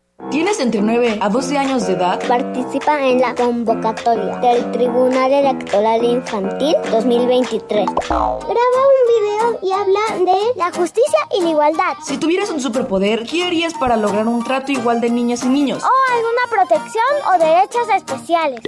¿Tienes 0.31 0.59
entre 0.61 0.81
9 0.81 1.19
a 1.19 1.27
12 1.27 1.57
años 1.57 1.85
de 1.87 1.93
edad? 1.93 2.17
Participa 2.25 3.05
en 3.05 3.19
la 3.19 3.35
convocatoria 3.35 4.37
del 4.37 4.71
Tribunal 4.71 5.29
Electoral 5.29 6.05
Infantil 6.05 6.73
2023. 6.89 7.85
Graba 7.97 8.39
un 8.39 8.47
video 8.47 9.59
y 9.61 9.73
habla 9.73 9.99
de 10.19 10.37
la 10.55 10.71
justicia 10.71 11.19
y 11.37 11.41
la 11.41 11.49
igualdad. 11.49 11.97
Si 12.05 12.15
tuvieras 12.17 12.49
un 12.49 12.61
superpoder, 12.61 13.27
¿qué 13.27 13.43
harías 13.43 13.73
para 13.73 13.97
lograr 13.97 14.25
un 14.25 14.41
trato 14.41 14.71
igual 14.71 15.01
de 15.01 15.09
niñas 15.09 15.43
y 15.43 15.49
niños? 15.49 15.83
O 15.83 15.89
alguna 16.15 16.47
protección 16.49 17.03
o 17.27 17.37
derechos 17.37 17.89
especiales. 17.93 18.61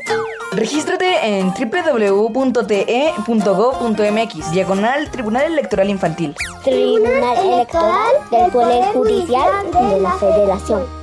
Regístrate 0.51 1.26
en 1.26 1.53
www.te.gov.mx, 1.53 2.72
diagonal 4.51 5.09
Tribunal 5.11 5.45
Electoral 5.45 5.89
Infantil. 5.89 6.36
Tribunal 6.61 7.38
Electoral 7.38 8.11
del 8.32 8.51
Poder 8.51 8.84
Judicial 8.91 9.72
de 9.72 10.01
la 10.01 10.11
Federación. 10.18 11.02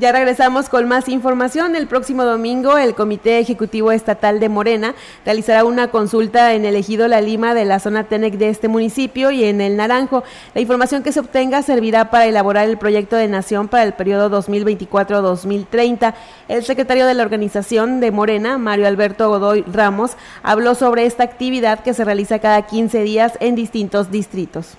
Ya 0.00 0.12
regresamos 0.12 0.70
con 0.70 0.88
más 0.88 1.10
información. 1.10 1.76
El 1.76 1.86
próximo 1.86 2.24
domingo 2.24 2.78
el 2.78 2.94
Comité 2.94 3.38
Ejecutivo 3.38 3.92
Estatal 3.92 4.40
de 4.40 4.48
Morena 4.48 4.94
realizará 5.26 5.66
una 5.66 5.88
consulta 5.88 6.54
en 6.54 6.64
el 6.64 6.74
ejido 6.74 7.06
La 7.06 7.20
Lima 7.20 7.52
de 7.52 7.66
la 7.66 7.80
zona 7.80 8.04
TENEC 8.04 8.38
de 8.38 8.48
este 8.48 8.68
municipio 8.68 9.30
y 9.30 9.44
en 9.44 9.60
el 9.60 9.76
Naranjo. 9.76 10.24
La 10.54 10.62
información 10.62 11.02
que 11.02 11.12
se 11.12 11.20
obtenga 11.20 11.60
servirá 11.60 12.08
para 12.08 12.24
elaborar 12.24 12.66
el 12.66 12.78
proyecto 12.78 13.14
de 13.14 13.28
nación 13.28 13.68
para 13.68 13.82
el 13.82 13.92
periodo 13.92 14.30
2024-2030. 14.42 16.14
El 16.48 16.64
secretario 16.64 17.06
de 17.06 17.12
la 17.12 17.22
organización 17.22 18.00
de 18.00 18.10
Morena, 18.10 18.56
Mario 18.56 18.86
Alberto 18.86 19.28
Godoy 19.28 19.66
Ramos, 19.70 20.12
habló 20.42 20.74
sobre 20.74 21.04
esta 21.04 21.24
actividad 21.24 21.80
que 21.80 21.92
se 21.92 22.06
realiza 22.06 22.38
cada 22.38 22.62
15 22.62 23.02
días 23.02 23.34
en 23.38 23.54
distintos 23.54 24.10
distritos. 24.10 24.78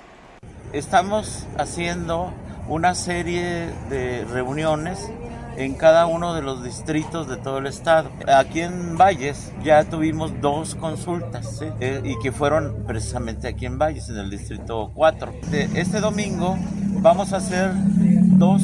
Estamos 0.73 1.45
haciendo 1.59 2.33
una 2.71 2.95
serie 2.95 3.67
de 3.89 4.23
reuniones 4.31 5.11
en 5.57 5.73
cada 5.73 6.05
uno 6.05 6.33
de 6.33 6.41
los 6.41 6.63
distritos 6.63 7.27
de 7.27 7.35
todo 7.35 7.57
el 7.57 7.67
estado. 7.67 8.09
Aquí 8.33 8.61
en 8.61 8.97
Valles 8.97 9.51
ya 9.61 9.83
tuvimos 9.83 10.39
dos 10.39 10.75
consultas 10.75 11.61
eh, 11.81 12.01
y 12.01 12.17
que 12.19 12.31
fueron 12.31 12.85
precisamente 12.87 13.49
aquí 13.49 13.65
en 13.65 13.77
Valles, 13.77 14.07
en 14.07 14.19
el 14.19 14.29
distrito 14.29 14.89
4. 14.95 15.33
Este 15.51 15.99
domingo 15.99 16.57
vamos 17.01 17.33
a 17.33 17.37
hacer 17.37 17.71
dos, 17.75 18.61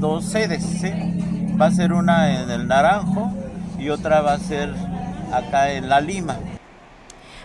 dos 0.00 0.24
sedes. 0.24 0.64
Va 1.60 1.66
a 1.66 1.70
ser 1.70 1.92
una 1.92 2.42
en 2.42 2.50
el 2.50 2.66
Naranjo 2.66 3.30
y 3.78 3.90
otra 3.90 4.20
va 4.20 4.32
a 4.32 4.38
ser 4.38 4.74
acá 5.32 5.70
en 5.70 5.88
La 5.88 6.00
Lima. 6.00 6.36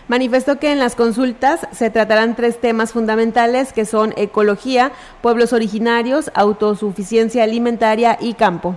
Manifestó 0.06 0.58
que 0.58 0.70
en 0.70 0.78
las 0.78 0.96
consultas 0.96 1.66
se 1.72 1.88
tratarán 1.88 2.36
tres 2.36 2.60
temas 2.60 2.92
fundamentales 2.92 3.72
que 3.72 3.86
son 3.86 4.12
ecología, 4.16 4.92
pueblos 5.22 5.52
originarios, 5.54 6.30
autosuficiencia 6.34 7.42
alimentaria 7.42 8.18
y 8.20 8.34
campo. 8.34 8.76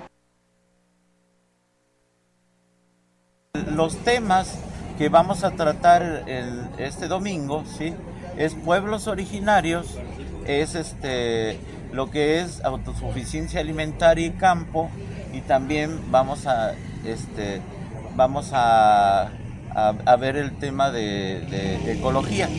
Los 3.74 3.98
temas 3.98 4.58
que 4.98 5.10
vamos 5.10 5.44
a 5.44 5.52
tratar 5.52 6.24
este 6.78 7.08
domingo, 7.08 7.64
¿sí? 7.78 7.94
Es 8.38 8.56
pueblos 8.56 9.08
originarios, 9.08 9.98
es 10.46 10.76
este 10.76 11.60
lo 11.92 12.10
que 12.10 12.40
es 12.40 12.64
autosuficiencia 12.64 13.60
alimentaria 13.60 14.28
y 14.28 14.32
campo 14.32 14.90
y 15.34 15.42
también 15.42 16.12
vamos 16.12 16.46
a 16.48 16.74
este 17.06 17.62
vamos 18.16 18.52
a 18.54 19.30
a, 19.76 20.16
ver 20.16 20.38
el 20.38 20.58
tema 20.58 20.92
de, 20.92 21.92
ecología. 21.92 22.50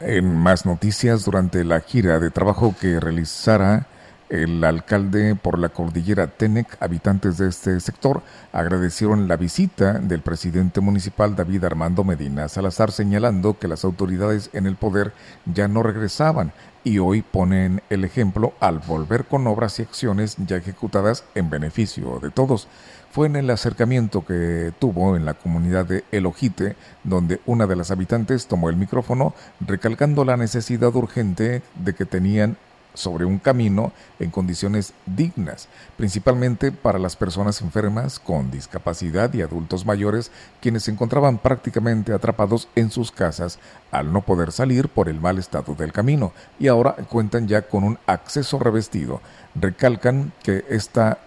En 0.00 0.34
más 0.34 0.64
noticias, 0.64 1.24
durante 1.24 1.64
la 1.64 1.80
gira 1.80 2.18
de 2.20 2.30
trabajo 2.30 2.74
que 2.80 2.98
realizara 3.00 3.86
el 4.30 4.62
alcalde 4.62 5.34
por 5.34 5.58
la 5.58 5.70
cordillera 5.70 6.28
Tenec, 6.28 6.80
habitantes 6.80 7.36
de 7.36 7.48
este 7.48 7.80
sector 7.80 8.22
agradecieron 8.52 9.26
la 9.26 9.36
visita 9.36 9.94
del 9.94 10.22
presidente 10.22 10.80
municipal 10.80 11.34
David 11.34 11.64
Armando 11.64 12.04
Medina 12.04 12.48
Salazar, 12.48 12.92
señalando 12.92 13.58
que 13.58 13.66
las 13.66 13.84
autoridades 13.84 14.48
en 14.52 14.66
el 14.66 14.76
poder 14.76 15.12
ya 15.52 15.66
no 15.66 15.82
regresaban 15.82 16.52
y 16.84 16.98
hoy 16.98 17.22
ponen 17.22 17.82
el 17.90 18.04
ejemplo 18.04 18.54
al 18.60 18.78
volver 18.78 19.24
con 19.24 19.46
obras 19.46 19.78
y 19.80 19.82
acciones 19.82 20.36
ya 20.46 20.56
ejecutadas 20.56 21.24
en 21.34 21.50
beneficio 21.50 22.20
de 22.20 22.30
todos 22.30 22.68
fue 23.10 23.26
en 23.26 23.36
el 23.36 23.50
acercamiento 23.50 24.24
que 24.24 24.72
tuvo 24.78 25.16
en 25.16 25.24
la 25.24 25.34
comunidad 25.34 25.84
de 25.84 26.04
El 26.12 26.26
Ojite, 26.26 26.76
donde 27.02 27.40
una 27.44 27.66
de 27.66 27.76
las 27.76 27.90
habitantes 27.90 28.46
tomó 28.46 28.70
el 28.70 28.76
micrófono 28.76 29.34
recalcando 29.60 30.24
la 30.24 30.36
necesidad 30.36 30.94
urgente 30.94 31.62
de 31.74 31.94
que 31.94 32.04
tenían 32.04 32.56
sobre 32.94 33.24
un 33.24 33.38
camino 33.38 33.92
en 34.18 34.30
condiciones 34.30 34.94
dignas, 35.06 35.68
principalmente 35.96 36.72
para 36.72 36.98
las 36.98 37.16
personas 37.16 37.60
enfermas 37.60 38.18
con 38.18 38.50
discapacidad 38.50 39.32
y 39.32 39.42
adultos 39.42 39.86
mayores 39.86 40.30
quienes 40.60 40.84
se 40.84 40.90
encontraban 40.90 41.38
prácticamente 41.38 42.12
atrapados 42.12 42.68
en 42.74 42.90
sus 42.90 43.12
casas 43.12 43.58
al 43.90 44.12
no 44.12 44.22
poder 44.22 44.52
salir 44.52 44.88
por 44.88 45.08
el 45.08 45.20
mal 45.20 45.38
estado 45.38 45.74
del 45.74 45.92
camino 45.92 46.32
y 46.58 46.68
ahora 46.68 46.94
cuentan 47.08 47.46
ya 47.48 47.62
con 47.62 47.84
un 47.84 47.98
acceso 48.06 48.58
revestido. 48.58 49.20
Recalcan 49.54 50.32
que 50.42 50.64
esta 50.68 51.18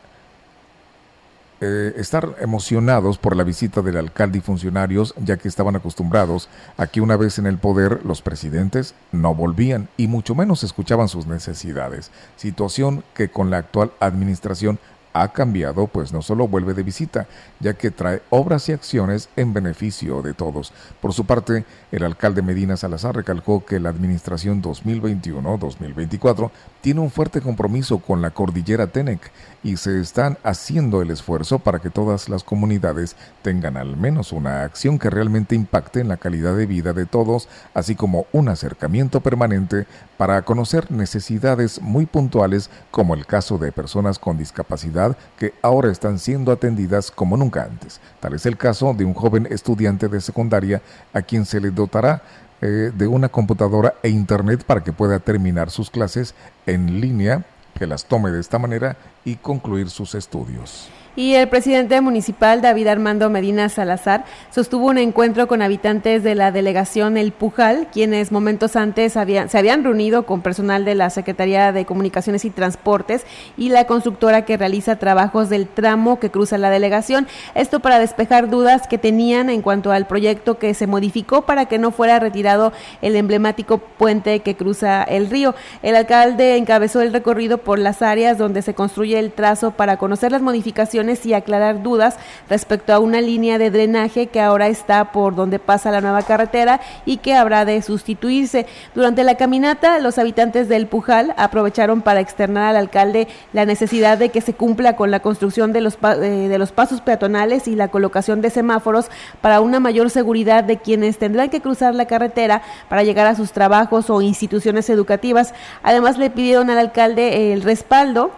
eh, 1.66 1.94
estar 1.96 2.36
emocionados 2.42 3.18
por 3.18 3.38
la 3.38 3.46
visita 3.46 3.82
del 3.82 3.96
alcalde 3.96 4.40
y 4.40 4.42
funcionarios, 4.42 5.16
ya 5.24 5.38
que 5.38 5.48
estaban 5.48 5.78
acostumbrados 5.78 6.50
a 6.76 6.88
que 6.88 7.00
una 7.00 7.16
vez 7.16 7.40
en 7.40 7.46
el 7.46 7.58
poder 7.58 8.02
los 8.04 8.22
presidentes 8.22 8.96
no 9.14 9.34
volvían 9.34 9.88
y 9.96 10.08
mucho 10.08 10.36
menos 10.36 10.64
escuchaban 10.64 11.08
sus 11.08 11.26
necesidades, 11.26 12.12
situación 12.36 13.06
que 13.14 13.30
con 13.30 13.50
la 13.50 13.60
actual 13.60 13.94
administración 14.02 14.78
ha 15.14 15.30
cambiado, 15.30 15.88
pues 15.88 16.12
no 16.12 16.22
solo 16.22 16.48
vuelve 16.48 16.74
de 16.74 16.84
visita, 16.84 17.28
ya 17.60 17.76
que 17.76 17.92
trae 17.92 18.22
obras 18.30 18.68
y 18.68 18.74
acciones 18.74 19.30
en 19.36 19.54
beneficio 19.54 20.22
de 20.22 20.34
todos. 20.34 20.74
Por 21.02 21.14
su 21.14 21.26
parte, 21.26 21.66
el 21.92 22.04
alcalde 22.04 22.42
Medina 22.42 22.76
Salazar 22.76 23.16
recalcó 23.16 23.64
que 23.64 23.80
la 23.80 23.90
administración 23.90 24.62
2021-2024 24.62 26.52
tiene 26.84 27.00
un 27.00 27.12
fuerte 27.12 27.40
compromiso 27.40 28.00
con 28.00 28.22
la 28.22 28.32
cordillera 28.32 28.88
Tenec 28.88 29.32
y 29.64 29.78
se 29.78 30.02
están 30.02 30.38
haciendo 30.44 31.02
el 31.02 31.12
esfuerzo 31.12 31.60
para 31.60 31.80
que 31.80 31.90
todas 31.90 32.28
las 32.28 32.44
comunidades 32.44 33.16
tengan 33.42 33.78
al 33.78 33.96
menos 33.96 34.34
una 34.34 34.64
acción 34.64 35.00
que 35.00 35.10
realmente 35.10 35.56
impacte 35.56 36.02
en 36.02 36.10
la 36.10 36.18
calidad 36.18 36.58
de 36.58 36.66
vida 36.66 36.92
de 36.92 37.06
todos, 37.06 37.48
así 37.74 37.96
como 37.96 38.26
un 38.34 38.50
acercamiento 38.50 39.22
permanente 39.22 39.88
para 40.18 40.42
conocer 40.42 40.92
necesidades 40.92 41.82
muy 41.82 42.06
puntuales 42.06 42.70
como 42.92 43.14
el 43.14 43.26
caso 43.26 43.58
de 43.58 43.72
personas 43.72 44.20
con 44.20 44.38
discapacidad 44.38 45.16
que 45.38 45.54
ahora 45.62 45.90
están 45.90 46.20
siendo 46.20 46.52
atendidas 46.52 47.12
como 47.12 47.38
nunca 47.38 47.64
antes. 47.64 48.02
Tal 48.20 48.34
es 48.34 48.46
el 48.46 48.58
caso 48.58 48.94
de 48.94 49.06
un 49.06 49.14
joven 49.14 49.48
estudiante 49.50 50.10
de 50.10 50.20
secundaria 50.20 50.82
a 51.14 51.22
quien 51.22 51.46
se 51.46 51.62
le 51.62 51.72
dotará 51.72 52.24
eh, 52.66 52.92
de 52.96 53.08
una 53.08 53.28
computadora 53.28 53.96
e 54.04 54.08
internet 54.08 54.64
para 54.64 54.86
que 54.86 54.94
pueda 54.94 55.20
terminar 55.20 55.70
sus 55.70 55.90
clases 55.90 56.34
en 56.66 57.02
línea, 57.02 57.44
que 57.78 57.86
las 57.88 58.06
tome 58.06 58.32
de 58.32 58.40
esta 58.40 58.58
manera 58.58 58.96
y 59.26 59.36
concluir 59.36 59.90
sus 59.90 60.16
estudios. 60.16 60.90
Y 61.16 61.36
el 61.36 61.48
presidente 61.48 62.02
municipal, 62.02 62.64
David 62.64 62.88
Armando 62.88 63.30
Medina 63.30 63.70
Salazar, 63.70 64.26
sostuvo 64.50 64.88
un 64.88 64.98
encuentro 64.98 65.48
con 65.48 65.62
habitantes 65.62 66.24
de 66.24 66.34
la 66.34 66.52
delegación 66.52 67.18
El 67.18 67.32
Pujal, 67.32 67.88
quienes 67.94 68.32
momentos 68.32 68.76
antes 68.76 69.14
se 69.14 69.58
habían 69.60 69.84
reunido 69.84 70.26
con 70.26 70.42
personal 70.42 70.86
de 70.86 70.96
la 70.96 71.12
Secretaría 71.12 71.72
de 71.72 71.86
Comunicaciones 71.86 72.46
y 72.46 72.50
Transportes 72.50 73.28
y 73.58 73.70
la 73.70 73.86
constructora 73.86 74.44
que 74.44 74.58
realiza 74.58 74.96
trabajos 74.96 75.50
del 75.50 75.68
tramo 75.68 76.20
que 76.20 76.32
cruza 76.32 76.58
la 76.58 76.72
delegación. 76.72 77.28
Esto 77.54 77.80
para 77.80 78.00
despejar 78.00 78.50
dudas 78.50 78.88
que 78.88 78.98
tenían 78.98 79.52
en 79.52 79.62
cuanto 79.62 79.92
al 79.92 80.08
proyecto 80.08 80.58
que 80.58 80.74
se 80.74 80.88
modificó 80.88 81.44
para 81.44 81.68
que 81.68 81.78
no 81.78 81.92
fuera 81.92 82.18
retirado 82.18 82.74
el 83.04 83.16
emblemático 83.16 83.78
puente 83.78 84.40
que 84.40 84.56
cruza 84.56 85.04
el 85.04 85.30
río. 85.30 85.54
El 85.84 85.96
alcalde 85.96 86.58
encabezó 86.58 87.02
el 87.02 87.14
recorrido 87.14 87.60
por 87.60 87.78
las 87.78 88.02
áreas 88.02 88.40
donde 88.40 88.64
se 88.64 88.74
construye 88.74 89.20
el 89.20 89.32
trazo 89.32 89.70
para 89.72 89.98
conocer 89.98 90.32
las 90.32 90.42
modificaciones 90.42 91.03
y 91.04 91.34
aclarar 91.34 91.84
dudas 91.84 92.16
respecto 92.50 92.94
a 92.94 93.00
una 93.00 93.20
línea 93.20 93.58
de 93.58 93.70
drenaje 93.70 94.28
que 94.28 94.40
ahora 94.40 94.68
está 94.68 95.12
por 95.12 95.36
donde 95.36 95.60
pasa 95.60 95.92
la 95.92 96.00
nueva 96.00 96.22
carretera 96.22 96.80
y 97.06 97.18
que 97.18 97.34
habrá 97.34 97.66
de 97.66 97.82
sustituirse. 97.82 98.66
Durante 98.96 99.24
la 99.24 99.36
caminata, 99.36 100.00
los 100.00 100.18
habitantes 100.18 100.70
del 100.70 100.88
Pujal 100.88 101.34
aprovecharon 101.36 102.02
para 102.02 102.22
externar 102.22 102.70
al 102.70 102.78
alcalde 102.78 103.28
la 103.52 103.66
necesidad 103.66 104.18
de 104.18 104.30
que 104.30 104.40
se 104.40 104.54
cumpla 104.54 104.96
con 104.96 105.12
la 105.12 105.20
construcción 105.20 105.74
de 105.74 105.82
los, 105.82 105.98
eh, 106.02 106.48
de 106.50 106.58
los 106.58 106.72
pasos 106.72 107.02
peatonales 107.02 107.68
y 107.68 107.76
la 107.76 107.90
colocación 107.90 108.42
de 108.42 108.50
semáforos 108.50 109.08
para 109.42 109.60
una 109.60 109.82
mayor 109.82 110.10
seguridad 110.10 110.64
de 110.64 110.78
quienes 110.78 111.18
tendrán 111.18 111.50
que 111.50 111.62
cruzar 111.62 111.94
la 111.96 112.06
carretera 112.06 112.62
para 112.88 113.04
llegar 113.04 113.28
a 113.28 113.36
sus 113.36 113.52
trabajos 113.52 114.10
o 114.10 114.22
instituciones 114.22 114.90
educativas. 114.90 115.54
Además, 115.84 116.18
le 116.18 116.30
pidieron 116.30 116.70
al 116.70 116.78
alcalde 116.78 117.52
el 117.52 117.62
respaldo 117.62 118.32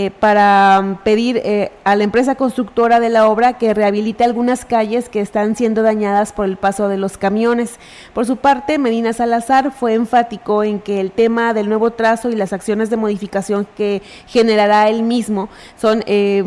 eh, 0.00 0.12
para 0.12 0.78
um, 0.78 0.94
pedir 0.98 1.38
eh, 1.38 1.72
a 1.82 1.96
la 1.96 2.04
empresa 2.04 2.36
constructora 2.36 3.00
de 3.00 3.08
la 3.08 3.28
obra 3.28 3.58
que 3.58 3.74
rehabilite 3.74 4.22
algunas 4.22 4.64
calles 4.64 5.08
que 5.08 5.20
están 5.20 5.56
siendo 5.56 5.82
dañadas 5.82 6.32
por 6.32 6.44
el 6.44 6.56
paso 6.56 6.88
de 6.88 6.96
los 6.96 7.18
camiones. 7.18 7.80
Por 8.14 8.24
su 8.24 8.36
parte, 8.36 8.78
Medina 8.78 9.12
Salazar 9.12 9.72
fue 9.72 9.94
enfático 9.94 10.62
en 10.62 10.78
que 10.78 11.00
el 11.00 11.10
tema 11.10 11.52
del 11.52 11.68
nuevo 11.68 11.90
trazo 11.90 12.30
y 12.30 12.36
las 12.36 12.52
acciones 12.52 12.90
de 12.90 12.96
modificación 12.96 13.66
que 13.76 14.00
generará 14.28 14.88
él 14.88 15.02
mismo 15.02 15.48
son 15.76 16.04
eh, 16.06 16.44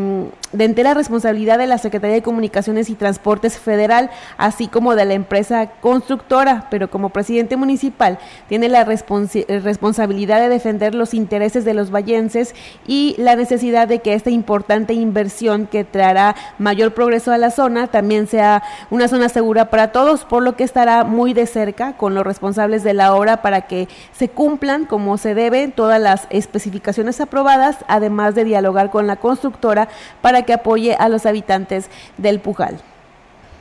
de 0.53 0.65
entera 0.65 0.93
responsabilidad 0.93 1.57
de 1.57 1.67
la 1.67 1.77
Secretaría 1.77 2.15
de 2.15 2.21
Comunicaciones 2.21 2.89
y 2.89 2.95
Transportes 2.95 3.57
Federal, 3.57 4.09
así 4.37 4.67
como 4.67 4.95
de 4.95 5.05
la 5.05 5.13
empresa 5.13 5.71
constructora, 5.81 6.67
pero 6.69 6.89
como 6.89 7.09
presidente 7.09 7.55
municipal 7.55 8.19
tiene 8.49 8.67
la 8.67 8.83
responsabilidad 8.83 10.41
de 10.41 10.49
defender 10.49 10.93
los 10.93 11.13
intereses 11.13 11.63
de 11.63 11.73
los 11.73 11.91
vallenses 11.91 12.53
y 12.85 13.15
la 13.17 13.35
necesidad 13.41 13.87
de 13.87 13.99
que 13.99 14.13
esta 14.13 14.29
importante 14.29 14.93
inversión 14.93 15.65
que 15.65 15.83
traerá 15.83 16.35
mayor 16.59 16.93
progreso 16.93 17.31
a 17.31 17.37
la 17.37 17.49
zona 17.49 17.87
también 17.87 18.27
sea 18.27 18.61
una 18.91 19.07
zona 19.07 19.29
segura 19.29 19.69
para 19.69 19.91
todos, 19.91 20.25
por 20.25 20.43
lo 20.43 20.55
que 20.55 20.63
estará 20.63 21.03
muy 21.03 21.33
de 21.33 21.47
cerca 21.47 21.97
con 21.97 22.13
los 22.13 22.23
responsables 22.23 22.83
de 22.83 22.93
la 22.93 23.15
obra 23.15 23.41
para 23.41 23.61
que 23.61 23.87
se 24.11 24.29
cumplan 24.29 24.85
como 24.85 25.17
se 25.17 25.33
debe 25.33 25.67
todas 25.67 25.99
las 25.99 26.27
especificaciones 26.29 27.19
aprobadas, 27.19 27.77
además 27.87 28.35
de 28.35 28.43
dialogar 28.43 28.91
con 28.91 29.07
la 29.07 29.15
constructora 29.15 29.89
para 30.21 30.43
que 30.43 30.53
apoye 30.53 30.95
a 30.95 31.09
los 31.09 31.25
habitantes 31.25 31.89
del 32.17 32.39
Pujal. 32.39 32.79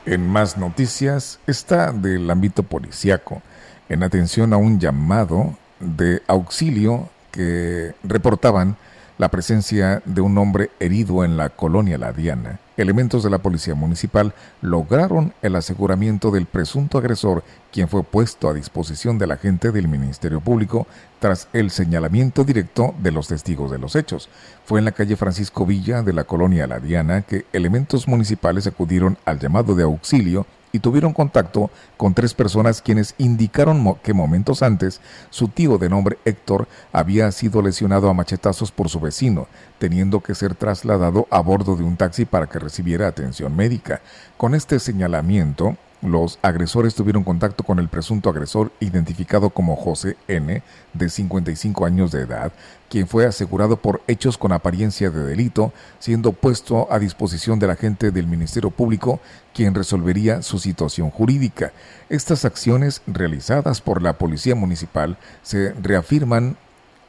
En 0.05 0.27
más 0.27 0.57
noticias 0.57 1.39
está 1.47 1.91
del 1.91 2.29
ámbito 2.29 2.63
policiaco, 2.63 3.41
en 3.89 4.03
atención 4.03 4.53
a 4.53 4.57
un 4.57 4.79
llamado 4.79 5.55
de 5.79 6.21
auxilio 6.27 7.09
que 7.31 7.93
reportaban 8.03 8.77
la 9.17 9.29
presencia 9.29 10.01
de 10.05 10.21
un 10.21 10.37
hombre 10.37 10.71
herido 10.79 11.23
en 11.23 11.37
la 11.37 11.49
colonia 11.49 11.97
La 11.97 12.13
Diana. 12.13 12.59
Elementos 12.77 13.23
de 13.23 13.29
la 13.29 13.37
policía 13.37 13.75
municipal 13.75 14.33
lograron 14.61 15.33
el 15.41 15.55
aseguramiento 15.55 16.31
del 16.31 16.45
presunto 16.45 16.97
agresor, 16.97 17.43
quien 17.71 17.87
fue 17.87 18.03
puesto 18.03 18.49
a 18.49 18.53
disposición 18.53 19.17
de 19.17 19.27
la 19.27 19.37
gente 19.37 19.71
del 19.71 19.87
Ministerio 19.87 20.41
Público 20.41 20.87
tras 21.19 21.47
el 21.53 21.69
señalamiento 21.69 22.43
directo 22.43 22.95
de 22.99 23.11
los 23.11 23.27
testigos 23.27 23.69
de 23.69 23.77
los 23.77 23.95
hechos. 23.95 24.29
Fue 24.65 24.79
en 24.79 24.85
la 24.85 24.93
calle 24.93 25.15
Francisco 25.15 25.65
Villa 25.65 26.01
de 26.01 26.13
la 26.13 26.23
colonia 26.23 26.65
La 26.65 26.79
Diana 26.79 27.21
que 27.21 27.45
elementos 27.53 28.07
municipales 28.07 28.65
acudieron 28.65 29.17
al 29.25 29.39
llamado 29.39 29.75
de 29.75 29.83
auxilio 29.83 30.45
y 30.71 30.79
tuvieron 30.79 31.13
contacto 31.13 31.69
con 31.97 32.13
tres 32.13 32.33
personas 32.33 32.81
quienes 32.81 33.15
indicaron 33.17 33.95
que 34.03 34.13
momentos 34.13 34.61
antes 34.61 35.01
su 35.29 35.47
tío 35.47 35.77
de 35.77 35.89
nombre 35.89 36.17
Héctor 36.25 36.67
había 36.91 37.31
sido 37.31 37.61
lesionado 37.61 38.09
a 38.09 38.13
machetazos 38.13 38.71
por 38.71 38.89
su 38.89 38.99
vecino, 38.99 39.47
teniendo 39.79 40.21
que 40.21 40.35
ser 40.35 40.55
trasladado 40.55 41.27
a 41.29 41.39
bordo 41.41 41.75
de 41.75 41.83
un 41.83 41.97
taxi 41.97 42.25
para 42.25 42.47
que 42.47 42.59
recibiera 42.59 43.07
atención 43.07 43.55
médica. 43.55 44.01
Con 44.37 44.55
este 44.55 44.79
señalamiento, 44.79 45.77
los 46.01 46.39
agresores 46.41 46.95
tuvieron 46.95 47.23
contacto 47.23 47.63
con 47.63 47.79
el 47.79 47.87
presunto 47.87 48.29
agresor 48.29 48.71
identificado 48.79 49.51
como 49.51 49.75
José 49.75 50.17
N., 50.27 50.63
de 50.93 51.09
55 51.09 51.85
años 51.85 52.11
de 52.11 52.21
edad, 52.21 52.51
quien 52.89 53.07
fue 53.07 53.25
asegurado 53.25 53.77
por 53.77 54.01
hechos 54.07 54.37
con 54.37 54.51
apariencia 54.51 55.09
de 55.09 55.23
delito, 55.23 55.71
siendo 55.99 56.33
puesto 56.33 56.91
a 56.91 56.99
disposición 56.99 57.59
de 57.59 57.67
la 57.67 57.75
gente 57.75 58.11
del 58.11 58.27
Ministerio 58.27 58.71
Público, 58.71 59.19
quien 59.53 59.75
resolvería 59.75 60.41
su 60.41 60.59
situación 60.59 61.11
jurídica. 61.11 61.71
Estas 62.09 62.45
acciones 62.45 63.01
realizadas 63.07 63.79
por 63.79 64.01
la 64.01 64.13
Policía 64.13 64.55
Municipal 64.55 65.17
se 65.43 65.73
reafirman 65.73 66.57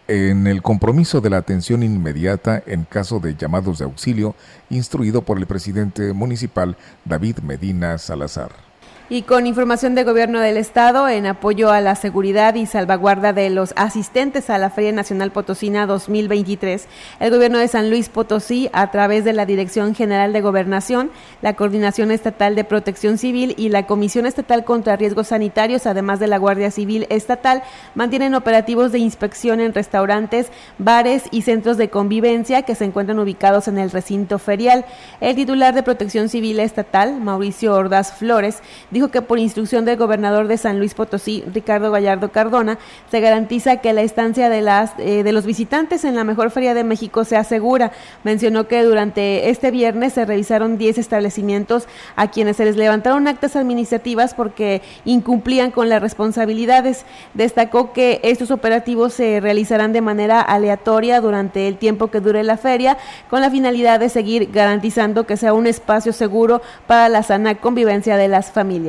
en 0.08 0.46
el 0.46 0.62
compromiso 0.62 1.20
de 1.20 1.30
la 1.30 1.38
atención 1.38 1.82
inmediata 1.82 2.62
en 2.66 2.84
caso 2.84 3.20
de 3.20 3.34
llamados 3.34 3.78
de 3.78 3.84
auxilio, 3.84 4.34
instruido 4.68 5.22
por 5.22 5.38
el 5.38 5.46
presidente 5.46 6.12
municipal 6.12 6.76
David 7.04 7.38
Medina 7.38 7.96
Salazar. 7.98 8.71
Y 9.12 9.24
con 9.24 9.46
información 9.46 9.94
de 9.94 10.04
Gobierno 10.04 10.40
del 10.40 10.56
Estado 10.56 11.06
en 11.06 11.26
apoyo 11.26 11.70
a 11.70 11.82
la 11.82 11.96
seguridad 11.96 12.54
y 12.54 12.64
salvaguarda 12.64 13.34
de 13.34 13.50
los 13.50 13.74
asistentes 13.76 14.48
a 14.48 14.56
la 14.56 14.70
Feria 14.70 14.90
Nacional 14.90 15.32
Potosina 15.32 15.84
2023, 15.84 16.88
el 17.20 17.30
Gobierno 17.30 17.58
de 17.58 17.68
San 17.68 17.90
Luis 17.90 18.08
Potosí, 18.08 18.70
a 18.72 18.90
través 18.90 19.26
de 19.26 19.34
la 19.34 19.44
Dirección 19.44 19.94
General 19.94 20.32
de 20.32 20.40
Gobernación, 20.40 21.10
la 21.42 21.52
Coordinación 21.56 22.10
Estatal 22.10 22.54
de 22.54 22.64
Protección 22.64 23.18
Civil 23.18 23.54
y 23.58 23.68
la 23.68 23.86
Comisión 23.86 24.24
Estatal 24.24 24.64
contra 24.64 24.96
Riesgos 24.96 25.26
Sanitarios, 25.26 25.84
además 25.84 26.18
de 26.18 26.28
la 26.28 26.38
Guardia 26.38 26.70
Civil 26.70 27.06
Estatal, 27.10 27.62
mantienen 27.94 28.34
operativos 28.34 28.92
de 28.92 29.00
inspección 29.00 29.60
en 29.60 29.74
restaurantes, 29.74 30.46
bares 30.78 31.24
y 31.30 31.42
centros 31.42 31.76
de 31.76 31.90
convivencia 31.90 32.62
que 32.62 32.74
se 32.74 32.86
encuentran 32.86 33.18
ubicados 33.18 33.68
en 33.68 33.76
el 33.76 33.90
recinto 33.90 34.38
ferial. 34.38 34.86
El 35.20 35.36
titular 35.36 35.74
de 35.74 35.82
Protección 35.82 36.30
Civil 36.30 36.60
Estatal, 36.60 37.20
Mauricio 37.20 37.74
Ordaz 37.74 38.14
Flores, 38.14 38.62
dijo 38.90 39.01
que 39.10 39.22
por 39.22 39.38
instrucción 39.38 39.84
del 39.84 39.96
gobernador 39.96 40.48
de 40.48 40.56
San 40.56 40.78
Luis 40.78 40.94
Potosí, 40.94 41.44
Ricardo 41.52 41.90
Gallardo 41.90 42.30
Cardona, 42.30 42.78
se 43.10 43.20
garantiza 43.20 43.78
que 43.78 43.92
la 43.92 44.02
estancia 44.02 44.48
de, 44.48 44.60
las, 44.60 44.92
eh, 44.98 45.22
de 45.22 45.32
los 45.32 45.46
visitantes 45.46 46.04
en 46.04 46.14
la 46.14 46.24
mejor 46.24 46.50
feria 46.50 46.74
de 46.74 46.84
México 46.84 47.24
sea 47.24 47.44
segura. 47.44 47.92
Mencionó 48.24 48.68
que 48.68 48.82
durante 48.82 49.50
este 49.50 49.70
viernes 49.70 50.12
se 50.12 50.24
revisaron 50.24 50.78
10 50.78 50.98
establecimientos 50.98 51.86
a 52.16 52.30
quienes 52.30 52.56
se 52.56 52.64
les 52.64 52.76
levantaron 52.76 53.26
actas 53.28 53.56
administrativas 53.56 54.34
porque 54.34 54.82
incumplían 55.04 55.70
con 55.70 55.88
las 55.88 56.02
responsabilidades. 56.02 57.04
Destacó 57.34 57.92
que 57.92 58.20
estos 58.22 58.50
operativos 58.50 59.14
se 59.14 59.40
realizarán 59.40 59.92
de 59.92 60.00
manera 60.00 60.40
aleatoria 60.40 61.20
durante 61.20 61.68
el 61.68 61.78
tiempo 61.78 62.08
que 62.08 62.20
dure 62.20 62.42
la 62.42 62.56
feria, 62.56 62.98
con 63.30 63.40
la 63.40 63.50
finalidad 63.50 64.00
de 64.00 64.08
seguir 64.08 64.50
garantizando 64.52 65.26
que 65.26 65.36
sea 65.36 65.54
un 65.54 65.66
espacio 65.66 66.12
seguro 66.12 66.62
para 66.86 67.08
la 67.08 67.22
sana 67.22 67.56
convivencia 67.56 68.16
de 68.16 68.28
las 68.28 68.50
familias. 68.50 68.81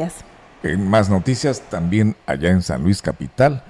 En 0.64 0.90
más 0.90 1.10
noticias, 1.10 1.62
también 1.70 2.16
allá 2.26 2.50
en 2.50 2.62
San 2.62 2.84
Luis 2.84 3.02
Capital, 3.02 3.64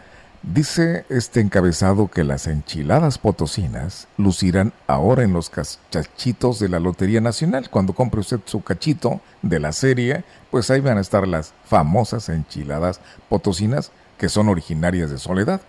dice 0.43 1.05
este 1.09 1.39
encabezado 1.39 2.07
que 2.09 2.23
las 2.23 2.47
enchiladas 2.47 3.17
potosinas 3.17 4.07
lucirán 4.17 4.73
ahora 4.87 5.23
en 5.23 5.33
los 5.33 5.49
cachitos 5.49 6.59
de 6.59 6.69
la 6.69 6.79
Lotería 6.79 7.21
Nacional. 7.21 7.69
Cuando 7.69 7.93
compre 7.93 8.19
usted 8.19 8.41
su 8.45 8.63
cachito 8.63 9.21
de 9.41 9.59
la 9.59 9.71
serie, 9.71 10.23
pues 10.51 10.69
ahí 10.69 10.81
van 10.81 10.97
a 10.97 11.01
estar 11.01 11.27
las 11.27 11.53
famosas 11.65 12.29
enchiladas 12.29 12.99
potosinas 13.27 13.91
que 14.17 14.29
son 14.29 14.49
originarias 14.49 15.09
de 15.09 15.17
Soledad. 15.17 15.61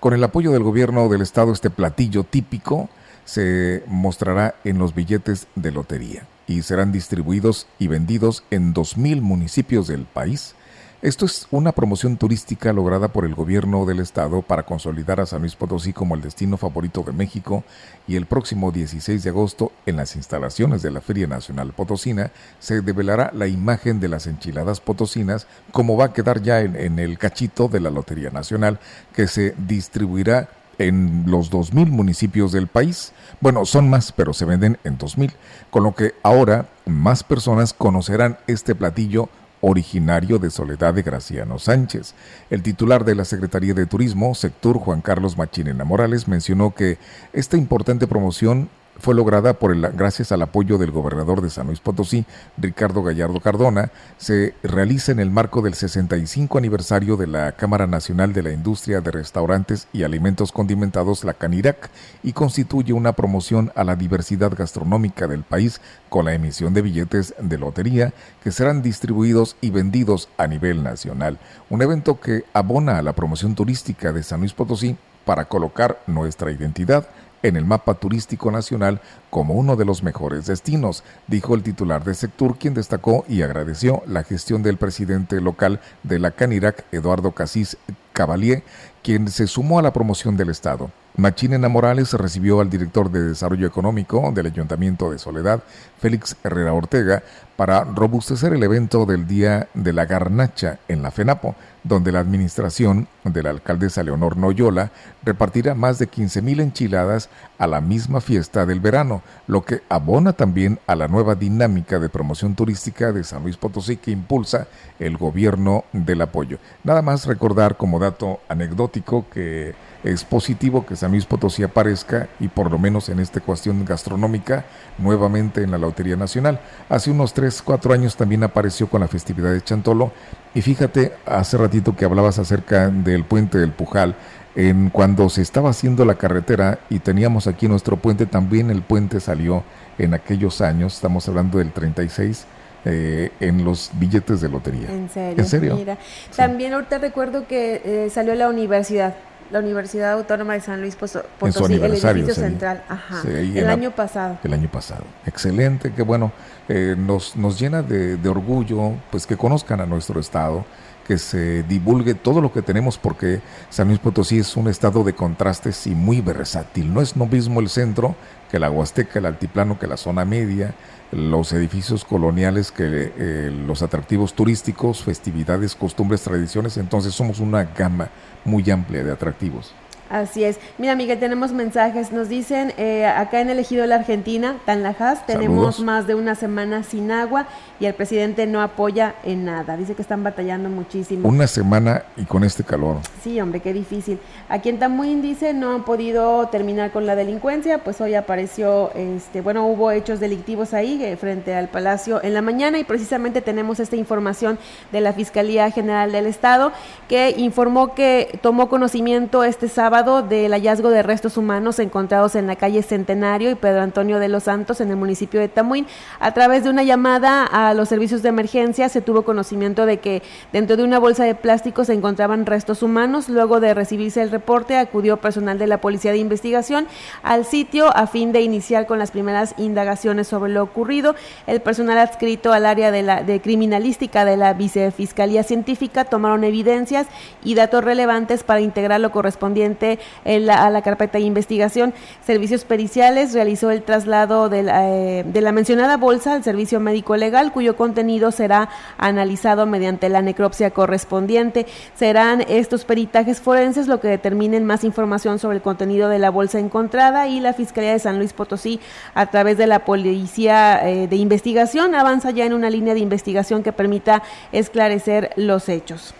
Con 0.00 0.14
el 0.14 0.22
apoyo 0.22 0.52
del 0.52 0.62
gobierno 0.62 1.08
del 1.08 1.22
estado, 1.22 1.52
este 1.52 1.70
platillo 1.70 2.24
típico 2.24 2.88
se 3.28 3.82
mostrará 3.86 4.54
en 4.64 4.78
los 4.78 4.94
billetes 4.94 5.48
de 5.54 5.70
lotería 5.70 6.26
y 6.46 6.62
serán 6.62 6.92
distribuidos 6.92 7.66
y 7.78 7.86
vendidos 7.86 8.42
en 8.50 8.72
2.000 8.72 9.20
municipios 9.20 9.86
del 9.86 10.06
país. 10.06 10.54
Esto 11.02 11.26
es 11.26 11.46
una 11.50 11.72
promoción 11.72 12.16
turística 12.16 12.72
lograda 12.72 13.08
por 13.08 13.26
el 13.26 13.34
gobierno 13.34 13.84
del 13.84 14.00
estado 14.00 14.40
para 14.40 14.62
consolidar 14.62 15.20
a 15.20 15.26
San 15.26 15.42
Luis 15.42 15.56
Potosí 15.56 15.92
como 15.92 16.14
el 16.14 16.22
destino 16.22 16.56
favorito 16.56 17.02
de 17.02 17.12
México 17.12 17.64
y 18.06 18.16
el 18.16 18.24
próximo 18.24 18.72
16 18.72 19.22
de 19.22 19.28
agosto 19.28 19.72
en 19.84 19.96
las 19.96 20.16
instalaciones 20.16 20.80
de 20.80 20.90
la 20.90 21.02
Feria 21.02 21.26
Nacional 21.26 21.74
Potosina 21.74 22.30
se 22.58 22.80
develará 22.80 23.30
la 23.34 23.46
imagen 23.46 24.00
de 24.00 24.08
las 24.08 24.26
enchiladas 24.26 24.80
potosinas 24.80 25.46
como 25.70 25.98
va 25.98 26.06
a 26.06 26.12
quedar 26.14 26.40
ya 26.40 26.62
en, 26.62 26.76
en 26.76 26.98
el 26.98 27.18
cachito 27.18 27.68
de 27.68 27.80
la 27.80 27.90
Lotería 27.90 28.30
Nacional 28.30 28.80
que 29.14 29.28
se 29.28 29.54
distribuirá 29.58 30.48
en 30.78 31.24
los 31.26 31.50
2.000 31.50 31.88
municipios 31.88 32.52
del 32.52 32.68
país. 32.68 33.12
Bueno, 33.40 33.64
son 33.64 33.90
más, 33.90 34.12
pero 34.12 34.32
se 34.32 34.44
venden 34.44 34.78
en 34.84 34.98
2.000, 34.98 35.32
con 35.70 35.82
lo 35.82 35.94
que 35.94 36.14
ahora 36.22 36.68
más 36.86 37.24
personas 37.24 37.72
conocerán 37.72 38.38
este 38.46 38.74
platillo 38.74 39.28
originario 39.60 40.38
de 40.38 40.50
Soledad 40.50 40.94
de 40.94 41.02
Graciano 41.02 41.58
Sánchez. 41.58 42.14
El 42.50 42.62
titular 42.62 43.04
de 43.04 43.14
la 43.14 43.24
Secretaría 43.24 43.74
de 43.74 43.86
Turismo, 43.86 44.34
Sector 44.34 44.78
Juan 44.78 45.00
Carlos 45.00 45.36
Machinena 45.36 45.84
Morales, 45.84 46.28
mencionó 46.28 46.74
que 46.74 46.98
esta 47.32 47.56
importante 47.56 48.06
promoción 48.06 48.68
fue 49.00 49.14
lograda 49.14 49.54
por 49.54 49.72
el, 49.72 49.80
gracias 49.80 50.32
al 50.32 50.42
apoyo 50.42 50.78
del 50.78 50.90
gobernador 50.90 51.40
de 51.40 51.50
San 51.50 51.66
Luis 51.66 51.80
Potosí, 51.80 52.24
Ricardo 52.56 53.02
Gallardo 53.02 53.40
Cardona, 53.40 53.90
se 54.16 54.54
realiza 54.62 55.12
en 55.12 55.20
el 55.20 55.30
marco 55.30 55.62
del 55.62 55.74
65 55.74 56.58
aniversario 56.58 57.16
de 57.16 57.26
la 57.26 57.52
Cámara 57.52 57.86
Nacional 57.86 58.32
de 58.32 58.42
la 58.42 58.52
Industria 58.52 59.00
de 59.00 59.10
Restaurantes 59.10 59.88
y 59.92 60.02
Alimentos 60.02 60.52
Condimentados, 60.52 61.24
la 61.24 61.34
CANIRAC, 61.34 61.90
y 62.22 62.32
constituye 62.32 62.92
una 62.92 63.12
promoción 63.12 63.72
a 63.74 63.84
la 63.84 63.96
diversidad 63.96 64.52
gastronómica 64.56 65.26
del 65.26 65.42
país 65.42 65.80
con 66.08 66.24
la 66.24 66.34
emisión 66.34 66.74
de 66.74 66.82
billetes 66.82 67.34
de 67.40 67.58
lotería 67.58 68.12
que 68.42 68.52
serán 68.52 68.82
distribuidos 68.82 69.56
y 69.60 69.70
vendidos 69.70 70.28
a 70.36 70.46
nivel 70.46 70.82
nacional. 70.82 71.38
Un 71.70 71.82
evento 71.82 72.20
que 72.20 72.44
abona 72.52 72.98
a 72.98 73.02
la 73.02 73.12
promoción 73.12 73.54
turística 73.54 74.12
de 74.12 74.22
San 74.22 74.40
Luis 74.40 74.52
Potosí 74.52 74.96
para 75.24 75.44
colocar 75.44 76.00
nuestra 76.06 76.50
identidad 76.50 77.06
en 77.42 77.56
el 77.56 77.64
mapa 77.64 77.94
turístico 77.94 78.50
nacional 78.50 79.00
como 79.30 79.54
uno 79.54 79.76
de 79.76 79.84
los 79.84 80.02
mejores 80.02 80.46
destinos, 80.46 81.04
dijo 81.26 81.54
el 81.54 81.62
titular 81.62 82.04
de 82.04 82.14
Sectur, 82.14 82.58
quien 82.58 82.74
destacó 82.74 83.24
y 83.28 83.42
agradeció 83.42 84.02
la 84.06 84.24
gestión 84.24 84.62
del 84.62 84.76
presidente 84.76 85.40
local 85.40 85.80
de 86.02 86.18
la 86.18 86.30
Canirac, 86.30 86.84
Eduardo 86.92 87.32
Casís 87.32 87.76
Cavalier, 88.12 88.62
quien 89.02 89.28
se 89.28 89.46
sumó 89.46 89.78
a 89.78 89.82
la 89.82 89.92
promoción 89.92 90.36
del 90.36 90.50
Estado. 90.50 90.90
Machinena 91.18 91.68
Morales 91.68 92.12
recibió 92.12 92.60
al 92.60 92.70
director 92.70 93.10
de 93.10 93.20
Desarrollo 93.20 93.66
Económico 93.66 94.30
del 94.32 94.46
Ayuntamiento 94.46 95.10
de 95.10 95.18
Soledad, 95.18 95.64
Félix 95.98 96.36
Herrera 96.44 96.72
Ortega, 96.72 97.24
para 97.56 97.82
robustecer 97.82 98.52
el 98.52 98.62
evento 98.62 99.04
del 99.04 99.26
Día 99.26 99.66
de 99.74 99.92
la 99.92 100.06
Garnacha 100.06 100.78
en 100.86 101.02
la 101.02 101.10
FENAPO, 101.10 101.56
donde 101.82 102.12
la 102.12 102.20
administración 102.20 103.08
de 103.24 103.42
la 103.42 103.50
alcaldesa 103.50 104.04
Leonor 104.04 104.36
Noyola 104.36 104.92
repartirá 105.24 105.74
más 105.74 105.98
de 105.98 106.08
15.000 106.08 106.60
enchiladas 106.60 107.30
a 107.58 107.66
la 107.66 107.80
misma 107.80 108.20
fiesta 108.20 108.64
del 108.64 108.78
verano, 108.78 109.22
lo 109.48 109.64
que 109.64 109.82
abona 109.88 110.34
también 110.34 110.78
a 110.86 110.94
la 110.94 111.08
nueva 111.08 111.34
dinámica 111.34 111.98
de 111.98 112.08
promoción 112.08 112.54
turística 112.54 113.10
de 113.10 113.24
San 113.24 113.42
Luis 113.42 113.56
Potosí 113.56 113.96
que 113.96 114.12
impulsa 114.12 114.68
el 115.00 115.16
gobierno 115.16 115.84
del 115.92 116.22
apoyo. 116.22 116.58
Nada 116.84 117.02
más 117.02 117.26
recordar 117.26 117.76
como 117.76 117.98
dato 117.98 118.38
anecdótico 118.48 119.26
que 119.32 119.74
es 120.04 120.24
positivo 120.24 120.86
que 120.86 120.96
San 120.96 121.10
Luis 121.10 121.26
Potosí 121.26 121.62
aparezca 121.62 122.28
y 122.38 122.48
por 122.48 122.70
lo 122.70 122.78
menos 122.78 123.08
en 123.08 123.18
esta 123.18 123.40
cuestión 123.40 123.84
gastronómica 123.84 124.64
nuevamente 124.98 125.62
en 125.62 125.72
la 125.72 125.78
Lotería 125.78 126.16
Nacional. 126.16 126.60
Hace 126.88 127.10
unos 127.10 127.34
3, 127.34 127.62
4 127.62 127.92
años 127.92 128.16
también 128.16 128.44
apareció 128.44 128.88
con 128.88 129.00
la 129.00 129.08
festividad 129.08 129.52
de 129.52 129.62
Chantolo 129.62 130.12
y 130.54 130.62
fíjate, 130.62 131.12
hace 131.26 131.56
ratito 131.56 131.96
que 131.96 132.04
hablabas 132.04 132.38
acerca 132.38 132.88
del 132.88 133.24
puente 133.24 133.58
del 133.58 133.72
Pujal, 133.72 134.14
en 134.54 134.90
cuando 134.90 135.28
se 135.28 135.42
estaba 135.42 135.70
haciendo 135.70 136.04
la 136.04 136.16
carretera 136.16 136.80
y 136.90 136.98
teníamos 136.98 137.46
aquí 137.46 137.68
nuestro 137.68 137.96
puente, 137.96 138.26
también 138.26 138.70
el 138.70 138.82
puente 138.82 139.20
salió 139.20 139.62
en 139.98 140.14
aquellos 140.14 140.60
años, 140.60 140.94
estamos 140.94 141.28
hablando 141.28 141.58
del 141.58 141.72
36, 141.72 142.46
eh, 142.84 143.30
en 143.40 143.64
los 143.64 143.90
billetes 143.94 144.40
de 144.40 144.48
lotería. 144.48 144.88
¿En 144.90 145.08
serio? 145.08 145.42
¿En 145.42 145.46
serio? 145.48 145.76
Mira, 145.76 145.98
también 146.34 146.72
ahorita 146.72 146.98
recuerdo 146.98 147.46
que 147.46 147.82
eh, 147.84 148.10
salió 148.10 148.34
la 148.34 148.48
universidad 148.48 149.14
la 149.50 149.60
Universidad 149.60 150.12
Autónoma 150.12 150.54
de 150.54 150.60
San 150.60 150.80
Luis 150.80 150.96
Potosí, 150.96 151.74
el 151.74 151.84
edificio 151.84 152.34
central, 152.34 152.82
ajá, 152.88 153.22
el 153.28 153.68
año 153.68 153.90
pasado. 153.90 154.38
El 154.44 154.52
año 154.52 154.68
pasado. 154.70 155.04
Excelente, 155.26 155.92
que 155.92 156.02
bueno, 156.02 156.32
eh, 156.68 156.94
nos, 156.98 157.36
nos 157.36 157.58
llena 157.58 157.82
de, 157.82 158.16
de, 158.16 158.28
orgullo, 158.28 158.92
pues 159.10 159.26
que 159.26 159.36
conozcan 159.36 159.80
a 159.80 159.86
nuestro 159.86 160.20
estado, 160.20 160.64
que 161.08 161.16
se 161.16 161.62
divulgue 161.62 162.12
todo 162.12 162.42
lo 162.42 162.52
que 162.52 162.60
tenemos, 162.60 162.98
porque 162.98 163.40
San 163.70 163.88
Luis 163.88 163.98
Potosí 163.98 164.38
es 164.38 164.58
un 164.58 164.68
estado 164.68 165.04
de 165.04 165.14
contrastes 165.14 165.86
y 165.86 165.94
muy 165.94 166.20
versátil. 166.20 166.92
No 166.92 167.00
es 167.00 167.16
lo 167.16 167.24
mismo 167.24 167.60
el 167.60 167.70
centro 167.70 168.14
que 168.50 168.58
la 168.58 168.70
Huasteca, 168.70 169.18
el 169.18 169.24
Altiplano, 169.24 169.78
que 169.78 169.86
la 169.86 169.96
zona 169.96 170.26
media, 170.26 170.74
los 171.10 171.54
edificios 171.54 172.04
coloniales, 172.04 172.70
que 172.70 173.12
eh, 173.16 173.50
los 173.66 173.80
atractivos 173.80 174.34
turísticos, 174.34 175.02
festividades, 175.02 175.74
costumbres, 175.74 176.20
tradiciones. 176.20 176.76
Entonces 176.76 177.14
somos 177.14 177.40
una 177.40 177.64
gama 177.64 178.10
muy 178.44 178.70
amplia 178.70 179.02
de 179.02 179.10
atractivos. 179.10 179.72
Así 180.10 180.42
es. 180.42 180.58
Mira, 180.78 180.94
Miguel, 180.94 181.18
tenemos 181.18 181.52
mensajes. 181.52 182.12
Nos 182.12 182.28
dicen, 182.28 182.72
eh, 182.78 183.06
acá 183.06 183.40
en 183.40 183.50
el 183.50 183.58
Ejido 183.58 183.82
de 183.82 183.88
la 183.88 183.96
Argentina, 183.96 184.56
Tanlajas, 184.64 185.26
tenemos 185.26 185.80
más 185.80 186.06
de 186.06 186.14
una 186.14 186.34
semana 186.34 186.82
sin 186.82 187.10
agua 187.10 187.46
y 187.78 187.84
el 187.84 187.94
presidente 187.94 188.46
no 188.46 188.62
apoya 188.62 189.14
en 189.22 189.44
nada. 189.44 189.76
Dice 189.76 189.94
que 189.94 190.02
están 190.02 190.24
batallando 190.24 190.70
muchísimo. 190.70 191.28
Una 191.28 191.46
semana 191.46 192.04
y 192.16 192.24
con 192.24 192.42
este 192.42 192.64
calor. 192.64 192.98
Sí, 193.22 193.38
hombre, 193.40 193.60
qué 193.60 193.72
difícil. 193.72 194.18
Aquí 194.48 194.70
en 194.70 194.78
Tamuín 194.78 195.20
dice, 195.20 195.52
no 195.52 195.74
han 195.74 195.84
podido 195.84 196.48
terminar 196.48 196.90
con 196.90 197.04
la 197.04 197.14
delincuencia, 197.14 197.78
pues 197.78 198.00
hoy 198.00 198.14
apareció, 198.14 198.90
este, 198.94 199.42
bueno, 199.42 199.66
hubo 199.66 199.90
hechos 199.90 200.20
delictivos 200.20 200.72
ahí 200.72 201.02
eh, 201.04 201.16
frente 201.16 201.54
al 201.54 201.68
Palacio 201.68 202.22
en 202.22 202.32
la 202.32 202.40
mañana 202.40 202.78
y 202.78 202.84
precisamente 202.84 203.42
tenemos 203.42 203.78
esta 203.78 203.96
información 203.96 204.58
de 204.90 205.00
la 205.02 205.12
Fiscalía 205.12 205.70
General 205.70 206.10
del 206.12 206.26
Estado 206.26 206.72
que 207.08 207.34
informó 207.36 207.94
que 207.94 208.38
tomó 208.42 208.68
conocimiento 208.68 209.44
este 209.44 209.68
sábado 209.68 209.97
del 209.98 210.52
hallazgo 210.52 210.90
de 210.90 211.02
restos 211.02 211.36
humanos 211.36 211.80
encontrados 211.80 212.36
en 212.36 212.46
la 212.46 212.54
calle 212.54 212.84
Centenario 212.84 213.50
y 213.50 213.56
Pedro 213.56 213.82
Antonio 213.82 214.20
de 214.20 214.28
los 214.28 214.44
Santos 214.44 214.80
en 214.80 214.90
el 214.90 214.96
municipio 214.96 215.40
de 215.40 215.48
Tamuín. 215.48 215.88
A 216.20 216.32
través 216.34 216.62
de 216.62 216.70
una 216.70 216.84
llamada 216.84 217.44
a 217.44 217.74
los 217.74 217.88
servicios 217.88 218.22
de 218.22 218.28
emergencia 218.28 218.88
se 218.88 219.00
tuvo 219.00 219.22
conocimiento 219.22 219.86
de 219.86 219.96
que 219.96 220.22
dentro 220.52 220.76
de 220.76 220.84
una 220.84 221.00
bolsa 221.00 221.24
de 221.24 221.34
plástico 221.34 221.84
se 221.84 221.94
encontraban 221.94 222.46
restos 222.46 222.84
humanos. 222.84 223.28
Luego 223.28 223.58
de 223.58 223.74
recibirse 223.74 224.22
el 224.22 224.30
reporte, 224.30 224.76
acudió 224.76 225.16
personal 225.16 225.58
de 225.58 225.66
la 225.66 225.80
Policía 225.80 226.12
de 226.12 226.18
Investigación 226.18 226.86
al 227.24 227.44
sitio 227.44 227.90
a 227.96 228.06
fin 228.06 228.30
de 228.30 228.42
iniciar 228.42 228.86
con 228.86 229.00
las 229.00 229.10
primeras 229.10 229.56
indagaciones 229.58 230.28
sobre 230.28 230.52
lo 230.52 230.62
ocurrido. 230.62 231.16
El 231.48 231.60
personal 231.60 231.98
adscrito 231.98 232.52
al 232.52 232.66
área 232.66 232.92
de, 232.92 233.02
la, 233.02 233.24
de 233.24 233.40
criminalística 233.40 234.24
de 234.24 234.36
la 234.36 234.52
Vicefiscalía 234.52 235.42
Científica 235.42 236.04
tomaron 236.04 236.44
evidencias 236.44 237.08
y 237.42 237.56
datos 237.56 237.82
relevantes 237.82 238.44
para 238.44 238.60
integrar 238.60 239.00
lo 239.00 239.10
correspondiente 239.10 239.87
a 240.24 240.70
la 240.70 240.82
carpeta 240.82 241.18
de 241.18 241.24
investigación. 241.24 241.94
Servicios 242.24 242.64
Periciales 242.64 243.32
realizó 243.32 243.70
el 243.70 243.82
traslado 243.82 244.48
de 244.48 244.62
la, 244.62 244.88
eh, 244.90 245.24
de 245.24 245.40
la 245.40 245.52
mencionada 245.52 245.96
bolsa 245.96 246.34
al 246.34 246.44
servicio 246.44 246.80
médico 246.80 247.16
legal, 247.16 247.52
cuyo 247.52 247.76
contenido 247.76 248.30
será 248.30 248.68
analizado 248.98 249.66
mediante 249.66 250.08
la 250.08 250.22
necropsia 250.22 250.70
correspondiente. 250.70 251.66
Serán 251.94 252.44
estos 252.48 252.84
peritajes 252.84 253.40
forenses 253.40 253.88
lo 253.88 254.00
que 254.00 254.08
determinen 254.08 254.64
más 254.64 254.84
información 254.84 255.38
sobre 255.38 255.56
el 255.56 255.62
contenido 255.62 256.08
de 256.08 256.18
la 256.18 256.30
bolsa 256.30 256.58
encontrada 256.58 257.28
y 257.28 257.40
la 257.40 257.52
Fiscalía 257.52 257.92
de 257.92 257.98
San 257.98 258.18
Luis 258.18 258.32
Potosí, 258.32 258.80
a 259.14 259.26
través 259.26 259.58
de 259.58 259.66
la 259.66 259.84
Policía 259.84 260.80
eh, 260.88 261.06
de 261.08 261.16
Investigación, 261.16 261.94
avanza 261.94 262.30
ya 262.30 262.44
en 262.44 262.52
una 262.52 262.70
línea 262.70 262.94
de 262.94 263.00
investigación 263.00 263.62
que 263.62 263.72
permita 263.72 264.22
esclarecer 264.52 265.30
los 265.36 265.68
hechos. 265.68 266.14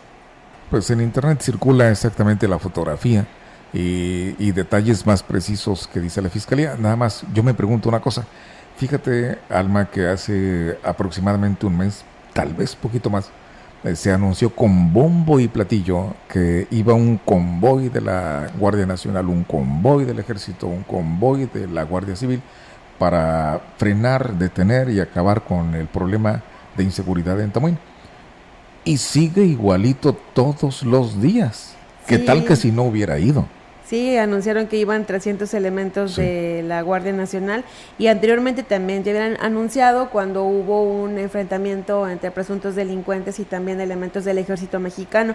Pues 0.71 0.91
en 0.91 1.01
Internet 1.01 1.41
circula 1.41 1.91
exactamente 1.91 2.47
la 2.47 2.59
fotografía 2.59 3.27
y, 3.73 4.53
detalles 4.53 5.07
más 5.07 5.23
precisos 5.23 5.89
que 5.89 6.01
dice 6.01 6.23
la 6.23 6.31
fiscalía. 6.31 6.77
Nada 6.79 6.97
más, 6.97 7.25
yo 7.35 7.43
me 7.43 7.55
pregunto 7.55 7.89
una 7.89 8.01
cosa. 8.01 8.25
Fíjate, 8.77 9.39
Alma, 9.51 9.91
que 9.91 10.07
hace 10.07 10.79
aproximadamente 10.83 11.66
un 11.66 11.77
mes, 11.77 12.05
tal 12.33 12.55
vez 12.55 12.75
poquito 12.77 13.11
más, 13.11 13.31
eh, 13.85 13.95
se 13.95 14.12
anunció 14.12 14.51
con 14.51 14.93
bombo 14.93 15.39
y 15.39 15.49
platillo 15.49 16.14
que 16.29 16.66
iba 16.71 16.95
un 16.95 17.19
convoy 17.19 17.89
de 17.89 18.01
la 18.01 18.51
Guardia 18.59 18.87
Nacional, 18.87 19.29
un 19.29 19.45
convoy 19.45 20.05
del 20.05 20.19
Ejército, 20.19 20.66
un 20.66 20.83
convoy 20.83 21.47
de 21.47 21.66
la 21.66 21.83
Guardia 21.85 22.16
Civil 22.16 22.41
para 22.99 23.61
frenar, 23.77 24.35
detener 24.35 24.91
y 24.91 25.01
acabar 25.01 25.43
con 25.43 25.75
el 25.75 25.87
problema 25.87 26.43
de 26.77 26.85
inseguridad 26.85 27.41
en 27.41 27.51
Tamuín. 27.51 27.79
Y 28.85 28.97
sigue 28.97 29.45
igualito 29.45 30.14
todos 30.35 30.83
los 30.83 31.21
días. 31.21 31.75
¿Qué 32.07 32.19
tal 32.19 32.45
que 32.45 32.57
si 32.57 32.73
no 32.73 32.85
hubiera 32.85 33.19
ido? 33.19 33.47
Sí, 33.89 34.18
anunciaron 34.18 34.66
que 34.66 34.76
iban 34.76 35.07
300 35.07 35.55
elementos 35.55 36.16
de 36.16 36.62
la 36.62 36.82
Guardia 36.82 37.14
Nacional 37.14 37.64
y 37.97 38.09
anteriormente 38.09 38.62
también 38.62 39.03
ya 39.03 39.12
habían 39.12 39.39
anunciado 39.41 40.11
cuando 40.11 40.45
hubo 40.45 40.82
un 40.82 41.16
enfrentamiento 41.16 42.07
entre 42.07 42.30
presuntos 42.30 42.74
delincuentes 42.74 43.39
y 43.39 43.45
también 43.45 43.80
elementos 43.80 44.26
del 44.26 44.36
ejército 44.36 44.78
mexicano. 44.78 45.34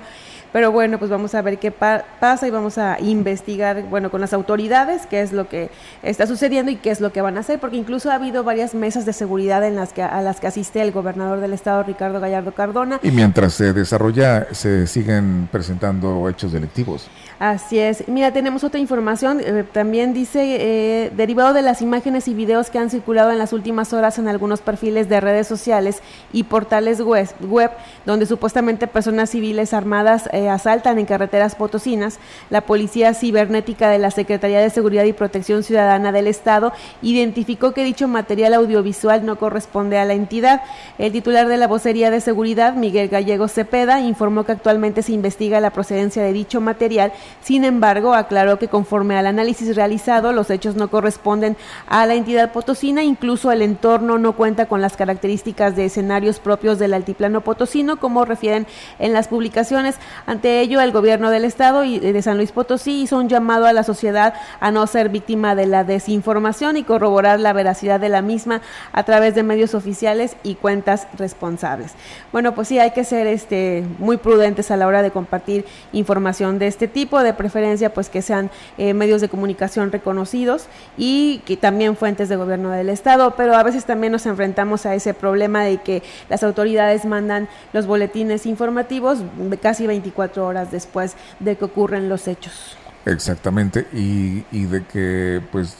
Pero 0.51 0.72
bueno, 0.72 0.99
pues 0.99 1.10
vamos 1.10 1.34
a 1.34 1.41
ver 1.41 1.58
qué 1.58 1.72
pasa 1.72 2.47
y 2.47 2.51
vamos 2.51 2.78
a 2.78 2.99
investigar, 2.99 3.89
bueno, 3.89 4.12
con 4.12 4.22
las 4.22 4.34
autoridades 4.34 5.08
qué 5.08 5.22
es 5.22 5.34
lo 5.34 5.49
que 5.49 5.72
está 6.04 6.28
sucediendo 6.28 6.70
y 6.70 6.76
qué 6.76 6.91
es 6.91 7.01
lo 7.01 7.12
que 7.12 7.22
van 7.22 7.38
a 7.38 7.39
hacer, 7.39 7.60
porque 7.60 7.78
incluso 7.78 8.12
ha 8.12 8.14
habido 8.14 8.43
varias 8.43 8.76
mesas 8.76 9.04
de 9.08 9.14
seguridad 9.14 9.66
en 9.66 9.76
las 9.76 9.93
que, 9.93 10.04
a 10.04 10.22
las 10.22 10.39
que 10.39 10.45
asiste 10.45 10.80
el 10.80 10.91
gobernador 10.91 11.39
del 11.39 11.54
estado, 11.54 11.82
Ricardo 11.82 12.20
Gallardo 12.20 12.51
Cardona. 12.51 12.99
Y 13.01 13.10
mientras 13.10 13.56
se 13.56 13.74
desarrolla, 13.74 14.45
se 14.51 14.86
siguen 14.86 15.49
presentando 15.51 16.30
hechos 16.30 16.51
delictivos. 16.51 17.10
Así 17.44 17.78
es. 17.78 18.08
Mira, 18.08 18.32
tenemos 18.32 18.64
otra 18.64 18.80
información. 18.80 19.41
Eh, 19.41 19.66
también 19.70 20.14
dice, 20.14 20.56
eh, 20.62 21.12
derivado 21.14 21.52
de 21.52 21.62
las 21.62 21.82
imágenes 21.82 22.30
y 22.30 22.34
videos 22.34 22.70
que 22.70 22.80
han 22.80 22.89
circulado 22.89 23.34
en 23.34 23.38
las 23.38 23.52
últimas 23.52 23.91
horas 23.91 24.18
en 24.18 24.30
algunos 24.30 24.62
perfiles 24.62 25.10
de 25.10 25.20
redes 25.20 25.46
sociales 25.46 26.02
y 26.32 26.44
portales 26.44 27.02
web, 27.02 27.72
donde 28.06 28.28
supuestamente 28.28 28.88
personas 28.88 29.30
civiles 29.30 29.74
armadas 29.74 30.30
eh, 30.32 30.48
asaltan 30.48 31.00
en 31.00 31.06
carreteras 31.06 31.56
potosinas, 31.56 32.18
la 32.50 32.62
Policía 32.62 33.14
Cibernética 33.14 33.89
de 33.89 34.00
la 34.00 34.12
Secretaría 34.12 34.62
de 34.62 34.70
Seguridad 34.70 35.04
y 35.04 35.12
Protección 35.12 35.64
Ciudadana 35.64 36.14
del 36.14 36.28
Estado 36.28 36.72
identificó 37.02 37.74
que 37.74 37.84
dicho 37.84 38.08
material 38.08 38.54
audiovisual 38.54 39.26
no 39.26 39.38
corresponde 39.38 39.98
a 39.98 40.06
la 40.06 40.14
entidad. 40.14 40.62
El 40.98 41.12
titular 41.12 41.50
de 41.50 41.58
la 41.58 41.68
vocería 41.68 42.10
de 42.10 42.22
seguridad, 42.22 42.76
Miguel 42.76 43.10
Gallego 43.10 43.50
Cepeda, 43.50 44.00
informó 44.00 44.46
que 44.46 44.54
actualmente 44.54 45.04
se 45.04 45.12
investiga 45.12 45.60
la 45.60 45.72
procedencia 45.72 46.24
de 46.24 46.32
dicho 46.32 46.62
material. 46.62 47.12
Sin 47.42 47.64
embargo, 47.66 48.14
aclaró 48.14 48.60
que 48.60 48.68
conforme 48.68 49.18
al 49.18 49.28
análisis 49.28 49.76
realizado, 49.76 50.32
los 50.32 50.50
hechos 50.50 50.76
no 50.76 50.90
corresponden 50.90 51.58
a 51.88 52.06
la 52.06 52.16
entidad 52.16 52.52
potosina, 52.52 53.04
incluso 53.04 53.52
el 53.52 53.62
entorno 53.62 54.18
no 54.18 54.34
cuenta 54.34 54.66
con 54.66 54.82
las 54.82 54.98
características 54.98 55.76
de 55.76 55.86
escenarios 55.86 56.40
propios 56.40 56.80
del 56.80 56.94
altiplano 56.94 57.42
potosino, 57.42 57.98
como 57.98 58.26
refieren 58.26 58.68
en 59.00 59.14
las 59.14 59.28
publicaciones. 59.28 59.96
Ante 60.26 60.62
ello, 60.62 60.82
el 60.82 60.92
gobierno 60.92 61.30
del 61.30 61.46
estado 61.46 61.84
y 61.84 62.00
de 62.00 62.22
San 62.22 62.38
Luis 62.38 62.52
Potosí 62.52 63.02
hizo 63.02 63.18
un 63.18 63.30
llamado 63.30 63.66
a 63.66 63.74
la 63.74 63.84
sociedad 63.84 64.34
a 64.60 64.72
no 64.72 64.86
ser 64.88 65.10
víctima 65.10 65.56
de 65.56 65.66
la 65.66 65.84
desinformación 65.84 66.78
y 66.78 66.84
corroborar 66.84 67.40
la 67.40 67.54
veracidad 67.54 68.00
de 68.00 68.10
la 68.10 68.22
misma 68.22 68.62
a 68.92 69.04
través 69.04 69.36
de 69.36 69.44
medios 69.44 69.74
oficiales 69.74 70.36
y 70.44 70.56
cuentas 70.56 71.08
responsables. 71.18 71.94
Bueno, 72.32 72.54
pues 72.56 72.68
sí, 72.68 72.80
hay 72.80 72.92
que 72.92 73.04
ser 73.04 73.28
este, 73.28 73.84
muy 74.00 74.18
prudentes 74.18 74.72
a 74.72 74.78
la 74.78 74.88
hora 74.88 75.02
de 75.02 75.12
compartir 75.12 75.66
información 75.92 76.60
de 76.60 76.68
este 76.68 76.88
tipo, 76.88 77.23
de 77.24 77.34
preferencia 77.34 77.94
pues 77.94 78.10
que 78.10 78.22
sean 78.22 78.52
eh, 78.78 78.94
medios 78.94 79.22
de 79.22 79.30
comunicación 79.30 79.92
reconocidos 79.92 80.68
y 80.98 81.42
que 81.46 81.58
también 81.58 81.96
fuentes 81.96 82.30
de 82.30 82.36
gobierno 82.36 82.70
del 82.70 82.90
Estado, 82.90 83.36
pero 83.36 83.56
a 83.56 83.64
veces 83.64 83.86
también 83.86 84.12
nos 84.12 84.26
enfrentamos 84.26 84.86
a 84.86 84.96
ese 84.96 85.14
problema 85.14 85.64
de 85.64 85.78
que 85.78 86.04
las 86.30 86.44
autoridades 86.44 87.06
mandan 87.06 87.48
los 87.74 87.88
boletines 87.88 88.46
informativos 88.46 89.20
casi 89.62 89.88
24 89.88 90.46
horas 90.46 90.72
después 90.72 91.16
de 91.40 91.56
que 91.56 91.66
ocurren 91.66 92.10
los 92.10 92.28
hechos. 92.28 92.78
Exactamente, 93.06 93.88
y, 93.92 94.66
de 94.66 94.84
que 94.86 95.42
pues 95.52 95.76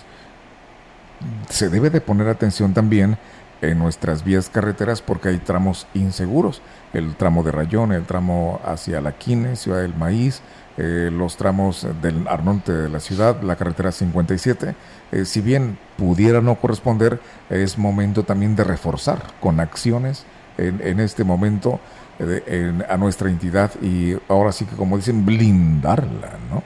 se 1.50 1.70
debe 1.70 1.89
de 1.89 2.02
poner 2.02 2.28
atención 2.28 2.74
también 2.74 3.18
en 3.62 3.80
nuestras 3.80 4.26
vías 4.26 4.50
carreteras 4.50 5.02
porque 5.02 5.30
hay 5.30 5.38
tramos 5.38 5.88
inseguros, 5.94 6.62
el 6.91 7.16
tramo 7.16 7.44
de 7.44 7.52
Rayón, 7.52 7.94
el 7.94 8.04
tramo 8.04 8.60
hacia 8.66 9.00
La 9.00 9.14
Quine, 9.14 9.56
Ciudad 9.56 9.82
del 9.82 9.96
Maíz, 9.96 10.41
eh, 10.78 11.09
los 11.11 11.38
tramos 11.38 11.88
del 12.01 12.28
Arnonte 12.28 12.71
de 12.71 12.89
la 12.89 12.99
ciudad, 12.99 13.41
la 13.41 13.55
carretera 13.55 13.91
57. 13.91 14.76
Eh, 15.11 15.26
si 15.26 15.41
bien 15.41 15.78
pudiera 15.97 16.41
no 16.41 16.55
corresponder, 16.55 17.19
es 17.49 17.78
momento 17.78 18.24
también 18.24 18.55
de 18.55 18.63
reforzar 18.63 19.21
con 19.39 19.59
acciones 19.59 20.26
en, 20.57 20.82
en 20.82 20.99
este 20.99 21.24
momento 21.24 21.80
eh, 22.19 22.84
a 22.89 22.97
nuestra 22.97 23.30
entidad 23.30 23.71
y 23.82 24.15
ahora 24.28 24.51
sí 24.51 24.65
que 24.65 24.76
como 24.76 24.97
dicen, 24.97 25.26
blindarla, 25.26 26.38
¿no? 26.49 26.63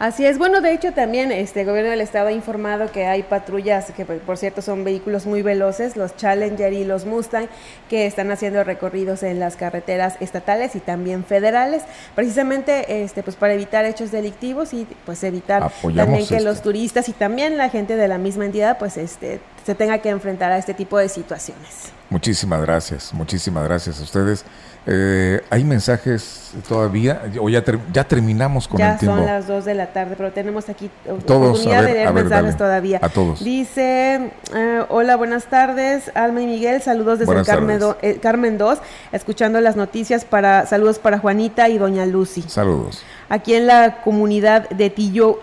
Así 0.00 0.24
es. 0.24 0.38
Bueno, 0.38 0.62
de 0.62 0.72
hecho 0.72 0.92
también 0.92 1.30
este 1.30 1.66
gobierno 1.66 1.90
del 1.90 2.00
estado 2.00 2.28
ha 2.28 2.32
informado 2.32 2.90
que 2.90 3.04
hay 3.04 3.22
patrullas 3.22 3.92
que 3.94 4.06
por 4.06 4.38
cierto 4.38 4.62
son 4.62 4.82
vehículos 4.82 5.26
muy 5.26 5.42
veloces, 5.42 5.94
los 5.94 6.16
Challenger 6.16 6.72
y 6.72 6.84
los 6.84 7.04
Mustang, 7.04 7.48
que 7.90 8.06
están 8.06 8.30
haciendo 8.30 8.64
recorridos 8.64 9.22
en 9.22 9.38
las 9.38 9.56
carreteras 9.56 10.16
estatales 10.20 10.74
y 10.74 10.80
también 10.80 11.22
federales, 11.22 11.82
precisamente 12.14 13.04
este 13.04 13.22
pues 13.22 13.36
para 13.36 13.52
evitar 13.52 13.84
hechos 13.84 14.10
delictivos 14.10 14.72
y 14.72 14.86
pues 15.04 15.22
evitar 15.22 15.70
también 15.94 16.26
que 16.26 16.40
los 16.40 16.62
turistas 16.62 17.10
y 17.10 17.12
también 17.12 17.58
la 17.58 17.68
gente 17.68 17.96
de 17.96 18.08
la 18.08 18.16
misma 18.16 18.46
entidad 18.46 18.78
pues 18.78 18.96
este 18.96 19.38
se 19.66 19.74
tenga 19.74 19.98
que 19.98 20.08
enfrentar 20.08 20.50
a 20.50 20.56
este 20.56 20.72
tipo 20.72 20.96
de 20.96 21.10
situaciones. 21.10 21.92
Muchísimas 22.08 22.62
gracias, 22.62 23.12
muchísimas 23.12 23.64
gracias 23.64 24.00
a 24.00 24.02
ustedes. 24.02 24.46
Eh, 24.86 25.42
¿Hay 25.50 25.62
mensajes 25.62 26.52
todavía? 26.66 27.22
¿O 27.38 27.48
ya, 27.48 27.62
ya 27.92 28.04
terminamos 28.04 28.66
con 28.66 28.80
el 28.80 28.96
tiempo? 28.98 29.16
Ya 29.16 29.22
son 29.22 29.26
las 29.26 29.46
2 29.46 29.64
de 29.66 29.74
la 29.74 29.92
tarde, 29.92 30.14
pero 30.16 30.32
tenemos 30.32 30.68
aquí 30.68 30.90
todos, 31.26 31.48
oportunidad 31.50 31.84
de 31.84 31.92
leer 31.92 32.12
mensajes 32.12 32.56
todavía. 32.56 32.98
A 33.02 33.08
todos. 33.10 33.44
Dice, 33.44 34.32
eh, 34.54 34.84
hola, 34.88 35.16
buenas 35.16 35.44
tardes, 35.46 36.10
Alma 36.14 36.40
y 36.40 36.46
Miguel, 36.46 36.80
saludos 36.80 37.18
desde 37.18 37.44
Carmen, 37.44 37.78
eh, 38.00 38.18
Carmen 38.22 38.56
2, 38.56 38.78
escuchando 39.12 39.60
las 39.60 39.76
noticias 39.76 40.24
para, 40.24 40.64
saludos 40.66 40.98
para 40.98 41.18
Juanita 41.18 41.68
y 41.68 41.76
Doña 41.76 42.06
Lucy. 42.06 42.42
Saludos. 42.42 43.02
Aquí 43.28 43.54
en 43.54 43.66
la 43.66 44.00
comunidad 44.02 44.68
de 44.70 44.90
Tillou, 44.90 45.38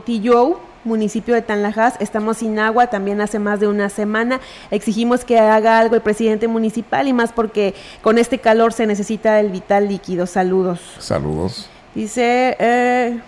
municipio 0.87 1.35
de 1.35 1.41
Tanlajas. 1.41 1.95
Estamos 1.99 2.37
sin 2.37 2.57
agua 2.57 2.87
también 2.87 3.21
hace 3.21 3.37
más 3.39 3.59
de 3.59 3.67
una 3.67 3.89
semana. 3.89 4.39
Exigimos 4.71 5.23
que 5.23 5.37
haga 5.37 5.79
algo 5.79 5.95
el 5.95 6.01
presidente 6.01 6.47
municipal 6.47 7.07
y 7.07 7.13
más 7.13 7.31
porque 7.31 7.75
con 8.01 8.17
este 8.17 8.39
calor 8.39 8.73
se 8.73 8.87
necesita 8.87 9.39
el 9.39 9.51
vital 9.51 9.87
líquido. 9.87 10.25
Saludos. 10.25 10.81
Saludos. 10.99 11.69
Dice... 11.93 12.55
Eh, 12.59 13.19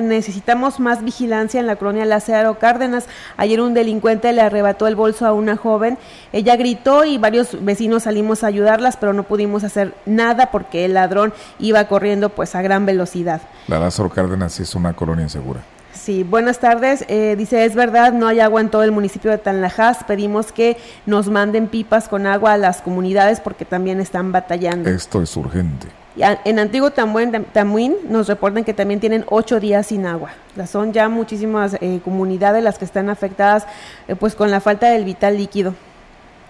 necesitamos 0.00 0.80
más 0.80 1.02
vigilancia 1.02 1.60
en 1.60 1.66
la 1.66 1.76
colonia 1.76 2.04
Lázaro 2.04 2.58
Cárdenas. 2.58 3.06
Ayer 3.36 3.60
un 3.60 3.74
delincuente 3.74 4.32
le 4.32 4.40
arrebató 4.42 4.86
el 4.86 4.96
bolso 4.96 5.26
a 5.26 5.32
una 5.32 5.56
joven. 5.56 5.98
Ella 6.32 6.56
gritó 6.56 7.04
y 7.04 7.18
varios 7.18 7.64
vecinos 7.64 8.04
salimos 8.04 8.44
a 8.44 8.48
ayudarlas, 8.48 8.96
pero 8.96 9.12
no 9.12 9.22
pudimos 9.22 9.64
hacer 9.64 9.94
nada 10.04 10.50
porque 10.50 10.84
el 10.84 10.94
ladrón 10.94 11.32
iba 11.58 11.86
corriendo 11.88 12.30
pues 12.30 12.54
a 12.54 12.62
gran 12.62 12.86
velocidad. 12.86 13.40
La 13.68 13.78
Lázaro 13.78 14.10
Cárdenas 14.10 14.60
es 14.60 14.74
una 14.74 14.92
colonia 14.92 15.24
insegura. 15.24 15.60
Sí, 16.06 16.22
buenas 16.22 16.60
tardes. 16.60 17.04
Eh, 17.08 17.34
dice, 17.36 17.64
es 17.64 17.74
verdad, 17.74 18.12
no 18.12 18.28
hay 18.28 18.38
agua 18.38 18.60
en 18.60 18.70
todo 18.70 18.84
el 18.84 18.92
municipio 18.92 19.28
de 19.28 19.38
Tanlajas. 19.38 20.04
Pedimos 20.04 20.52
que 20.52 20.76
nos 21.04 21.28
manden 21.28 21.66
pipas 21.66 22.06
con 22.06 22.28
agua 22.28 22.52
a 22.52 22.58
las 22.58 22.80
comunidades 22.80 23.40
porque 23.40 23.64
también 23.64 23.98
están 23.98 24.30
batallando. 24.30 24.88
Esto 24.88 25.20
es 25.20 25.36
urgente. 25.36 25.88
en 26.16 26.60
Antiguo 26.60 26.92
Tamuín 26.92 27.96
nos 28.08 28.28
reportan 28.28 28.62
que 28.62 28.72
también 28.72 29.00
tienen 29.00 29.24
ocho 29.28 29.58
días 29.58 29.88
sin 29.88 30.06
agua. 30.06 30.30
son 30.70 30.92
ya 30.92 31.08
muchísimas 31.08 31.76
eh, 31.80 32.00
comunidades 32.04 32.62
las 32.62 32.78
que 32.78 32.84
están 32.84 33.10
afectadas 33.10 33.66
eh, 34.06 34.14
pues 34.14 34.36
con 34.36 34.52
la 34.52 34.60
falta 34.60 34.88
del 34.88 35.04
vital 35.04 35.36
líquido. 35.36 35.74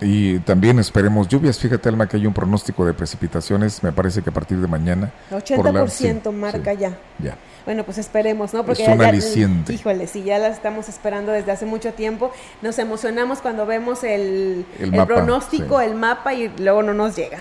Y 0.00 0.38
también 0.40 0.78
esperemos 0.78 1.28
lluvias. 1.28 1.58
Fíjate, 1.58 1.88
Alma, 1.88 2.06
que 2.06 2.16
hay 2.16 2.26
un 2.26 2.34
pronóstico 2.34 2.84
de 2.84 2.92
precipitaciones, 2.92 3.82
me 3.82 3.92
parece 3.92 4.22
que 4.22 4.30
a 4.30 4.32
partir 4.32 4.58
de 4.58 4.66
mañana. 4.66 5.10
80% 5.30 6.32
marca 6.32 6.74
ya. 6.74 6.96
Ya. 7.18 7.36
Bueno, 7.64 7.82
pues 7.84 7.98
esperemos, 7.98 8.54
¿no? 8.54 8.64
Porque 8.64 8.84
es 8.84 8.88
un 8.88 9.02
aliciente. 9.02 9.72
híjole, 9.72 10.06
si 10.06 10.22
ya 10.22 10.38
la 10.38 10.48
estamos 10.48 10.88
esperando 10.88 11.32
desde 11.32 11.50
hace 11.50 11.66
mucho 11.66 11.94
tiempo, 11.94 12.30
nos 12.62 12.78
emocionamos 12.78 13.40
cuando 13.40 13.66
vemos 13.66 14.04
el, 14.04 14.64
el, 14.78 14.92
pronóstico, 15.06 15.80
el 15.80 15.94
mapa 15.94 16.34
y 16.34 16.48
luego 16.58 16.82
no 16.82 16.94
nos 16.94 17.16
llega. 17.16 17.38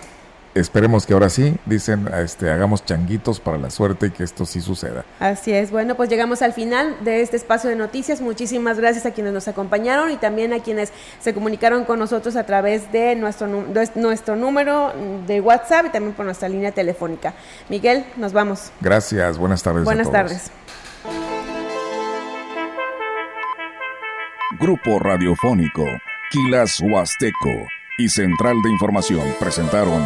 Esperemos 0.56 1.06
que 1.06 1.14
ahora 1.14 1.30
sí, 1.30 1.58
dicen, 1.66 2.08
este, 2.14 2.50
hagamos 2.50 2.86
changuitos 2.86 3.42
para 3.42 3.58
la 3.58 3.70
suerte 3.70 4.08
y 4.08 4.12
que 4.12 4.24
esto 4.24 4.46
sí 4.46 4.62
suceda. 4.62 5.04
Así 5.20 5.52
es. 5.52 5.70
Bueno, 5.70 5.96
pues 5.96 6.08
llegamos 6.08 6.42
al 6.42 6.54
final 6.54 6.96
de 7.02 7.22
este 7.22 7.36
espacio 7.36 7.70
de 7.70 7.76
noticias. 7.76 8.22
Muchísimas 8.22 8.80
gracias 8.80 9.06
a 9.06 9.12
quienes 9.12 9.34
nos 9.34 9.50
acompañaron 9.50 10.12
y 10.12 10.16
también 10.16 10.54
a 10.54 10.60
quienes 10.60 10.94
se 11.20 11.34
comunicaron 11.34 11.84
con 11.84 12.00
nosotros 12.00 12.38
a 12.38 12.46
través 12.46 12.90
de 12.94 13.18
nuestro, 13.18 13.48
nuestro 13.96 14.38
número 14.38 14.94
de 15.28 15.42
WhatsApp 15.42 15.88
y 15.88 15.90
también 15.90 16.14
por 16.14 16.26
nuestra 16.26 16.48
línea 16.48 16.72
telefónica. 16.72 17.34
Miguel, 17.68 18.06
nos 18.16 18.32
vamos. 18.32 18.72
Gracias. 18.80 19.38
Buenas 19.38 19.62
tardes. 19.62 19.84
Buenas 19.84 20.10
tardes. 20.10 20.52
Grupo 24.58 25.00
Radiofónico, 25.00 25.84
Quilas 26.32 26.80
Huasteco 26.80 27.68
y 27.98 28.08
Central 28.08 28.56
de 28.64 28.70
Información 28.70 29.36
presentaron 29.38 30.06